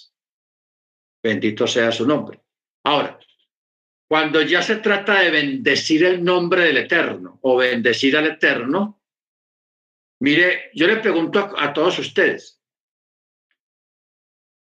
Bendito 1.22 1.66
sea 1.66 1.92
su 1.92 2.06
nombre. 2.06 2.40
Ahora, 2.84 3.18
cuando 4.08 4.42
ya 4.42 4.60
se 4.60 4.76
trata 4.76 5.20
de 5.20 5.30
bendecir 5.30 6.04
el 6.04 6.24
nombre 6.24 6.64
del 6.64 6.78
Eterno 6.78 7.38
o 7.42 7.56
bendecir 7.56 8.16
al 8.16 8.26
Eterno, 8.26 9.00
mire, 10.20 10.70
yo 10.74 10.88
le 10.88 10.96
pregunto 10.96 11.54
a, 11.56 11.72
todos 11.72 11.98
ustedes, 12.00 12.60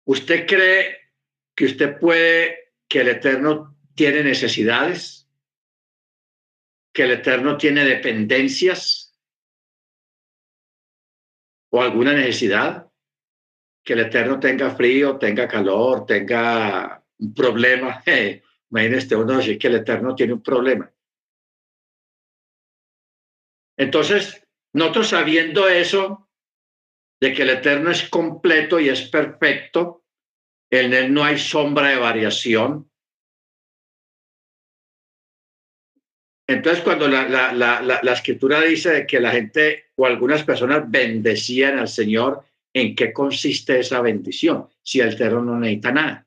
¿usted 0.05 0.47
cree 0.47 1.11
que 1.57 1.65
usted 1.65 1.99
puede, 1.99 2.75
que 2.89 3.01
el 3.01 3.09
Eterno 3.09 3.77
tiene 3.97 4.23
necesidades? 4.23 5.29
¿Que 6.93 7.05
el 7.05 7.13
Eterno 7.13 7.57
tiene 7.57 7.85
dependencias? 7.85 9.19
¿O 11.71 11.83
alguna 11.83 12.13
necesidad? 12.13 12.92
¿Que 13.85 13.95
el 13.95 14.01
Eterno 14.01 14.39
tenga 14.39 14.71
frío, 14.71 15.19
tenga 15.19 15.49
calor, 15.49 16.07
tenga 16.07 17.03
un 17.19 17.35
problema? 17.35 18.03
Imagínese 18.71 19.17
uno 19.17 19.37
decir 19.37 19.59
que 19.59 19.67
el 19.69 19.77
Eterno 19.77 20.15
tiene 20.15 20.33
un 20.33 20.43
problema. 20.43 20.91
Entonces, 23.77 24.47
nosotros 24.73 25.09
sabiendo 25.09 25.69
eso, 25.69 26.29
de 27.21 27.33
que 27.33 27.43
el 27.43 27.51
Eterno 27.51 27.91
es 27.91 28.09
completo 28.09 28.81
y 28.81 28.89
es 28.89 29.03
perfecto, 29.09 30.05
en 30.71 30.95
él 30.95 31.13
no 31.13 31.23
hay 31.23 31.39
sombra 31.39 31.89
de 31.89 31.97
variación. 31.97 32.91
Entonces, 36.49 36.83
cuando 36.83 37.09
la, 37.09 37.29
la, 37.29 37.53
la, 37.53 38.01
la, 38.03 38.13
escritura 38.13 38.61
dice 38.63 39.07
que 39.07 39.21
la 39.21 39.31
gente 39.31 39.93
o 39.97 40.07
algunas 40.07 40.43
personas 40.45 40.91
bendecían 40.91 41.79
al 41.79 41.89
Señor, 41.89 42.45
¿en 42.75 42.95
qué 42.95 43.13
consiste 43.13 43.81
esa 43.81 44.01
bendición? 44.01 44.69
Si 44.83 45.01
el 45.01 45.13
Eterno 45.13 45.43
no 45.43 45.59
necesita 45.59 45.93
nada. 45.93 46.27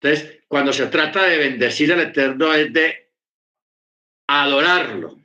Entonces, 0.00 0.44
cuando 0.48 0.72
se 0.72 0.86
trata 0.86 1.24
de 1.24 1.38
bendecir 1.38 1.92
al 1.92 2.00
Eterno 2.00 2.52
es 2.52 2.72
de 2.72 3.12
adorarlo, 4.28 5.18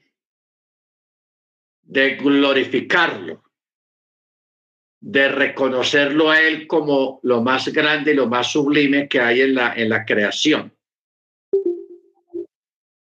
de 1.82 2.16
glorificarlo, 2.16 3.44
de 5.02 5.30
reconocerlo 5.30 6.30
a 6.30 6.42
Él 6.42 6.68
como 6.68 7.20
lo 7.24 7.42
más 7.42 7.68
grande 7.70 8.12
y 8.12 8.16
lo 8.16 8.28
más 8.28 8.52
sublime 8.52 9.08
que 9.08 9.20
hay 9.20 9.42
en 9.42 9.56
la, 9.56 9.74
en 9.74 9.90
la 9.90 10.06
creación. 10.06 10.74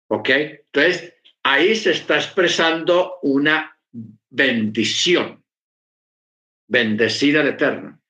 ¿Ok? 0.08 0.28
Entonces, 0.28 1.14
ahí 1.42 1.74
se 1.74 1.92
está 1.92 2.16
expresando 2.16 3.18
una 3.22 3.75
bendición, 4.30 5.44
bendecir 6.68 7.38
al 7.38 7.48
Eterno. 7.48 8.00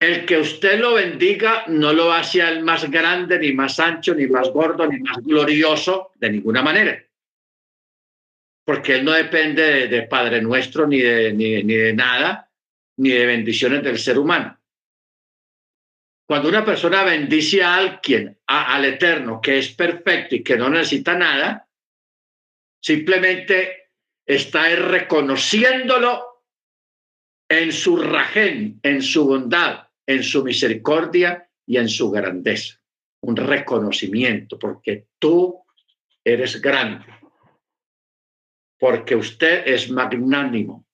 El 0.00 0.26
que 0.26 0.36
usted 0.36 0.78
lo 0.80 0.94
bendiga 0.94 1.64
no 1.68 1.92
lo 1.92 2.12
hace 2.12 2.40
el 2.40 2.62
más 2.62 2.90
grande, 2.90 3.38
ni 3.38 3.52
más 3.52 3.80
ancho, 3.80 4.14
ni 4.14 4.26
más 4.26 4.50
gordo, 4.50 4.86
ni 4.86 4.98
más 4.98 5.18
glorioso, 5.18 6.12
de 6.16 6.30
ninguna 6.30 6.62
manera. 6.62 7.02
Porque 8.66 8.96
Él 8.96 9.04
no 9.04 9.12
depende 9.12 9.88
de, 9.88 10.02
Padre 10.02 10.42
Nuestro, 10.42 10.86
ni 10.86 11.00
de, 11.00 11.32
ni, 11.32 11.62
de 11.62 11.92
nada, 11.94 12.50
ni 12.98 13.10
de 13.10 13.24
bendiciones 13.24 13.82
del 13.82 13.98
ser 13.98 14.18
humano. 14.18 14.58
Cuando 16.26 16.48
una 16.48 16.64
persona 16.64 17.04
bendice 17.04 17.62
a 17.62 17.76
alguien, 17.76 18.38
al 18.46 18.84
Eterno, 18.84 19.40
que 19.40 19.58
es 19.58 19.70
perfecto 19.74 20.34
y 20.34 20.42
que 20.42 20.56
no 20.56 20.68
necesita 20.68 21.16
nada, 21.16 21.68
simplemente 22.82 23.83
está 24.26 24.74
reconociéndolo 24.76 26.42
en 27.48 27.72
su 27.72 27.96
rajén, 27.96 28.80
en 28.82 29.02
su 29.02 29.26
bondad, 29.26 29.88
en 30.06 30.22
su 30.22 30.42
misericordia 30.42 31.48
y 31.66 31.76
en 31.76 31.88
su 31.88 32.10
grandeza. 32.10 32.80
Un 33.20 33.36
reconocimiento, 33.36 34.58
porque 34.58 35.08
tú 35.18 35.64
eres 36.22 36.60
grande, 36.60 37.06
porque 38.78 39.16
usted 39.16 39.66
es 39.66 39.90
magnánimo. 39.90 40.86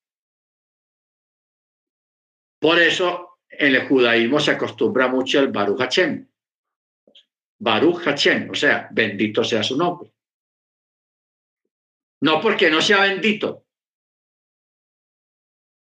Por 2.60 2.78
eso 2.78 3.38
en 3.48 3.74
el 3.74 3.88
judaísmo 3.88 4.38
se 4.38 4.52
acostumbra 4.52 5.08
mucho 5.08 5.40
el 5.40 5.48
Baruch 5.48 5.78
Hashem. 5.78 6.28
Baruch 7.58 7.98
Hashem, 7.98 8.50
o 8.50 8.54
sea, 8.54 8.88
bendito 8.90 9.42
sea 9.44 9.62
su 9.62 9.76
nombre. 9.76 10.10
No 12.22 12.40
porque 12.40 12.70
no 12.70 12.82
sea 12.82 13.02
bendito, 13.02 13.66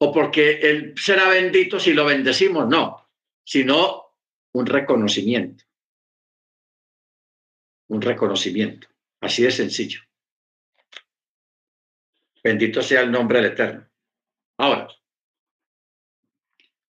o 0.01 0.11
porque 0.13 0.59
Él 0.61 0.93
será 0.97 1.29
bendito 1.29 1.79
si 1.79 1.93
lo 1.93 2.05
bendecimos, 2.05 2.67
no, 2.67 3.09
sino 3.45 4.15
un 4.53 4.65
reconocimiento. 4.65 5.65
Un 7.89 8.01
reconocimiento. 8.01 8.87
Así 9.21 9.43
de 9.43 9.51
sencillo. 9.51 10.01
Bendito 12.43 12.81
sea 12.81 13.01
el 13.01 13.11
nombre 13.11 13.41
del 13.41 13.51
Eterno. 13.51 13.89
Ahora, 14.57 14.87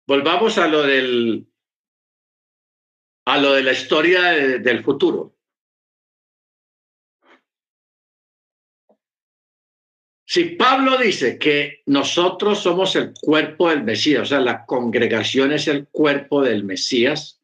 volvamos 0.07 0.57
a 0.57 0.67
lo 0.67 0.81
del 0.81 1.47
a 3.27 3.39
lo 3.39 3.53
de 3.53 3.63
la 3.63 3.71
historia 3.71 4.21
del 4.59 4.83
futuro. 4.83 5.34
Si 10.35 10.43
Pablo 10.57 10.97
dice 10.97 11.39
que 11.39 11.81
nosotros 11.85 12.59
somos 12.61 12.97
el 12.97 13.13
cuerpo 13.13 13.69
del 13.69 13.85
Mesías, 13.85 14.23
o 14.23 14.25
sea, 14.25 14.41
la 14.41 14.65
congregación 14.65 15.53
es 15.53 15.69
el 15.69 15.87
cuerpo 15.87 16.43
del 16.43 16.65
Mesías, 16.65 17.41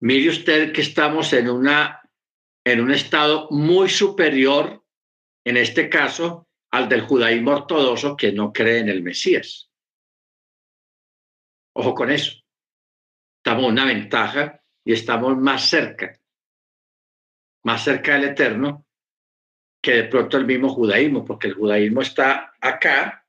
mire 0.00 0.28
usted 0.28 0.70
que 0.70 0.82
estamos 0.82 1.32
en, 1.32 1.48
una, 1.48 2.02
en 2.62 2.82
un 2.82 2.90
estado 2.90 3.48
muy 3.50 3.88
superior, 3.88 4.84
en 5.46 5.56
este 5.56 5.88
caso, 5.88 6.46
al 6.72 6.90
del 6.90 7.00
judaísmo 7.00 7.52
ortodoxo 7.52 8.14
que 8.14 8.30
no 8.32 8.52
cree 8.52 8.80
en 8.80 8.90
el 8.90 9.02
Mesías. 9.02 9.70
Ojo 11.74 11.94
con 11.94 12.10
eso. 12.10 12.32
Estamos 13.38 13.64
en 13.64 13.72
una 13.72 13.86
ventaja 13.86 14.62
y 14.84 14.92
estamos 14.92 15.38
más 15.38 15.70
cerca, 15.70 16.20
más 17.64 17.82
cerca 17.82 18.12
del 18.12 18.24
Eterno 18.24 18.87
que 19.80 19.92
de 19.92 20.04
pronto 20.04 20.36
el 20.36 20.46
mismo 20.46 20.68
judaísmo, 20.70 21.24
porque 21.24 21.48
el 21.48 21.54
judaísmo 21.54 22.02
está 22.02 22.54
acá 22.60 23.26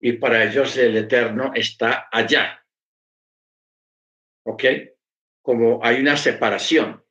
y 0.00 0.12
para 0.12 0.44
ellos 0.44 0.76
el 0.76 0.96
eterno 0.96 1.52
está 1.54 2.08
allá. 2.10 2.64
¿Ok? 4.44 4.64
Como 5.42 5.84
hay 5.84 6.00
una 6.00 6.16
separación. 6.16 7.04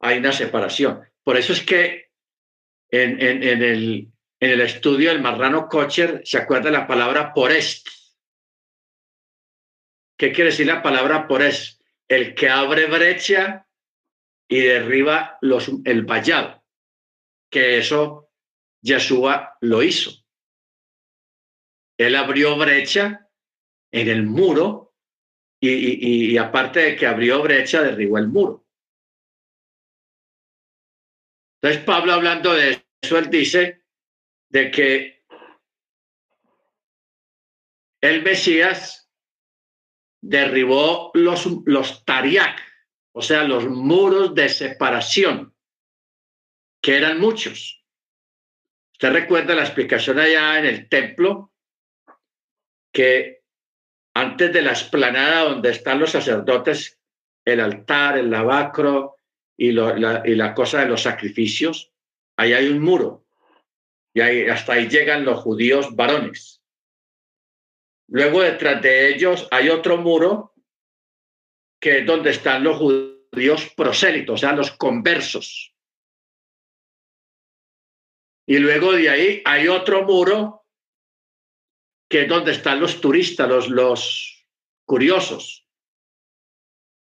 Hay 0.00 0.18
una 0.18 0.32
separación. 0.32 1.04
Por 1.24 1.36
eso 1.36 1.52
es 1.52 1.62
que 1.64 2.10
en, 2.90 3.20
en, 3.20 3.62
el, 3.62 4.12
en 4.40 4.50
el 4.50 4.60
estudio 4.60 5.10
del 5.10 5.20
marrano 5.20 5.68
Kocher 5.68 6.22
se 6.24 6.38
acuerda 6.38 6.70
la 6.70 6.86
palabra 6.86 7.32
porest. 7.34 7.88
¿Qué 10.16 10.32
quiere 10.32 10.50
decir 10.50 10.66
la 10.66 10.82
palabra 10.82 11.26
porest? 11.26 11.80
El 12.06 12.34
que 12.34 12.48
abre 12.48 12.86
brecha 12.86 13.67
y 14.48 14.60
derriba 14.60 15.38
los, 15.42 15.70
el 15.84 16.04
vallado, 16.04 16.64
que 17.50 17.78
eso 17.78 18.30
Yeshua 18.82 19.56
lo 19.60 19.82
hizo. 19.82 20.10
Él 21.98 22.16
abrió 22.16 22.56
brecha 22.56 23.28
en 23.92 24.08
el 24.08 24.24
muro 24.24 24.94
y, 25.60 26.36
aparte 26.38 26.80
de 26.80 26.96
que 26.96 27.06
abrió 27.06 27.42
brecha, 27.42 27.82
derribó 27.82 28.18
el 28.18 28.28
muro. 28.28 28.64
Entonces 31.60 31.84
Pablo 31.84 32.12
hablando 32.12 32.54
de 32.54 32.86
eso, 33.02 33.18
él 33.18 33.28
dice 33.28 33.84
de 34.48 34.70
que 34.70 35.24
el 38.00 38.22
Mesías 38.22 39.10
derribó 40.22 41.10
los, 41.14 41.46
los 41.66 42.04
tariak, 42.04 42.67
o 43.18 43.20
sea, 43.20 43.42
los 43.42 43.66
muros 43.66 44.32
de 44.32 44.48
separación, 44.48 45.52
que 46.80 46.96
eran 46.96 47.18
muchos. 47.18 47.84
Usted 48.92 49.10
recuerda 49.10 49.56
la 49.56 49.64
explicación 49.64 50.20
allá 50.20 50.56
en 50.60 50.66
el 50.66 50.88
templo, 50.88 51.52
que 52.92 53.42
antes 54.14 54.52
de 54.52 54.62
la 54.62 54.70
esplanada 54.70 55.48
donde 55.48 55.70
están 55.70 55.98
los 55.98 56.12
sacerdotes, 56.12 57.00
el 57.44 57.58
altar, 57.58 58.18
el 58.18 58.30
lavacro 58.30 59.16
y, 59.56 59.72
la, 59.72 60.22
y 60.24 60.36
la 60.36 60.54
cosa 60.54 60.82
de 60.82 60.86
los 60.86 61.02
sacrificios, 61.02 61.90
ahí 62.36 62.52
hay 62.52 62.68
un 62.68 62.80
muro. 62.80 63.26
Y 64.14 64.20
hasta 64.48 64.74
ahí 64.74 64.88
llegan 64.88 65.24
los 65.24 65.40
judíos 65.40 65.96
varones. 65.96 66.62
Luego 68.06 68.42
detrás 68.42 68.80
de 68.80 69.08
ellos 69.08 69.48
hay 69.50 69.70
otro 69.70 69.96
muro 69.96 70.52
que 71.80 71.98
es 71.98 72.06
donde 72.06 72.30
están 72.30 72.64
los 72.64 72.76
judíos 72.76 73.72
prosélitos, 73.76 74.34
o 74.34 74.38
sea, 74.38 74.52
los 74.52 74.72
conversos. 74.72 75.74
Y 78.46 78.58
luego 78.58 78.92
de 78.92 79.10
ahí 79.10 79.42
hay 79.44 79.68
otro 79.68 80.04
muro 80.04 80.66
que 82.08 82.22
es 82.22 82.28
donde 82.28 82.52
están 82.52 82.80
los 82.80 83.00
turistas, 83.00 83.48
los, 83.48 83.68
los 83.68 84.46
curiosos, 84.86 85.68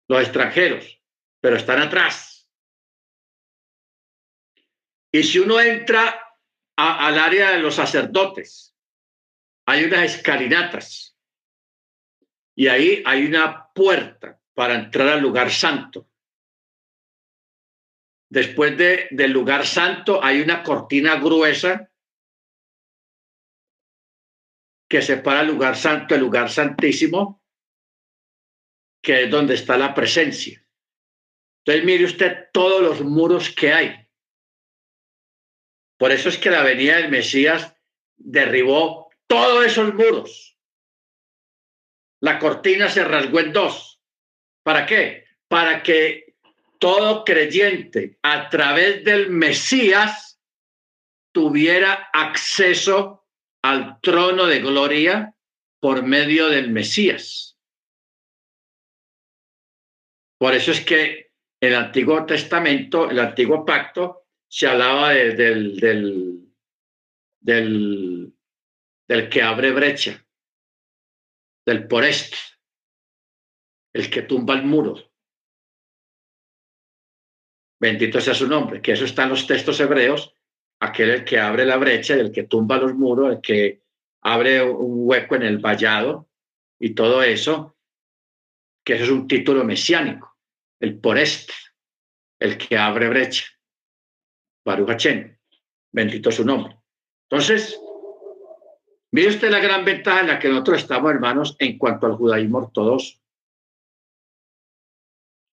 los 0.09 0.23
extranjeros, 0.23 1.01
pero 1.41 1.57
están 1.57 1.81
atrás. 1.81 2.47
Y 5.11 5.23
si 5.23 5.39
uno 5.39 5.59
entra 5.61 6.39
al 6.77 7.19
área 7.19 7.53
de 7.53 7.59
los 7.61 7.75
sacerdotes, 7.77 8.75
hay 9.67 9.85
unas 9.85 10.15
escalinatas. 10.15 11.17
Y 12.55 12.69
ahí 12.69 13.03
hay 13.07 13.25
una 13.25 13.73
puerta 13.73 14.42
para 14.55 14.75
entrar 14.75 15.09
al 15.09 15.21
lugar 15.21 15.51
santo. 15.51 16.09
Después 18.31 18.77
de, 18.79 19.09
del 19.11 19.31
lugar 19.31 19.67
santo 19.67 20.23
hay 20.23 20.41
una 20.41 20.63
cortina 20.63 21.17
gruesa 21.17 21.91
que 24.89 25.03
separa 25.03 25.41
el 25.41 25.49
lugar 25.49 25.77
santo 25.77 26.15
del 26.15 26.23
lugar 26.23 26.51
santísimo, 26.51 27.43
que 29.03 29.25
es 29.25 29.31
donde 29.31 29.55
está 29.55 29.77
la 29.77 29.95
presencia. 29.95 30.63
Entonces 31.65 31.85
mire 31.85 32.05
usted 32.05 32.49
todos 32.53 32.83
los 32.83 33.01
muros 33.03 33.51
que 33.55 33.73
hay. 33.73 34.09
Por 35.99 36.11
eso 36.11 36.29
es 36.29 36.39
que 36.39 36.51
la 36.51 36.63
venida 36.63 36.97
del 36.97 37.11
Mesías 37.11 37.75
derribó 38.17 39.11
todos 39.27 39.65
esos 39.65 39.95
muros. 39.95 40.59
La 42.21 42.39
cortina 42.39 42.89
se 42.89 43.05
rasgó 43.05 43.41
en 43.41 43.53
dos. 43.53 43.92
¿Para 44.63 44.87
qué? 44.87 45.25
Para 45.49 45.83
que 45.83 46.35
todo 46.79 47.25
creyente 47.25 48.19
a 48.23 48.49
través 48.49 49.05
del 49.05 49.31
Mesías 49.31 50.41
tuviera 51.33 52.11
acceso 52.13 53.27
al 53.63 54.01
trono 54.01 54.47
de 54.47 54.61
gloria 54.61 55.35
por 55.81 56.03
medio 56.03 56.49
del 56.49 56.71
Mesías. 56.71 57.57
Por 60.39 60.55
eso 60.55 60.73
es 60.73 60.85
que 60.85 61.33
el 61.61 61.75
Antiguo 61.77 62.27
Testamento, 62.27 63.09
el 63.09 63.21
Antiguo 63.21 63.65
Pacto, 63.65 64.27
se 64.49 64.67
hablaba 64.67 65.11
del, 65.11 65.77
del, 65.77 66.53
del, 67.41 68.33
del 69.09 69.29
que 69.29 69.43
abre 69.43 69.71
brecha, 69.71 70.27
del 71.65 71.87
porest, 71.87 72.35
el 73.93 74.11
que 74.11 74.23
tumba 74.23 74.55
el 74.55 74.65
muro. 74.65 74.97
Bendito 77.81 78.21
sea 78.21 78.35
su 78.35 78.47
nombre, 78.47 78.81
que 78.81 78.93
eso 78.93 79.05
está 79.05 79.25
en 79.25 79.31
los 79.31 79.47
textos 79.47 79.81
hebreos, 79.81 80.35
aquel 80.81 81.11
el 81.11 81.25
que 81.25 81.39
abre 81.39 81.65
la 81.65 81.77
brecha, 81.77 82.15
el 82.15 82.31
que 82.31 82.45
tumba 82.45 82.79
los 82.79 82.95
muros, 82.95 83.33
el 83.33 83.41
que 83.41 83.83
abre 84.23 84.63
un 84.63 85.09
hueco 85.09 85.35
en 85.35 85.43
el 85.43 85.59
vallado 85.59 86.29
y 86.79 86.95
todo 86.95 87.23
eso, 87.23 87.77
que 88.85 88.95
eso 88.95 89.05
es 89.05 89.11
un 89.11 89.27
título 89.27 89.65
mesiánico, 89.65 90.37
el 90.81 90.99
por 90.99 91.19
este, 91.19 91.53
el 92.39 92.57
que 92.57 92.77
abre 92.77 93.09
brecha. 93.09 93.47
Baruch 94.65 94.89
Hashem, 94.89 95.37
bendito 95.93 96.31
su 96.31 96.45
nombre. 96.45 96.79
Entonces, 97.29 97.81
mire 99.11 99.29
usted 99.29 99.51
la 99.51 99.59
gran 99.59 99.85
ventaja 99.85 100.21
en 100.21 100.29
la 100.29 100.39
que 100.39 100.49
nosotros 100.49 100.79
estamos, 100.79 101.11
hermanos, 101.11 101.57
en 101.59 101.79
cuanto 101.79 102.07
al 102.07 102.15
judaísmo 102.15 102.59
ortodoxo. 102.59 103.22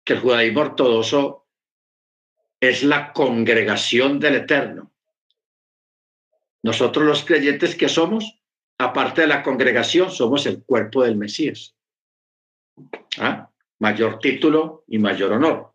El 0.10 0.22
judaísmo 0.22 0.62
ortodoxo 0.62 1.48
es 2.60 2.84
la 2.84 3.14
congregación 3.14 4.20
del 4.20 4.36
Eterno. 4.38 4.92
Nosotros 6.64 7.06
los 7.06 7.24
creyentes 7.24 7.76
que 7.76 7.88
somos, 7.88 8.42
aparte 8.80 9.22
de 9.22 9.28
la 9.28 9.44
congregación, 9.44 10.10
somos 10.10 10.48
el 10.48 10.64
cuerpo 10.64 11.04
del 11.04 11.16
Mesías. 11.16 11.76
¿Ah? 13.20 13.50
Mayor 13.78 14.20
título 14.20 14.84
y 14.88 14.98
mayor 14.98 15.34
honor. 15.34 15.74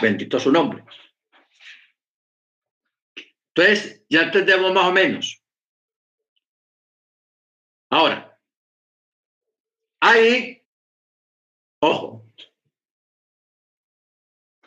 Bendito 0.00 0.38
su 0.38 0.52
nombre. 0.52 0.84
Entonces, 3.54 4.04
ya 4.08 4.22
entendemos 4.22 4.72
más 4.72 4.86
o 4.86 4.92
menos. 4.92 5.42
Ahora, 7.90 8.31
ahí, 10.02 10.60
ojo, 11.80 12.26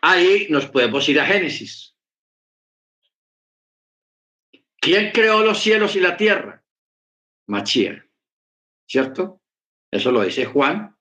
ahí 0.01 0.47
nos 0.49 0.65
podemos 0.67 1.07
ir 1.09 1.19
a 1.19 1.25
Génesis. 1.25 1.95
¿Quién 4.77 5.11
creó 5.11 5.43
los 5.43 5.59
cielos 5.59 5.95
y 5.95 5.99
la 5.99 6.15
tierra? 6.15 6.63
Machía, 7.47 8.07
¿cierto? 8.87 9.41
Eso 9.91 10.11
lo 10.11 10.23
dice 10.23 10.45
Juan. 10.45 10.95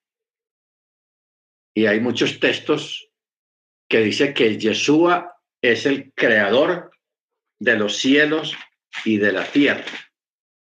Y 1.75 1.87
hay 1.87 2.01
muchos 2.01 2.41
textos 2.41 3.11
que 3.89 4.01
dice 4.01 4.35
que 4.35 4.59
Yeshua 4.59 5.41
es 5.63 5.87
el 5.87 6.13
creador 6.15 6.91
de 7.59 7.77
los 7.77 7.97
cielos 7.97 8.57
y 9.05 9.19
de 9.19 9.33
la 9.33 9.51
tierra 9.51 9.85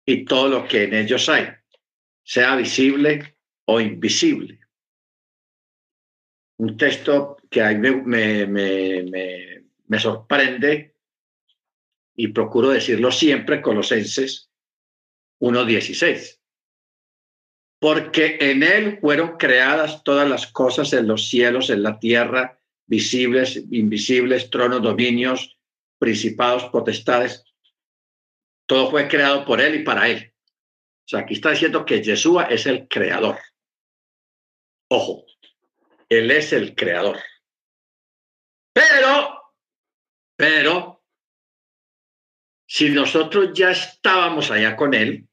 y 0.07 0.25
todo 0.25 0.49
lo 0.49 0.69
que 0.69 0.85
en 0.85 0.95
ellos 0.95 1.29
hay, 1.29 1.49
sea 2.25 2.57
visible 2.57 3.34
o 3.67 3.81
invisible 3.81 4.65
un 6.59 6.77
texto 6.77 7.39
que 7.51 7.63
me, 7.75 9.65
sorprende 9.99 10.95
y 12.17 12.29
procuro 12.29 12.69
decirlo 12.71 13.11
siempre, 13.11 13.61
Colosenses 13.61 14.51
1.16. 15.41 16.39
Porque 17.81 18.39
en 18.41 18.63
él 18.63 18.99
fueron 19.01 19.37
creadas 19.37 20.05
todas 20.05 20.29
las 20.29 20.47
cosas 20.47 20.93
en 20.93 21.09
los 21.09 21.29
cielos, 21.29 21.71
en 21.71 21.83
la 21.83 21.99
tierra, 21.99 22.61
visibles, 22.87 23.57
invisibles, 23.71 24.51
tronos, 24.51 24.83
dominios, 24.83 25.59
principados, 25.99 26.65
potestades. 26.65 27.45
Todo 28.67 28.91
fue 28.91 29.09
creado 29.09 29.45
por 29.45 29.61
él 29.61 29.75
y 29.75 29.83
para 29.83 30.09
él. 30.09 30.33
O 31.05 31.09
sea, 31.09 31.21
aquí 31.21 31.35
está 31.35 31.51
diciendo 31.51 31.85
que 31.85 32.03
Yeshua 32.03 32.45
es 32.45 32.67
el 32.67 32.89
creador. 32.89 33.39
Ojo, 34.97 35.27
él 36.09 36.31
es 36.31 36.53
el 36.53 36.77
creador. 36.77 37.19
Pero, 38.73 39.53
pero, 40.37 41.05
si 42.65 42.91
nosotros 42.91 43.51
ya 43.53 43.73
estábamos 43.73 44.53
allá 44.53 44.77
con 44.77 44.95
Él, 44.95 45.29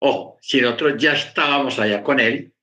ojo, 0.00 0.38
si 0.40 0.60
nosotros 0.60 0.94
ya 0.96 1.14
estábamos 1.14 1.80
allá 1.80 2.04
con 2.04 2.20
Él, 2.20 2.54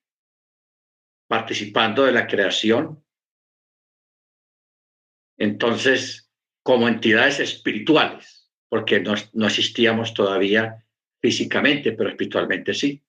participando 1.28 2.06
de 2.06 2.14
la 2.14 2.28
creación, 2.28 3.06
entonces, 5.38 6.32
como 6.64 6.88
entidades 6.88 7.42
espirituales, 7.42 8.50
porque 8.70 9.02
no, 9.02 9.16
no 9.34 9.48
existíamos 9.48 10.14
todavía 10.14 10.86
físicamente, 11.22 11.92
pero 11.92 12.10
espiritualmente 12.10 12.74
sí. 12.74 13.04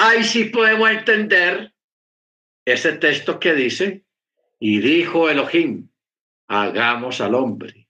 Ahí 0.00 0.22
sí 0.22 0.44
podemos 0.44 0.88
entender 0.90 1.74
ese 2.64 2.92
texto 2.98 3.40
que 3.40 3.52
dice, 3.52 4.04
y 4.60 4.78
dijo 4.78 5.28
Elohim, 5.28 5.90
hagamos 6.46 7.20
al 7.20 7.34
hombre 7.34 7.88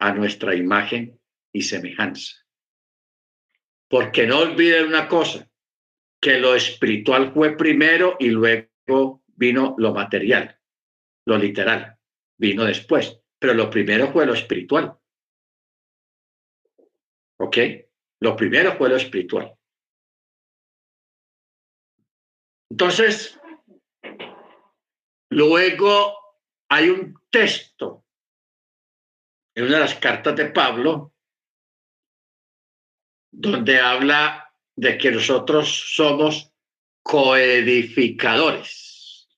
a 0.00 0.12
nuestra 0.12 0.56
imagen 0.56 1.20
y 1.52 1.62
semejanza. 1.62 2.44
Porque 3.88 4.26
no 4.26 4.40
olviden 4.40 4.88
una 4.88 5.06
cosa, 5.06 5.48
que 6.20 6.40
lo 6.40 6.56
espiritual 6.56 7.32
fue 7.32 7.56
primero 7.56 8.16
y 8.18 8.30
luego 8.30 9.22
vino 9.28 9.76
lo 9.78 9.94
material, 9.94 10.58
lo 11.24 11.38
literal, 11.38 11.98
vino 12.36 12.64
después, 12.64 13.16
pero 13.38 13.54
lo 13.54 13.70
primero 13.70 14.10
fue 14.10 14.26
lo 14.26 14.34
espiritual. 14.34 14.98
¿Ok? 17.38 17.58
Lo 18.20 18.34
primero 18.34 18.76
fue 18.76 18.88
lo 18.88 18.96
espiritual. 18.96 19.56
Entonces, 22.72 23.38
luego 25.28 26.16
hay 26.70 26.88
un 26.88 27.14
texto 27.30 28.06
en 29.54 29.66
una 29.66 29.74
de 29.74 29.80
las 29.80 29.96
cartas 29.96 30.34
de 30.36 30.46
Pablo 30.46 31.12
donde 33.30 33.78
habla 33.78 34.54
de 34.74 34.96
que 34.96 35.10
nosotros 35.10 35.92
somos 35.94 36.50
coedificadores. 37.02 39.28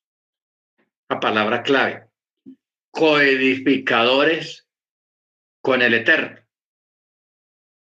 La 1.08 1.18
palabra 1.18 1.64
clave. 1.64 2.08
Coedificadores 2.92 4.68
con 5.60 5.82
el 5.82 5.94
Eterno 5.94 6.38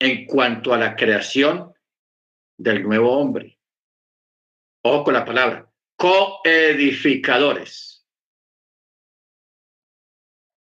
en 0.01 0.25
cuanto 0.25 0.73
a 0.73 0.79
la 0.79 0.97
creación 0.97 1.75
del 2.57 2.85
nuevo 2.85 3.19
hombre. 3.19 3.56
O 4.89 5.03
con 5.03 5.15
la 5.15 5.25
palabra, 5.25 5.69
coedificadores. 5.97 8.07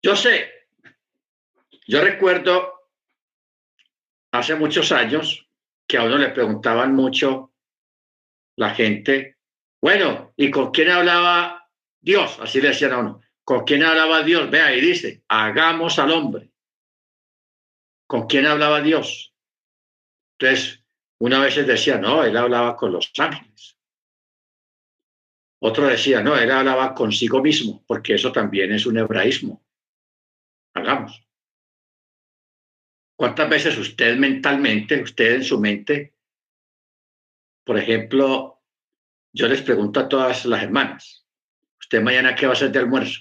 Yo 0.03 0.17
sé, 0.17 0.51
yo 1.87 2.03
recuerdo 2.03 2.89
hace 4.33 4.55
muchos 4.55 4.93
años 4.93 5.47
que 5.87 5.99
a 5.99 6.05
uno 6.05 6.17
le 6.17 6.31
preguntaban 6.31 6.95
mucho 6.95 7.53
la 8.57 8.75
gente, 8.75 9.37
bueno, 9.83 10.33
¿y 10.37 10.51
con 10.51 10.71
quién 10.71 10.89
hablaba 10.91 11.71
Dios? 12.01 12.39
Así 12.41 12.63
le 12.63 12.69
decían 12.69 12.93
a 12.93 12.99
uno, 12.99 13.21
¿con 13.45 13.65
quién 13.65 13.83
hablaba 13.83 14.23
Dios? 14.23 14.49
Vea, 14.51 14.75
y 14.75 14.81
dice, 14.81 15.23
hagamos 15.29 15.99
al 15.99 16.13
hombre. 16.13 16.51
¿Con 18.07 18.27
quién 18.27 18.47
hablaba 18.47 18.81
Dios? 18.81 19.35
Entonces, 20.39 20.83
una 21.21 21.41
vez 21.41 21.67
decía, 21.67 21.99
no, 21.99 22.25
él 22.25 22.37
hablaba 22.37 22.77
con 22.77 22.93
los 22.93 23.11
ángeles. 23.19 23.78
Otro 25.61 25.87
decía, 25.87 26.23
no, 26.23 26.37
él 26.37 26.51
hablaba 26.51 26.95
consigo 26.95 27.43
mismo, 27.43 27.85
porque 27.87 28.15
eso 28.15 28.31
también 28.31 28.73
es 28.73 28.87
un 28.87 28.99
hebraísmo. 28.99 29.65
Hagamos. 30.75 31.27
¿Cuántas 33.17 33.49
veces 33.51 33.77
usted 33.77 34.17
mentalmente, 34.17 35.03
usted 35.03 35.35
en 35.35 35.45
su 35.45 35.59
mente, 35.59 36.15
por 37.65 37.77
ejemplo, 37.77 38.63
yo 39.33 39.49
les 39.49 39.63
pregunto 39.63 39.99
a 39.99 40.09
todas 40.09 40.47
las 40.47 40.63
hermanas, 40.63 41.27
¿usted 41.81 42.01
mañana 42.01 42.37
qué 42.37 42.47
va 42.47 42.53
a 42.53 42.57
hacer 42.57 42.71
de 42.71 42.79
almuerzo? 42.79 43.21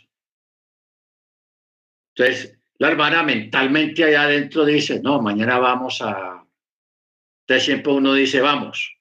Entonces, 2.16 2.60
la 2.78 2.90
hermana 2.90 3.24
mentalmente 3.24 4.04
allá 4.04 4.24
adentro 4.24 4.64
dice, 4.66 5.02
no, 5.02 5.22
mañana 5.22 5.58
vamos 5.58 6.02
a... 6.02 6.46
Entonces 7.42 7.66
siempre 7.66 7.94
uno 7.94 8.14
dice, 8.14 8.40
vamos, 8.42 8.96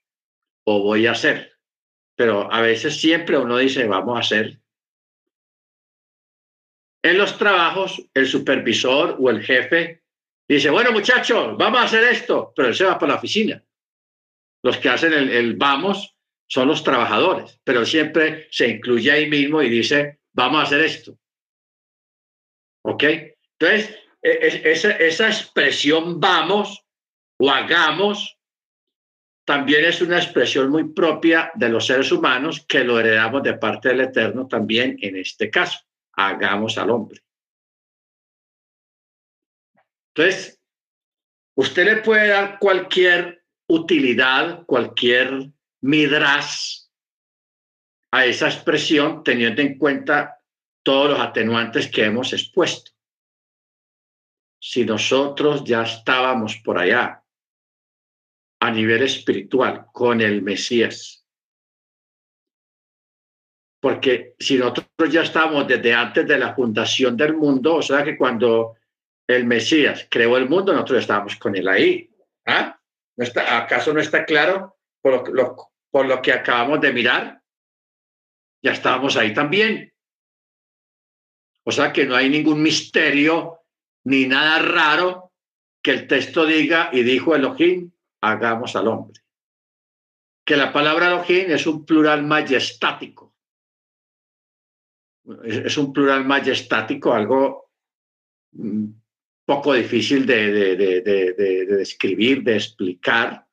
o 0.65 0.83
voy 0.83 1.07
a 1.07 1.13
hacer, 1.13 1.56
pero 2.17 2.53
a 2.53 2.61
veces 2.61 3.01
siempre 3.01 3.39
uno 3.39 3.59
dice, 3.59 3.87
vamos 3.87 4.17
a 4.17 4.21
hacer. 4.21 4.59
En 7.03 7.19
los 7.19 7.39
trabajos, 7.39 8.03
el 8.15 8.27
supervisor 8.27 9.17
o 9.21 9.31
el 9.31 9.43
jefe 9.43 10.03
Dice, 10.49 10.71
bueno 10.71 10.93
muchachos, 10.93 11.57
vamos 11.57 11.81
a 11.81 11.85
hacer 11.85 12.05
esto, 12.05 12.53
pero 12.55 12.69
él 12.69 12.75
se 12.75 12.85
va 12.85 12.99
para 12.99 13.13
la 13.13 13.19
oficina. 13.19 13.63
Los 14.63 14.79
que 14.79 14.89
hacen 14.89 15.13
el, 15.13 15.57
vamos 15.57 16.17
son 16.49 16.69
los 16.69 16.85
trabajadores, 16.85 17.61
pero 17.65 17.85
siempre 17.85 18.47
se 18.51 18.69
incluye 18.69 19.11
ahí 19.11 19.29
mismo 19.29 19.61
y 19.61 19.69
dice, 19.69 20.21
vamos 20.33 20.61
a 20.61 20.63
hacer 20.63 20.81
esto. 20.83 21.19
¿Ok? 22.85 23.03
Entonces, 23.59 23.99
e, 24.23 24.63
esa, 24.71 24.93
esa 24.93 25.27
expresión 25.27 26.21
vamos 26.21 26.85
o 27.39 27.51
hagamos 27.51 28.36
también 29.47 29.85
es 29.85 30.03
una 30.03 30.19
expresión 30.19 30.71
muy 30.71 30.93
propia 30.93 31.53
de 31.55 31.69
los 31.69 31.87
seres 31.87 32.11
humanos 32.11 32.67
que 32.67 32.83
lo 32.83 32.99
heredamos 32.99 33.45
de 33.45 33.55
parte 33.55 33.91
del 33.91 34.01
Eterno 34.01 34.49
también 34.49 34.99
en 35.01 35.17
este 35.17 35.49
caso. 35.49 35.79
Hagamos 36.15 36.77
al 36.79 36.91
hombre. 36.91 37.23
Entonces, 40.13 40.61
usted 41.55 41.85
le 41.85 41.97
puede 42.03 42.29
dar 42.29 42.59
cualquier 42.59 43.45
utilidad, 43.69 44.65
cualquier 44.67 45.53
midras 45.81 46.91
a 48.11 48.27
esa 48.27 48.49
expresión 48.49 49.23
teniendo 49.23 49.63
en 49.63 49.79
cuenta 49.79 50.41
todos 50.83 51.11
los 51.11 51.21
atenuantes 51.21 51.89
que 51.89 52.05
hemos 52.05 52.33
expuesto. 52.33 52.91
Si 54.61 54.85
nosotros 54.85 55.63
ya 55.63 55.83
estábamos 55.83 56.57
por 56.57 56.79
allá 56.79 57.23
a 58.61 58.71
nivel 58.71 59.03
espiritual 59.03 59.87
con 59.93 60.21
el 60.21 60.43
Mesías, 60.43 61.27
porque 63.87 64.35
si 64.39 64.59
nosotros 64.59 65.13
ya 65.13 65.23
estamos 65.23 65.69
desde 65.69 65.95
antes 65.95 66.27
de 66.27 66.39
la 66.39 66.55
fundación 66.55 67.17
del 67.17 67.35
mundo, 67.35 67.77
o 67.77 67.83
sea 67.83 68.03
que 68.03 68.17
cuando 68.17 68.75
el 69.29 69.45
Mesías 69.45 70.09
creó 70.11 70.37
el 70.37 70.49
mundo, 70.49 70.73
nosotros 70.73 71.01
estábamos 71.01 71.37
con 71.37 71.55
él 71.55 71.69
ahí. 71.69 72.11
¿Ah? 72.47 72.81
¿No 73.17 73.25
está, 73.25 73.59
¿Acaso 73.59 73.93
no 73.93 74.01
está 74.01 74.25
claro 74.25 74.77
por 75.01 75.33
lo, 75.33 75.57
por 75.91 76.07
lo 76.07 76.21
que 76.21 76.33
acabamos 76.33 76.81
de 76.81 76.93
mirar? 76.93 77.41
Ya 78.63 78.73
estábamos 78.73 79.17
ahí 79.17 79.33
también. 79.33 79.93
O 81.65 81.71
sea 81.71 81.93
que 81.93 82.07
no 82.07 82.17
hay 82.17 82.29
ningún 82.29 82.63
misterio 82.63 83.61
ni 84.05 84.27
nada 84.27 84.61
raro 84.61 85.33
que 85.81 85.93
el 85.93 86.09
texto 86.09 86.45
diga 86.45 86.91
y 86.93 87.05
dijo 87.05 87.37
Elohim, 87.37 87.93
hagamos 88.21 88.77
al 88.77 88.89
hombre. 88.89 89.21
Que 90.45 90.57
la 90.57 90.73
palabra 90.73 91.09
Elohim 91.09 91.51
es 91.51 91.67
un 91.67 91.85
plural 91.85 92.23
majestático. 92.25 93.35
Es 95.45 95.77
un 95.77 95.93
plural 95.93 96.25
majestático, 96.25 97.13
algo 97.13 97.73
mm, 98.53 98.87
poco 99.45 99.75
difícil 99.75 100.27
de, 100.27 100.77
de, 100.77 101.67
describir, 101.67 102.43
de 102.43 102.55
explicar, 102.55 103.47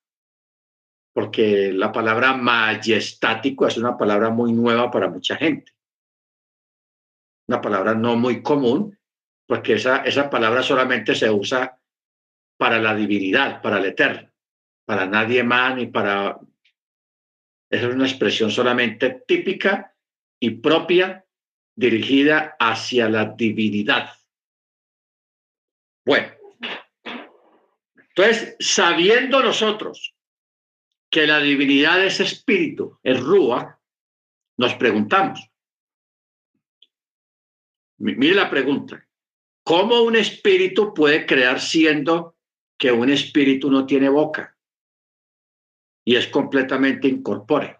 porque 1.13 1.71
la 1.71 1.91
palabra 1.91 2.35
majestático 2.35 3.67
es 3.67 3.77
una 3.77 3.97
palabra 3.97 4.29
muy 4.29 4.53
nueva 4.53 4.89
para 4.91 5.09
mucha 5.09 5.35
gente. 5.35 5.71
Una 7.47 7.61
palabra 7.61 7.93
no 7.93 8.15
muy 8.15 8.41
común, 8.41 8.97
porque 9.47 9.73
esa, 9.73 9.97
esa 10.03 10.29
palabra 10.29 10.63
solamente 10.63 11.13
se 11.13 11.29
usa 11.29 11.79
para 12.57 12.79
la 12.79 12.95
divinidad, 12.95 13.61
para 13.61 13.77
el 13.77 13.85
eterno, 13.85 14.32
para 14.85 15.05
nadie 15.05 15.43
más 15.43 15.75
ni 15.75 15.87
para... 15.87 16.39
Esa 17.69 17.87
es 17.87 17.93
una 17.95 18.07
expresión 18.07 18.51
solamente 18.51 19.23
típica 19.27 19.95
y 20.39 20.51
propia 20.51 21.25
dirigida 21.75 22.55
hacia 22.59 23.09
la 23.09 23.25
divinidad 23.25 24.11
bueno, 26.05 26.33
entonces, 27.95 28.55
sabiendo 28.59 29.41
nosotros 29.41 30.13
que 31.09 31.25
la 31.25 31.39
divinidad 31.39 32.03
es 32.03 32.19
espíritu, 32.19 32.99
es 33.03 33.19
rúa, 33.19 33.79
nos 34.57 34.75
preguntamos. 34.75 35.49
Mire 37.97 38.35
la 38.35 38.49
pregunta. 38.49 39.07
¿Cómo 39.63 40.01
un 40.01 40.15
espíritu 40.17 40.93
puede 40.93 41.25
crear 41.25 41.61
siendo 41.61 42.35
que 42.77 42.91
un 42.91 43.09
espíritu 43.09 43.71
no 43.71 43.85
tiene 43.85 44.09
boca 44.09 44.52
y 46.05 46.15
es 46.15 46.27
completamente 46.27 47.07
incorpóreo? 47.07 47.79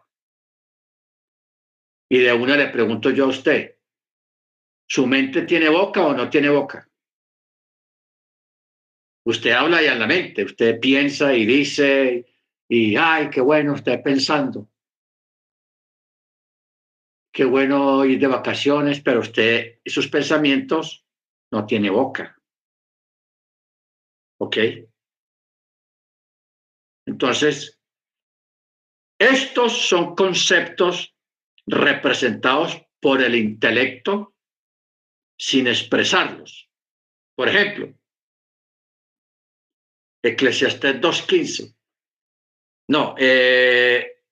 Y 2.10 2.20
de 2.20 2.34
una 2.34 2.56
le 2.56 2.70
pregunto 2.70 3.10
yo 3.10 3.26
a 3.26 3.30
usted, 3.30 3.78
¿su 4.88 5.08
mente 5.08 5.44
tiene 5.44 5.70
boca 5.70 6.06
o 6.06 6.14
no 6.14 6.30
tiene 6.30 6.50
boca? 6.50 6.90
Usted 9.26 9.52
habla 9.52 9.82
y 9.82 9.88
a 9.88 9.96
la 9.96 10.06
mente, 10.06 10.44
usted 10.44 10.80
piensa 10.80 11.34
y 11.34 11.46
dice, 11.46 12.26
y 12.68 12.96
ay, 12.98 13.30
qué 13.30 13.42
bueno 13.42 13.74
usted 13.74 14.02
pensando. 14.04 14.70
Qué 17.34 17.46
bueno 17.46 18.06
ir 18.06 18.20
de 18.20 18.28
vacaciones, 18.28 19.02
pero 19.02 19.22
usted, 19.22 19.80
sus 19.86 20.08
pensamientos 20.08 21.04
no 21.52 21.66
tiene 21.66 21.90
boca. 21.90 22.40
¿Ok? 24.40 24.58
Entonces, 27.08 27.82
estos 29.24 29.88
son 29.88 30.16
conceptos 30.16 31.16
representados 31.66 32.82
por 33.00 33.22
el 33.22 33.36
intelecto 33.36 34.36
sin 35.38 35.68
expresarlos. 35.68 36.70
Por 37.36 37.50
ejemplo, 37.50 37.94
Eclesiastés 40.24 41.02
2.15. 41.02 41.76
No, 42.88 43.16
eh, 43.18 44.24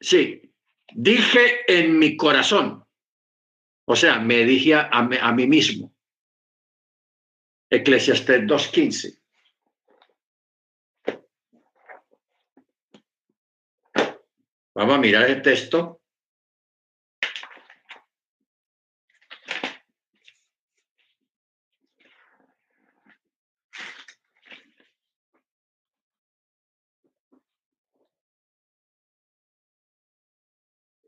sí, 0.00 0.42
dije 0.92 1.60
en 1.68 1.98
mi 1.98 2.16
corazón, 2.16 2.84
o 3.86 3.96
sea, 3.96 4.18
me 4.18 4.44
dije 4.44 4.74
a, 4.74 4.88
a 4.90 5.32
mí 5.32 5.46
mismo. 5.46 5.94
Eclesiastés 7.70 8.42
2.15. 8.42 9.18
Vamos 14.78 14.94
a 14.94 14.98
mirar 14.98 15.28
el 15.28 15.42
texto. 15.42 16.02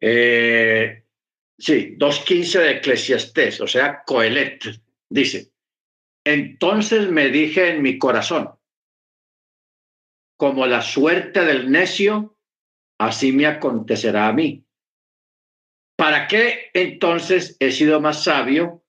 Eh, 0.01 1.05
sí, 1.57 1.95
2.15 1.97 2.59
de 2.59 2.71
Eclesiastés, 2.73 3.61
o 3.61 3.69
sea, 3.69 4.03
Coelet, 4.05 4.65
dice. 5.09 5.53
Entonces 6.25 7.09
me 7.09 7.29
dije 7.29 7.71
en 7.71 7.83
mi 7.83 7.99
corazón, 7.99 8.51
como 10.37 10.67
la 10.67 10.83
suerte 10.83 11.45
del 11.45 11.71
necio, 11.71 12.37
así 13.01 13.33
me 13.33 13.47
acontecerá 13.47 14.29
a 14.29 14.33
mí. 14.33 14.63
¿Para 15.97 16.29
qué 16.29 16.71
entonces 16.75 17.57
he 17.59 17.73
sido 17.73 18.01
más 18.01 18.25
sabio? 18.25 18.85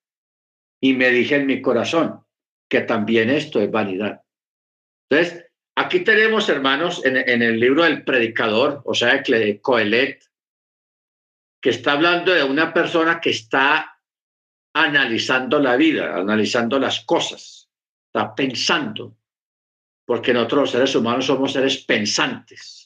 Y 0.82 0.94
me 0.94 1.10
dije 1.10 1.36
en 1.36 1.46
mi 1.46 1.62
corazón 1.62 2.26
que 2.70 2.82
también 2.82 3.30
esto 3.30 3.62
es 3.62 3.72
vanidad. 3.72 4.22
Entonces, 5.10 5.46
aquí 5.76 6.02
tenemos, 6.02 6.50
hermanos, 6.50 7.06
en, 7.06 7.42
el 7.42 7.60
libro 7.60 7.84
del 7.84 8.04
predicador, 8.04 8.82
o 8.86 8.94
sea, 8.94 9.24
Coelet, 9.62 10.24
que 11.62 11.70
está 11.70 11.94
hablando 11.94 12.34
de 12.34 12.44
una 12.44 12.74
persona 12.74 13.22
que 13.22 13.30
está 13.30 13.98
analizando 14.74 15.60
la 15.60 15.76
vida, 15.76 16.16
analizando 16.16 16.80
las 16.80 17.06
cosas, 17.06 17.70
está 18.08 18.34
pensando, 18.34 19.16
porque 20.06 20.34
nosotros 20.34 20.62
los 20.62 20.72
seres 20.72 20.96
humanos 20.96 21.26
somos 21.26 21.54
seres 21.54 21.78
pensantes, 21.86 22.81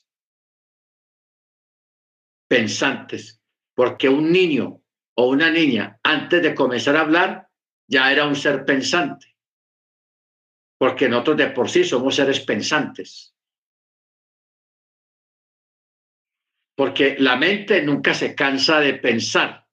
pensantes, 2.47 3.41
porque 3.73 4.09
un 4.09 4.31
niño 4.31 4.81
o 5.15 5.29
una 5.29 5.49
niña 5.49 5.99
antes 6.03 6.41
de 6.41 6.55
comenzar 6.55 6.95
a 6.97 7.01
hablar 7.01 7.49
ya 7.87 8.11
era 8.11 8.25
un 8.25 8.35
ser 8.35 8.65
pensante, 8.65 9.35
porque 10.77 11.07
nosotros 11.07 11.37
de 11.37 11.47
por 11.47 11.69
sí 11.69 11.83
somos 11.83 12.15
seres 12.15 12.39
pensantes. 12.41 13.35
porque 16.75 17.15
la 17.17 17.37
mente 17.37 17.81
nunca 17.81 18.13
se 18.13 18.35
cansa 18.35 18.79
de 18.79 18.95
pensar, 18.95 19.65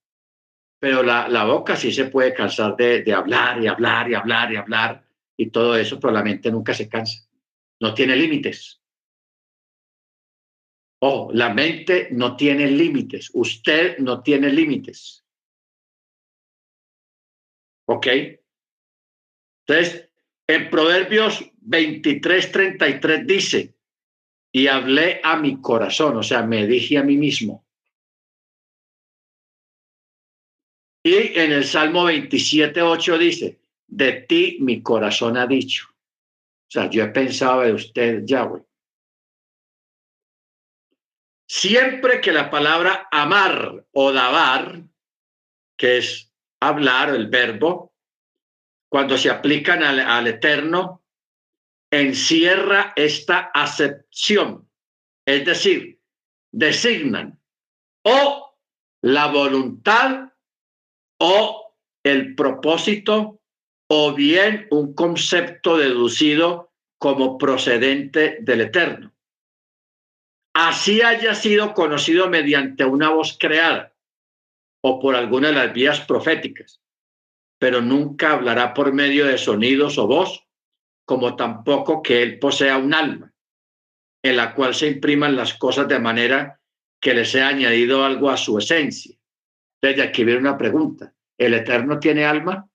pero 0.78 1.02
la, 1.02 1.44
boca 1.44 1.76
sí 1.76 1.92
se 1.92 2.06
puede 2.06 2.32
cansar 2.32 2.76
de, 2.76 3.12
hablar 3.12 3.62
y 3.62 3.66
hablar 3.66 4.10
y 4.10 4.14
hablar 4.14 4.52
y 4.52 4.56
hablar 4.56 5.04
y 5.36 5.50
todo 5.50 5.76
eso, 5.76 5.98
pero 5.98 6.12
la 6.12 6.22
mente 6.22 6.50
nunca 6.50 6.72
se 6.72 6.88
cansa, 6.88 7.28
no 7.80 7.92
tiene 7.92 8.16
límites. 8.16 8.81
Oh, 11.04 11.30
la 11.32 11.52
mente 11.52 12.08
no 12.12 12.36
tiene 12.36 12.70
límites, 12.70 13.30
usted 13.34 13.98
no 13.98 14.22
tiene 14.22 14.50
límites. 14.50 15.24
¿Ok? 17.88 18.06
Entonces, 19.66 20.08
en 20.46 20.70
Proverbios 20.70 21.44
23, 21.62 22.52
33 22.52 23.26
dice, 23.26 23.74
y 24.52 24.68
hablé 24.68 25.20
a 25.24 25.36
mi 25.36 25.60
corazón, 25.60 26.18
o 26.18 26.22
sea, 26.22 26.42
me 26.42 26.68
dije 26.68 26.98
a 26.98 27.02
mí 27.02 27.16
mismo. 27.16 27.66
Y 31.04 31.36
en 31.36 31.50
el 31.50 31.64
Salmo 31.64 32.04
27, 32.04 32.80
8 32.80 33.18
dice, 33.18 33.58
de 33.88 34.12
ti 34.12 34.58
mi 34.60 34.80
corazón 34.82 35.36
ha 35.36 35.48
dicho. 35.48 35.88
O 35.90 36.70
sea, 36.70 36.88
yo 36.88 37.02
he 37.02 37.08
pensado 37.08 37.62
de 37.62 37.72
usted, 37.72 38.22
Yahweh. 38.24 38.62
Siempre 41.54 42.22
que 42.22 42.32
la 42.32 42.50
palabra 42.50 43.08
amar 43.10 43.84
o 43.92 44.10
dabar, 44.10 44.84
que 45.76 45.98
es 45.98 46.32
hablar, 46.62 47.10
el 47.10 47.28
verbo, 47.28 47.94
cuando 48.90 49.18
se 49.18 49.28
aplican 49.28 49.82
al, 49.82 50.00
al 50.00 50.28
eterno, 50.28 51.04
encierra 51.90 52.94
esta 52.96 53.50
acepción, 53.52 54.66
es 55.26 55.44
decir, 55.44 56.00
designan 56.52 57.38
o 58.02 58.56
la 59.02 59.26
voluntad 59.26 60.32
o 61.20 61.76
el 62.02 62.34
propósito 62.34 63.42
o 63.88 64.14
bien 64.14 64.68
un 64.70 64.94
concepto 64.94 65.76
deducido 65.76 66.72
como 66.96 67.36
procedente 67.36 68.38
del 68.40 68.62
Eterno. 68.62 69.11
Así 70.54 71.00
haya 71.00 71.34
sido 71.34 71.72
conocido 71.72 72.28
mediante 72.28 72.84
una 72.84 73.10
voz 73.10 73.36
creada 73.38 73.94
o 74.82 75.00
por 75.00 75.14
alguna 75.14 75.48
de 75.48 75.54
las 75.54 75.72
vías 75.72 76.00
proféticas, 76.00 76.82
pero 77.58 77.80
nunca 77.80 78.32
hablará 78.32 78.74
por 78.74 78.92
medio 78.92 79.26
de 79.26 79.38
sonidos 79.38 79.96
o 79.96 80.06
voz, 80.06 80.46
como 81.04 81.36
tampoco 81.36 82.02
que 82.02 82.22
él 82.22 82.38
posea 82.38 82.76
un 82.76 82.92
alma, 82.92 83.32
en 84.22 84.36
la 84.36 84.54
cual 84.54 84.74
se 84.74 84.88
impriman 84.88 85.36
las 85.36 85.54
cosas 85.54 85.88
de 85.88 85.98
manera 85.98 86.60
que 87.00 87.14
le 87.14 87.24
sea 87.24 87.48
añadido 87.48 88.04
algo 88.04 88.30
a 88.30 88.36
su 88.36 88.58
esencia. 88.58 89.16
Desde 89.80 90.02
aquí 90.02 90.24
viene 90.24 90.40
una 90.40 90.58
pregunta. 90.58 91.12
¿El 91.36 91.54
Eterno 91.54 91.98
tiene 91.98 92.24
alma? 92.24 92.68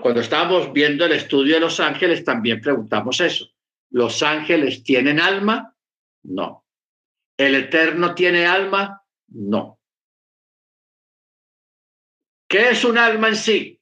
Cuando 0.00 0.20
estábamos 0.20 0.72
viendo 0.72 1.04
el 1.04 1.12
estudio 1.12 1.54
de 1.54 1.60
los 1.60 1.80
ángeles, 1.80 2.24
también 2.24 2.60
preguntamos 2.60 3.20
eso. 3.20 3.48
¿Los 3.90 4.22
ángeles 4.22 4.84
tienen 4.84 5.20
alma? 5.20 5.74
No. 6.24 6.64
¿El 7.36 7.54
Eterno 7.54 8.14
tiene 8.14 8.46
alma? 8.46 9.04
No. 9.28 9.80
¿Qué 12.48 12.70
es 12.70 12.84
un 12.84 12.98
alma 12.98 13.28
en 13.28 13.36
sí? 13.36 13.80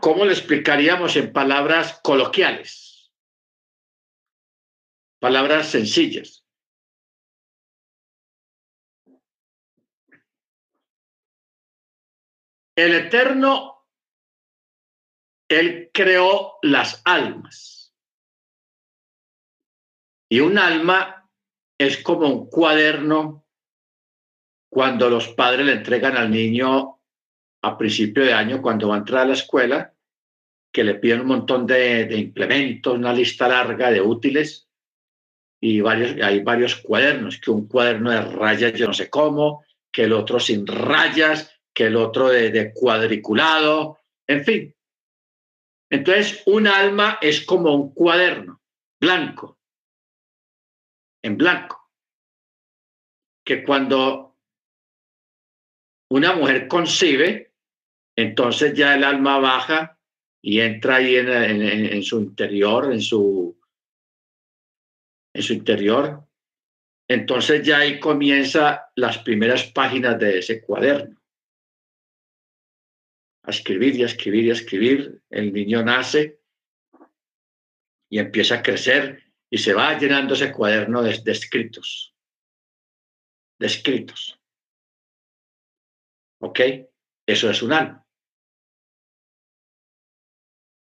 ¿Cómo 0.00 0.24
le 0.24 0.32
explicaríamos 0.32 1.16
en 1.16 1.32
palabras 1.32 2.00
coloquiales? 2.02 3.12
Palabras 5.18 5.68
sencillas. 5.68 6.46
El 12.76 12.94
Eterno, 12.94 13.86
Él 15.48 15.90
creó 15.92 16.58
las 16.62 17.02
almas. 17.04 17.79
Y 20.30 20.40
un 20.40 20.58
alma 20.58 21.28
es 21.76 21.98
como 22.02 22.28
un 22.28 22.48
cuaderno 22.48 23.44
cuando 24.70 25.10
los 25.10 25.28
padres 25.28 25.66
le 25.66 25.72
entregan 25.72 26.16
al 26.16 26.30
niño 26.30 27.00
a 27.62 27.76
principio 27.76 28.24
de 28.24 28.32
año 28.32 28.62
cuando 28.62 28.88
va 28.88 28.94
a 28.94 28.98
entrar 28.98 29.22
a 29.22 29.26
la 29.26 29.32
escuela, 29.34 29.92
que 30.72 30.84
le 30.84 30.94
piden 30.94 31.22
un 31.22 31.26
montón 31.26 31.66
de, 31.66 32.08
implementos, 32.16 32.94
una 32.94 33.12
lista 33.12 33.48
larga 33.48 33.90
de 33.90 34.00
útiles 34.00 34.68
y 35.60 35.80
hay 35.86 36.40
varios 36.40 36.76
cuadernos, 36.76 37.38
que 37.38 37.50
un 37.50 37.66
cuaderno 37.66 38.10
de 38.10 38.22
rayas 38.22 38.72
yo 38.74 38.86
no 38.86 38.94
sé 38.94 39.10
cómo, 39.10 39.64
que 39.92 40.04
el 40.04 40.12
otro 40.12 40.38
sin 40.38 40.66
rayas, 40.66 41.52
que 41.74 41.86
el 41.86 41.96
otro 41.96 42.28
de 42.28 42.72
cuadriculado, 42.72 43.98
en 44.26 44.44
fin. 44.44 44.74
Entonces, 45.90 46.42
un 46.46 46.68
alma 46.68 47.18
es 47.20 47.44
como 47.44 47.74
un 47.74 47.92
cuaderno 47.92 48.62
blanco, 49.00 49.59
en 51.22 51.36
blanco, 51.36 51.90
que 53.44 53.64
cuando 53.64 54.36
una 56.10 56.34
mujer 56.34 56.66
concibe, 56.68 57.52
entonces 58.16 58.74
ya 58.74 58.94
el 58.94 59.04
alma 59.04 59.38
baja 59.38 59.98
y 60.42 60.60
entra 60.60 60.96
ahí 60.96 61.16
en, 61.16 62.02
su 62.02 62.20
interior, 62.20 62.92
en 62.92 63.00
su, 63.00 63.58
en 65.34 65.42
su 65.42 65.52
interior. 65.52 66.26
Entonces 67.08 67.66
ya 67.66 67.78
ahí 67.78 68.00
comienza 68.00 68.90
las 68.96 69.18
primeras 69.18 69.64
páginas 69.64 70.18
de 70.18 70.38
ese 70.38 70.62
cuaderno. 70.62 71.20
A 73.44 73.50
escribir 73.50 73.96
y 73.96 74.02
a 74.02 74.06
escribir 74.06 74.44
y 74.44 74.50
a 74.50 74.54
escribir. 74.54 75.22
El 75.30 75.52
niño 75.52 75.82
nace 75.82 76.40
y 78.08 78.18
empieza 78.18 78.56
a 78.56 78.62
crecer 78.62 79.29
y 79.50 79.58
se 79.58 79.74
va 79.74 79.98
llenando 79.98 80.34
ese 80.34 80.52
cuaderno 80.52 81.02
de, 81.02 81.20
de 81.22 81.32
escritos. 81.32 82.14
De 83.58 83.66
escritos. 83.66 84.40
¿Ok? 86.40 86.60
Eso 87.26 87.50
es 87.50 87.62
un 87.62 87.72
alma. 87.72 88.06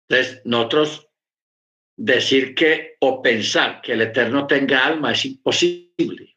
Entonces, 0.09 0.43
nosotros 0.45 1.09
decir 1.97 2.55
que 2.55 2.97
o 3.01 3.23
pensar 3.23 3.81
que 3.81 3.93
el 3.93 4.03
Eterno 4.03 4.47
tenga 4.47 4.87
alma 4.87 5.12
es 5.12 5.24
imposible. 5.24 6.37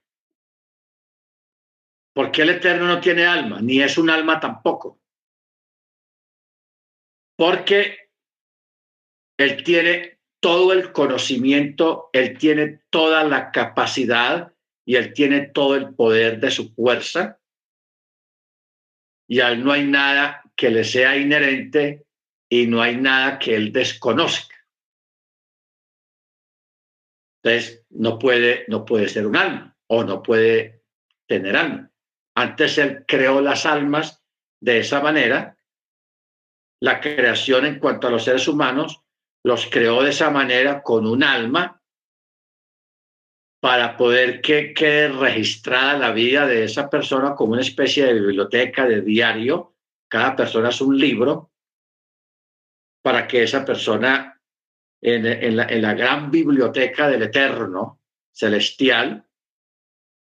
Porque 2.14 2.44
el 2.44 2.52
Eterno 2.52 2.88
no 2.88 3.02
tiene 3.02 3.26
alma, 3.26 3.62
ni 3.62 3.82
es 3.82 3.98
un 3.98 4.10
alma 4.10 4.40
tampoco. 4.40 5.02
Porque 7.38 8.10
Él 9.38 9.64
tiene 9.64 10.15
todo 10.46 10.74
el 10.74 10.92
conocimiento, 10.92 12.12
Él 12.14 12.38
tiene 12.38 12.82
toda 12.92 13.24
la 13.24 13.50
capacidad 13.50 14.54
y 14.86 14.96
Él 14.96 15.12
tiene 15.12 15.48
todo 15.48 15.76
el 15.76 15.96
poder 15.96 16.40
de 16.40 16.52
su 16.52 16.72
fuerza. 16.72 17.40
Y 19.28 19.40
a 19.40 19.50
Él 19.50 19.64
no 19.64 19.72
hay 19.72 19.88
nada 19.88 20.44
que 20.56 20.70
le 20.70 20.84
sea 20.84 21.18
inherente 21.18 22.06
y 22.48 22.68
no 22.68 22.80
hay 22.80 22.96
nada 22.96 23.40
que 23.40 23.56
Él 23.56 23.74
desconozca. 23.74 24.56
Entonces, 27.42 27.84
no 27.90 28.20
puede, 28.20 28.66
no 28.68 28.86
puede 28.86 29.10
ser 29.10 29.26
un 29.26 29.38
alma 29.38 29.76
o 29.88 30.04
no 30.04 30.22
puede 30.22 30.84
tener 31.28 31.58
alma. 31.58 31.92
Antes 32.36 32.78
Él 32.78 33.04
creó 33.08 33.42
las 33.42 33.66
almas 33.66 34.24
de 34.62 34.78
esa 34.78 35.02
manera. 35.02 35.58
La 36.82 37.02
creación 37.02 37.66
en 37.66 37.80
cuanto 37.80 38.06
a 38.06 38.12
los 38.12 38.24
seres 38.24 38.48
humanos 38.48 39.02
los 39.46 39.68
creó 39.68 40.02
de 40.02 40.10
esa 40.10 40.32
manera 40.32 40.82
con 40.82 41.06
un 41.06 41.24
alma 41.24 41.80
para 43.62 43.96
poder 43.96 44.42
que 44.42 44.74
quede 44.74 45.10
registrada 45.10 46.00
la 46.00 46.12
vida 46.12 46.48
de 46.48 46.64
esa 46.64 46.90
persona 46.90 47.36
como 47.36 47.54
una 47.54 47.62
especie 47.62 48.08
de 48.08 48.14
biblioteca, 48.16 48.88
de 48.88 49.02
diario. 49.02 49.76
Cada 50.08 50.36
persona 50.36 50.70
es 50.70 50.82
un 50.82 50.98
libro 50.98 51.52
para 53.04 53.28
que 53.28 53.44
esa 53.44 53.64
persona 53.64 54.42
en, 55.00 55.56
la, 55.56 55.94
gran 55.94 56.32
biblioteca 56.32 57.08
del 57.08 57.22
Eterno 57.22 58.02
celestial, 58.32 59.28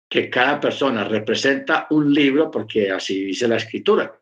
que 0.09 0.31
cada 0.31 0.59
persona 0.59 1.03
representa 1.03 1.85
un 1.91 2.11
libro, 2.11 2.49
porque 2.49 2.89
así 2.89 3.25
dice 3.25 3.47
la 3.47 3.57
escritura. 3.57 4.19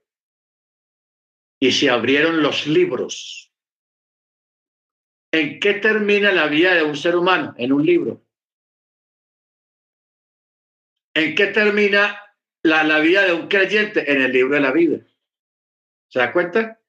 Y 1.58 1.72
se 1.72 1.90
abrieron 1.90 2.44
los 2.44 2.68
libros. 2.68 3.49
¿En 5.32 5.60
qué 5.60 5.76
termina 5.76 6.32
la 6.32 6.48
vida 6.48 6.74
de 6.74 6.84
un 6.84 6.96
ser 6.96 7.16
humano? 7.16 7.54
En 7.58 7.72
un 7.72 7.86
libro. 7.86 8.26
¿En 11.14 11.36
qué 11.36 11.48
termina 11.48 12.20
la, 12.64 12.84
la 12.84 13.00
vida 13.00 13.26
de 13.26 13.34
un 13.34 13.48
creyente? 13.48 14.12
En 14.12 14.22
el 14.22 14.32
libro 14.32 14.56
de 14.56 14.62
la 14.62 14.72
vida. 14.72 15.06
¿Se 16.10 16.20
da 16.20 16.34
cuenta? 16.34 16.82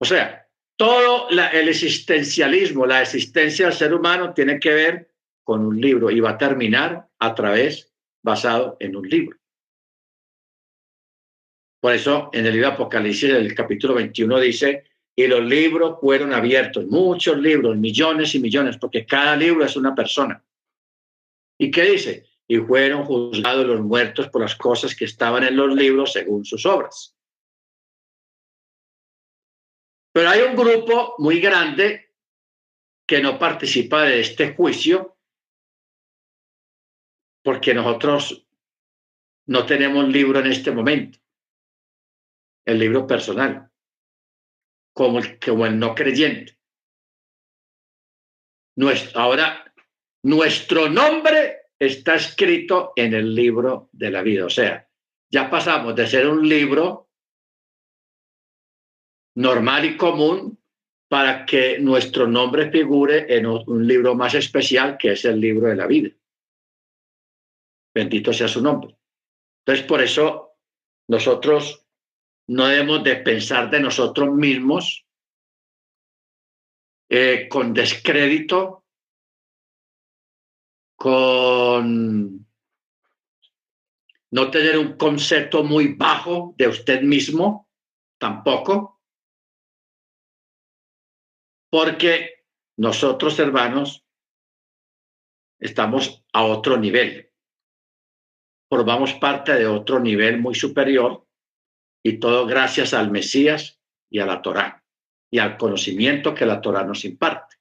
O 0.00 0.04
sea, 0.04 0.48
todo 0.76 1.28
el 1.30 1.68
existencialismo, 1.68 2.86
la 2.86 3.02
existencia 3.02 3.66
del 3.66 3.74
ser 3.74 3.92
humano 3.92 4.32
tiene 4.32 4.60
que 4.60 4.72
ver 4.72 5.10
con 5.42 5.64
un 5.64 5.80
libro 5.80 6.10
y 6.10 6.20
va 6.20 6.30
a 6.30 6.38
terminar 6.38 7.08
a 7.18 7.34
través, 7.34 7.92
basado 8.22 8.76
en 8.78 8.94
un 8.94 9.08
libro. 9.08 9.38
Por 11.80 11.94
eso 11.94 12.30
en 12.32 12.46
el 12.46 12.52
libro 12.52 12.68
de 12.68 12.74
Apocalipsis, 12.74 13.30
el 13.30 13.54
capítulo 13.54 13.94
21 13.94 14.40
dice, 14.40 14.84
y 15.18 15.26
los 15.26 15.44
libros 15.44 15.98
fueron 16.00 16.32
abiertos, 16.32 16.86
muchos 16.86 17.36
libros, 17.38 17.76
millones 17.76 18.36
y 18.36 18.38
millones, 18.38 18.78
porque 18.78 19.04
cada 19.04 19.34
libro 19.34 19.64
es 19.64 19.74
una 19.74 19.92
persona. 19.92 20.44
¿Y 21.58 21.72
qué 21.72 21.82
dice? 21.90 22.26
Y 22.46 22.58
fueron 22.58 23.04
juzgados 23.04 23.66
los 23.66 23.80
muertos 23.80 24.28
por 24.28 24.42
las 24.42 24.54
cosas 24.54 24.94
que 24.94 25.06
estaban 25.06 25.42
en 25.42 25.56
los 25.56 25.74
libros 25.74 26.12
según 26.12 26.44
sus 26.44 26.64
obras. 26.66 27.16
Pero 30.12 30.30
hay 30.30 30.42
un 30.42 30.54
grupo 30.54 31.16
muy 31.18 31.40
grande 31.40 32.14
que 33.04 33.20
no 33.20 33.40
participa 33.40 34.04
de 34.04 34.20
este 34.20 34.54
juicio 34.54 35.18
porque 37.42 37.74
nosotros 37.74 38.46
no 39.46 39.66
tenemos 39.66 40.08
libro 40.08 40.38
en 40.38 40.46
este 40.46 40.70
momento, 40.70 41.18
el 42.64 42.78
libro 42.78 43.04
personal, 43.04 43.67
como 44.98 45.20
el, 45.20 45.38
como 45.38 45.64
el 45.64 45.78
no 45.78 45.94
creyente. 45.94 46.58
Nuestro, 48.76 49.20
ahora, 49.20 49.72
nuestro 50.24 50.88
nombre 50.88 51.68
está 51.78 52.16
escrito 52.16 52.94
en 52.96 53.14
el 53.14 53.32
libro 53.32 53.90
de 53.92 54.10
la 54.10 54.22
vida, 54.22 54.44
o 54.44 54.50
sea, 54.50 54.90
ya 55.30 55.48
pasamos 55.48 55.94
de 55.94 56.04
ser 56.08 56.26
un 56.26 56.48
libro 56.48 57.10
normal 59.36 59.84
y 59.84 59.96
común 59.96 60.58
para 61.08 61.46
que 61.46 61.78
nuestro 61.78 62.26
nombre 62.26 62.68
figure 62.72 63.24
en 63.32 63.46
un 63.46 63.86
libro 63.86 64.16
más 64.16 64.34
especial 64.34 64.98
que 64.98 65.12
es 65.12 65.24
el 65.24 65.40
libro 65.40 65.68
de 65.68 65.76
la 65.76 65.86
vida. 65.86 66.10
Bendito 67.94 68.32
sea 68.32 68.48
su 68.48 68.60
nombre. 68.60 68.96
Entonces, 69.64 69.86
por 69.86 70.02
eso 70.02 70.56
nosotros 71.08 71.87
no 72.48 72.66
debemos 72.66 73.04
de 73.04 73.16
pensar 73.16 73.70
de 73.70 73.80
nosotros 73.80 74.34
mismos 74.34 75.06
eh, 77.10 77.46
con 77.48 77.74
descrédito, 77.74 78.86
con 80.96 82.46
no 84.30 84.50
tener 84.50 84.78
un 84.78 84.96
concepto 84.96 85.62
muy 85.62 85.94
bajo 85.94 86.54
de 86.56 86.68
usted 86.68 87.02
mismo, 87.02 87.68
tampoco, 88.18 89.00
porque 91.70 92.44
nosotros, 92.78 93.38
hermanos, 93.38 94.06
estamos 95.58 96.24
a 96.32 96.44
otro 96.44 96.78
nivel. 96.78 97.30
Formamos 98.70 99.14
parte 99.14 99.52
de 99.54 99.66
otro 99.66 100.00
nivel 100.00 100.40
muy 100.40 100.54
superior 100.54 101.27
y 102.02 102.18
todo 102.18 102.46
gracias 102.46 102.94
al 102.94 103.10
Mesías 103.10 103.78
y 104.10 104.20
a 104.20 104.26
la 104.26 104.40
Torá 104.42 104.84
y 105.30 105.38
al 105.38 105.56
conocimiento 105.56 106.34
que 106.34 106.46
la 106.46 106.60
Torá 106.60 106.84
nos 106.84 107.04
imparte. 107.04 107.56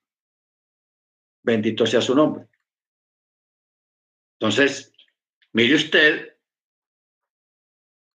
Bendito 1.43 1.85
sea 1.85 2.01
su 2.01 2.15
nombre. 2.15 2.47
Entonces, 4.39 4.93
mire 5.53 5.75
usted 5.75 6.37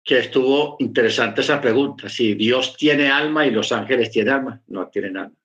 que 0.04 0.18
estuvo 0.18 0.76
interesante 0.80 1.40
esa 1.40 1.60
pregunta. 1.60 2.08
Si 2.08 2.34
Dios 2.34 2.76
tiene 2.76 3.08
alma 3.08 3.46
y 3.46 3.50
los 3.50 3.72
ángeles 3.72 4.10
tienen 4.10 4.34
alma, 4.34 4.62
no 4.68 4.88
tienen 4.88 5.16
alma. 5.16 5.36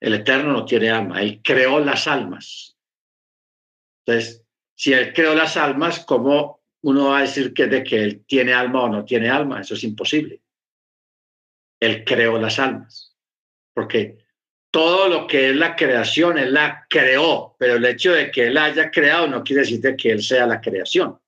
El 0.00 0.14
Eterno 0.14 0.52
no 0.52 0.64
tiene 0.64 0.90
alma, 0.90 1.22
Él 1.22 1.40
creó 1.42 1.78
las 1.78 2.08
almas. 2.08 2.76
Entonces, 4.04 4.44
si 4.74 4.92
Él 4.92 5.12
creó 5.12 5.34
las 5.34 5.56
almas, 5.56 6.04
¿cómo 6.04 6.61
uno 6.82 7.10
va 7.10 7.18
a 7.18 7.22
decir 7.22 7.54
que 7.54 7.66
de 7.66 7.84
que 7.84 8.02
Él 8.02 8.24
tiene 8.26 8.52
alma 8.52 8.84
o 8.84 8.88
no 8.88 9.04
tiene 9.04 9.30
alma? 9.30 9.60
Eso 9.60 9.74
es 9.74 9.84
imposible. 9.84 10.40
Él 11.80 12.04
creó 12.04 12.38
las 12.38 12.58
almas. 12.58 13.16
Porque 13.74 14.18
todo 14.70 15.08
lo 15.08 15.26
que 15.26 15.50
es 15.50 15.56
la 15.56 15.76
creación, 15.76 16.38
Él 16.38 16.54
la 16.54 16.86
creó, 16.88 17.56
pero 17.58 17.74
el 17.74 17.84
hecho 17.84 18.12
de 18.12 18.30
que 18.30 18.46
Él 18.46 18.58
haya 18.58 18.90
creado 18.90 19.28
no 19.28 19.44
quiere 19.44 19.62
decir 19.62 19.96
que 19.96 20.10
Él 20.10 20.22
sea 20.22 20.46
la 20.46 20.60
creación. 20.60 21.20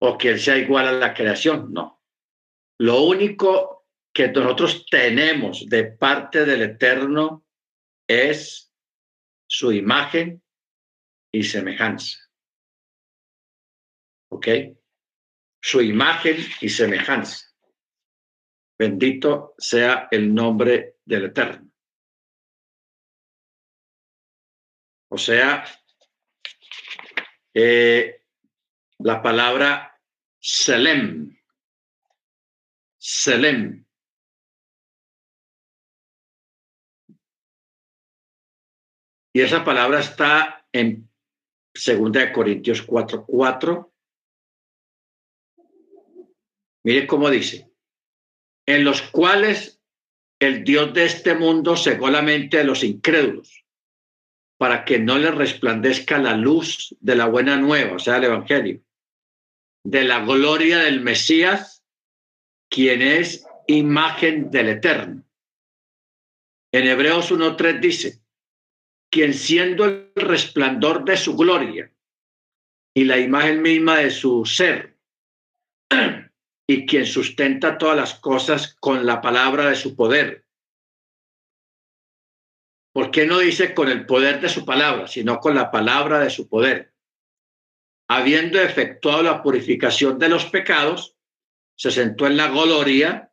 O 0.00 0.16
que 0.16 0.30
Él 0.30 0.40
sea 0.40 0.56
igual 0.56 0.86
a 0.86 0.92
la 0.92 1.12
creación, 1.12 1.72
no. 1.72 2.02
Lo 2.80 3.02
único 3.02 3.86
que 4.12 4.28
nosotros 4.28 4.86
tenemos 4.88 5.68
de 5.68 5.84
parte 5.84 6.44
del 6.44 6.62
Eterno 6.62 7.44
es 8.08 8.72
su 9.48 9.72
imagen 9.72 10.42
y 11.32 11.42
semejanza. 11.42 12.27
¿Ok? 14.30 14.48
Su 15.60 15.80
imagen 15.80 16.36
y 16.60 16.68
semejanza. 16.68 17.46
Bendito 18.78 19.54
sea 19.58 20.08
el 20.10 20.32
nombre 20.32 20.98
del 21.04 21.26
Eterno. 21.26 21.70
O 25.10 25.18
sea, 25.18 25.64
eh, 27.54 28.24
la 28.98 29.22
palabra 29.22 30.00
Selem. 30.38 31.36
Selem 32.98 33.88
Y 39.38 39.40
esa 39.40 39.64
palabra 39.64 40.00
está 40.00 40.66
en 40.72 41.08
2 41.72 42.32
Corintios 42.34 42.82
4, 42.82 43.24
4. 43.24 43.87
Mire 46.88 47.06
cómo 47.06 47.28
dice, 47.28 47.70
en 48.66 48.82
los 48.82 49.02
cuales 49.02 49.78
el 50.40 50.64
Dios 50.64 50.94
de 50.94 51.04
este 51.04 51.34
mundo 51.34 51.76
cegó 51.76 52.08
la 52.08 52.22
mente 52.22 52.56
de 52.56 52.64
los 52.64 52.82
incrédulos 52.82 53.62
para 54.56 54.86
que 54.86 54.98
no 54.98 55.18
les 55.18 55.34
resplandezca 55.34 56.16
la 56.16 56.34
luz 56.34 56.96
de 57.00 57.14
la 57.14 57.26
buena 57.26 57.58
nueva, 57.58 57.96
o 57.96 57.98
sea, 57.98 58.16
el 58.16 58.24
Evangelio, 58.24 58.80
de 59.84 60.04
la 60.04 60.24
gloria 60.24 60.78
del 60.78 61.02
Mesías, 61.02 61.84
quien 62.70 63.02
es 63.02 63.44
imagen 63.66 64.50
del 64.50 64.70
Eterno. 64.70 65.24
En 66.72 66.86
Hebreos 66.86 67.30
1.3 67.30 67.80
dice, 67.80 68.22
quien 69.12 69.34
siendo 69.34 69.84
el 69.84 70.10
resplandor 70.14 71.04
de 71.04 71.18
su 71.18 71.36
gloria 71.36 71.92
y 72.96 73.04
la 73.04 73.18
imagen 73.18 73.60
misma 73.60 73.98
de 73.98 74.10
su 74.10 74.46
ser, 74.46 74.96
y 76.70 76.84
quien 76.84 77.06
sustenta 77.06 77.78
todas 77.78 77.96
las 77.96 78.14
cosas 78.14 78.76
con 78.78 79.06
la 79.06 79.22
palabra 79.22 79.70
de 79.70 79.74
su 79.74 79.96
poder. 79.96 80.44
¿Por 82.92 83.10
qué 83.10 83.26
no 83.26 83.38
dice 83.38 83.74
con 83.74 83.88
el 83.88 84.04
poder 84.04 84.40
de 84.40 84.50
su 84.50 84.66
palabra, 84.66 85.06
sino 85.06 85.40
con 85.40 85.54
la 85.54 85.70
palabra 85.70 86.18
de 86.18 86.28
su 86.28 86.46
poder? 86.46 86.92
Habiendo 88.10 88.60
efectuado 88.60 89.22
la 89.22 89.42
purificación 89.42 90.18
de 90.18 90.28
los 90.28 90.44
pecados, 90.46 91.16
se 91.74 91.90
sentó 91.90 92.26
en 92.26 92.36
la 92.36 92.48
gloria 92.48 93.32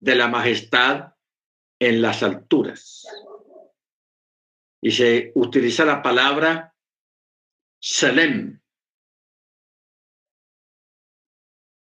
de 0.00 0.14
la 0.14 0.28
majestad 0.28 1.14
en 1.78 2.02
las 2.02 2.22
alturas. 2.22 3.06
Y 4.82 4.90
se 4.90 5.32
utiliza 5.34 5.84
la 5.86 6.02
palabra 6.02 6.74
Selem. 7.80 8.60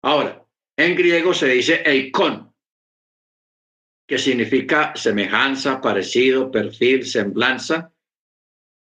Ahora, 0.04 0.47
en 0.78 0.96
griego 0.96 1.34
se 1.34 1.48
dice 1.48 1.82
eikon, 1.86 2.54
que 4.08 4.18
significa 4.18 4.94
semejanza, 4.96 5.82
parecido, 5.82 6.50
perfil, 6.50 7.06
semblanza, 7.06 7.94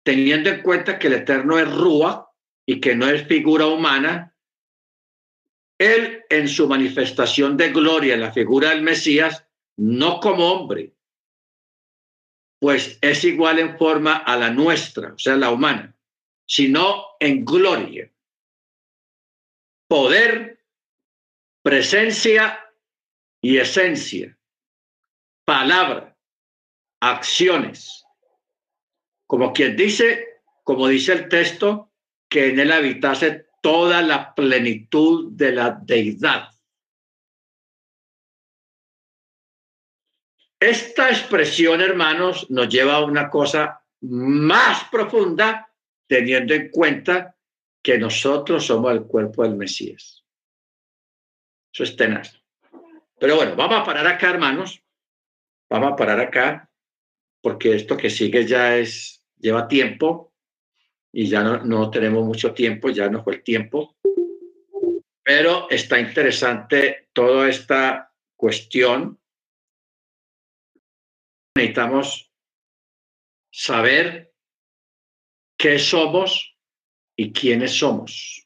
teniendo 0.03 0.49
en 0.49 0.61
cuenta 0.61 0.99
que 0.99 1.07
el 1.07 1.13
Eterno 1.13 1.57
es 1.57 1.73
Rúa 1.73 2.29
y 2.67 2.81
que 2.81 2.95
no 2.95 3.07
es 3.07 3.25
figura 3.27 3.67
humana, 3.67 4.35
él 5.79 6.23
en 6.29 6.47
su 6.47 6.67
manifestación 6.67 7.55
de 7.57 7.71
gloria 7.71 8.13
en 8.13 8.21
la 8.21 8.33
figura 8.33 8.69
del 8.69 8.81
Mesías, 8.81 9.45
no 9.77 10.19
como 10.19 10.51
hombre, 10.51 10.93
pues 12.59 12.97
es 13.01 13.23
igual 13.23 13.59
en 13.59 13.77
forma 13.77 14.17
a 14.17 14.37
la 14.37 14.49
nuestra, 14.49 15.13
o 15.13 15.19
sea, 15.19 15.35
la 15.35 15.51
humana, 15.51 15.95
sino 16.45 17.15
en 17.19 17.43
gloria, 17.43 18.11
poder, 19.87 20.52
presencia 21.63 22.59
y 23.41 23.57
esencia, 23.57 24.37
palabra, 25.45 26.15
acciones. 27.01 28.05
Como 29.25 29.53
quien 29.53 29.75
dice, 29.75 30.41
como 30.63 30.87
dice 30.87 31.13
el 31.13 31.29
texto, 31.29 31.91
que 32.29 32.49
en 32.49 32.59
él 32.59 32.71
habitase 32.71 33.47
toda 33.61 34.01
la 34.01 34.35
plenitud 34.35 35.31
de 35.31 35.51
la 35.53 35.71
deidad. 35.71 36.49
Esta 40.59 41.09
expresión, 41.09 41.81
hermanos, 41.81 42.49
nos 42.49 42.69
lleva 42.69 42.95
a 42.95 43.05
una 43.05 43.29
cosa 43.29 43.81
más 44.01 44.85
profunda, 44.89 45.69
teniendo 46.07 46.53
en 46.53 46.69
cuenta 46.69 47.37
que 47.81 47.97
nosotros 47.97 48.65
somos 48.65 48.91
el 48.91 49.03
cuerpo 49.03 49.43
del 49.43 49.55
Mesías. 49.55 50.22
Eso 51.73 51.83
es. 51.83 51.95
Pero 53.19 53.35
bueno, 53.35 53.55
vamos 53.55 53.79
a 53.79 53.83
parar 53.83 54.05
acá, 54.05 54.29
hermanos. 54.29 54.83
Vamos 55.69 55.93
a 55.93 55.95
parar 55.95 56.19
acá, 56.19 56.69
porque 57.41 57.75
esto 57.75 57.97
que 57.97 58.09
sigue 58.09 58.45
ya 58.45 58.77
es, 58.77 59.25
lleva 59.39 59.67
tiempo 59.67 60.33
y 61.11 61.27
ya 61.27 61.41
no, 61.41 61.63
no 61.63 61.89
tenemos 61.89 62.23
mucho 62.23 62.53
tiempo, 62.53 62.89
ya 62.89 63.09
no 63.09 63.23
fue 63.23 63.35
el 63.35 63.43
tiempo. 63.43 63.97
Pero 65.23 65.67
está 65.69 65.99
interesante 65.99 67.09
toda 67.13 67.49
esta 67.49 68.13
cuestión 68.35 69.19
necesitamos 71.55 72.31
saber 73.51 74.33
qué 75.57 75.79
somos 75.79 76.57
y 77.15 77.31
quiénes 77.31 77.77
somos. 77.77 78.42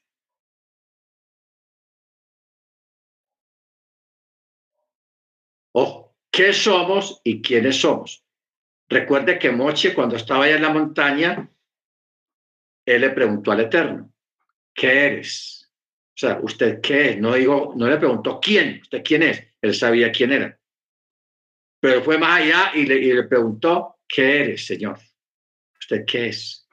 Ojo, 5.80 6.16
¿qué 6.32 6.52
somos 6.52 7.20
y 7.22 7.40
quiénes 7.40 7.80
somos? 7.80 8.24
Recuerde 8.88 9.38
que 9.38 9.52
Moche, 9.52 9.94
cuando 9.94 10.16
estaba 10.16 10.44
allá 10.44 10.56
en 10.56 10.62
la 10.62 10.72
montaña, 10.72 11.48
él 12.84 13.00
le 13.00 13.10
preguntó 13.10 13.52
al 13.52 13.60
Eterno, 13.60 14.12
¿qué 14.74 15.06
eres? 15.06 15.70
O 16.08 16.18
sea, 16.18 16.40
¿usted 16.42 16.80
qué 16.80 17.10
es? 17.10 17.20
No, 17.20 17.34
digo, 17.34 17.74
no 17.76 17.86
le 17.86 17.96
preguntó 17.96 18.40
quién, 18.40 18.80
¿usted 18.82 19.04
quién 19.04 19.22
es? 19.22 19.44
Él 19.60 19.72
sabía 19.72 20.10
quién 20.10 20.32
era. 20.32 20.58
Pero 21.80 22.02
fue 22.02 22.18
más 22.18 22.40
allá 22.40 22.72
y 22.74 22.84
le, 22.84 23.22
preguntó, 23.24 24.00
¿qué 24.08 24.40
eres, 24.40 24.66
Señor? 24.66 24.98
¿Usted 25.78 26.04
qué 26.04 26.26
es? 26.30 26.68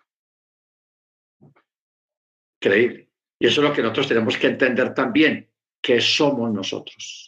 Increíble. 2.60 3.11
Y 3.38 3.45
eso 3.45 3.61
es 3.61 3.69
lo 3.69 3.73
que 3.76 3.84
nosotros 3.84 4.07
tenemos 4.07 4.36
que 4.36 4.48
entender 4.48 4.95
también, 4.95 5.48
¿qué 5.80 6.02
somos 6.02 6.52
nosotros? 6.52 7.24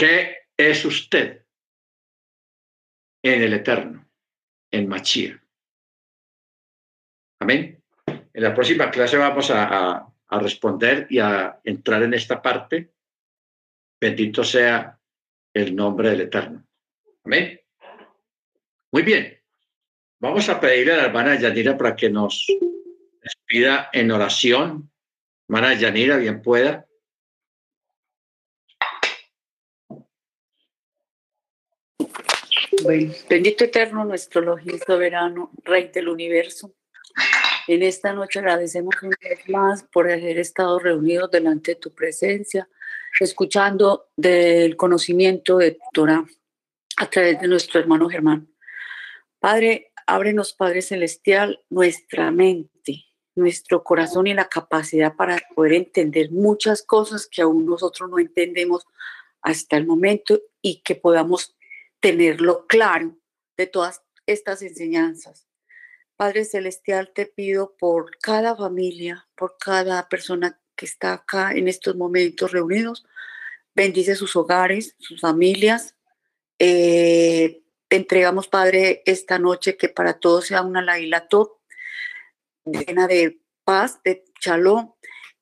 ¿Qué 0.00 0.46
es 0.56 0.82
usted 0.86 1.44
en 3.22 3.42
el 3.42 3.52
eterno, 3.52 4.08
en 4.70 4.88
Machía? 4.88 5.44
Amén. 7.38 7.84
En 8.06 8.42
la 8.42 8.54
próxima 8.54 8.90
clase 8.90 9.18
vamos 9.18 9.50
a 9.50 10.10
responder 10.30 11.06
y 11.10 11.18
a 11.18 11.60
entrar 11.64 12.02
en 12.02 12.14
esta 12.14 12.40
parte. 12.40 12.94
Bendito 14.00 14.42
sea 14.42 14.98
el 15.52 15.76
nombre 15.76 16.08
del 16.08 16.22
Eterno. 16.22 16.66
Amén. 17.24 17.60
Muy 18.92 19.02
bien. 19.02 19.38
Vamos 20.18 20.48
a 20.48 20.58
pedirle 20.58 20.94
a 20.94 20.96
la 20.96 21.04
hermana 21.04 21.38
Yanira 21.38 21.76
para 21.76 21.94
que 21.94 22.08
nos 22.08 22.46
despida 23.22 23.90
en 23.92 24.10
oración. 24.12 24.90
Hermana 25.46 25.74
Yanira, 25.74 26.16
bien 26.16 26.40
pueda. 26.40 26.86
Bueno, 32.82 33.12
bendito 33.28 33.64
eterno, 33.64 34.04
nuestro 34.04 34.42
Elohim 34.42 34.78
soberano, 34.86 35.50
Rey 35.64 35.90
del 35.92 36.08
universo. 36.08 36.74
En 37.66 37.82
esta 37.82 38.12
noche 38.12 38.38
agradecemos 38.38 38.94
una 39.02 39.16
vez 39.20 39.48
más 39.48 39.82
por 39.84 40.10
haber 40.10 40.38
estado 40.38 40.78
reunidos 40.78 41.30
delante 41.30 41.72
de 41.72 41.80
tu 41.80 41.94
presencia 41.94 42.68
escuchando 43.18 44.08
del 44.16 44.76
conocimiento 44.76 45.58
de 45.58 45.78
Torah 45.92 46.24
a 46.96 47.10
través 47.10 47.40
de 47.40 47.48
nuestro 47.48 47.80
hermano 47.80 48.08
Germán. 48.08 48.48
Padre, 49.38 49.92
ábrenos, 50.06 50.52
Padre 50.52 50.82
Celestial, 50.82 51.62
nuestra 51.70 52.30
mente, 52.30 53.06
nuestro 53.34 53.82
corazón 53.82 54.26
y 54.26 54.34
la 54.34 54.48
capacidad 54.48 55.16
para 55.16 55.38
poder 55.54 55.72
entender 55.72 56.30
muchas 56.30 56.82
cosas 56.82 57.26
que 57.26 57.42
aún 57.42 57.66
nosotros 57.66 58.08
no 58.08 58.18
entendemos 58.18 58.86
hasta 59.42 59.76
el 59.76 59.86
momento 59.86 60.40
y 60.60 60.82
que 60.82 60.94
podamos 60.94 61.56
tenerlo 62.00 62.66
claro 62.66 63.16
de 63.56 63.66
todas 63.66 64.02
estas 64.26 64.62
enseñanzas. 64.62 65.46
Padre 66.16 66.44
Celestial, 66.44 67.12
te 67.14 67.26
pido 67.26 67.76
por 67.78 68.18
cada 68.18 68.54
familia, 68.54 69.28
por 69.36 69.56
cada 69.58 70.08
persona 70.08 70.60
que 70.76 70.86
está 70.86 71.14
acá 71.14 71.52
en 71.52 71.68
estos 71.68 71.96
momentos 71.96 72.52
reunidos. 72.52 73.06
Bendice 73.74 74.16
sus 74.16 74.36
hogares, 74.36 74.96
sus 74.98 75.20
familias. 75.20 75.94
Eh, 76.58 77.62
te 77.88 77.96
entregamos, 77.96 78.48
Padre, 78.48 79.02
esta 79.06 79.38
noche 79.38 79.76
que 79.76 79.88
para 79.88 80.18
todos 80.18 80.46
sea 80.46 80.62
una 80.62 80.82
lailato 80.82 81.60
llena 82.64 83.06
de 83.06 83.40
paz, 83.64 84.00
de 84.04 84.24
chalón. 84.40 84.92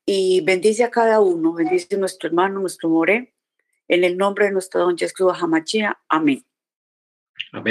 Y 0.07 0.41
bendice 0.41 0.85
a 0.85 0.91
cada 0.91 1.21
uno, 1.21 1.53
bendice 1.53 1.97
a 1.97 1.99
nuestro 1.99 2.29
hermano, 2.29 2.61
nuestro 2.61 2.89
more, 2.89 3.35
en 3.89 4.05
el 4.05 4.17
nombre 4.17 4.47
de 4.47 4.53
nuestro 4.53 4.81
don 4.81 4.97
Jesús 4.97 5.33
Hamachia. 5.39 5.99
Amén. 6.09 6.48
Amén. 7.53 7.65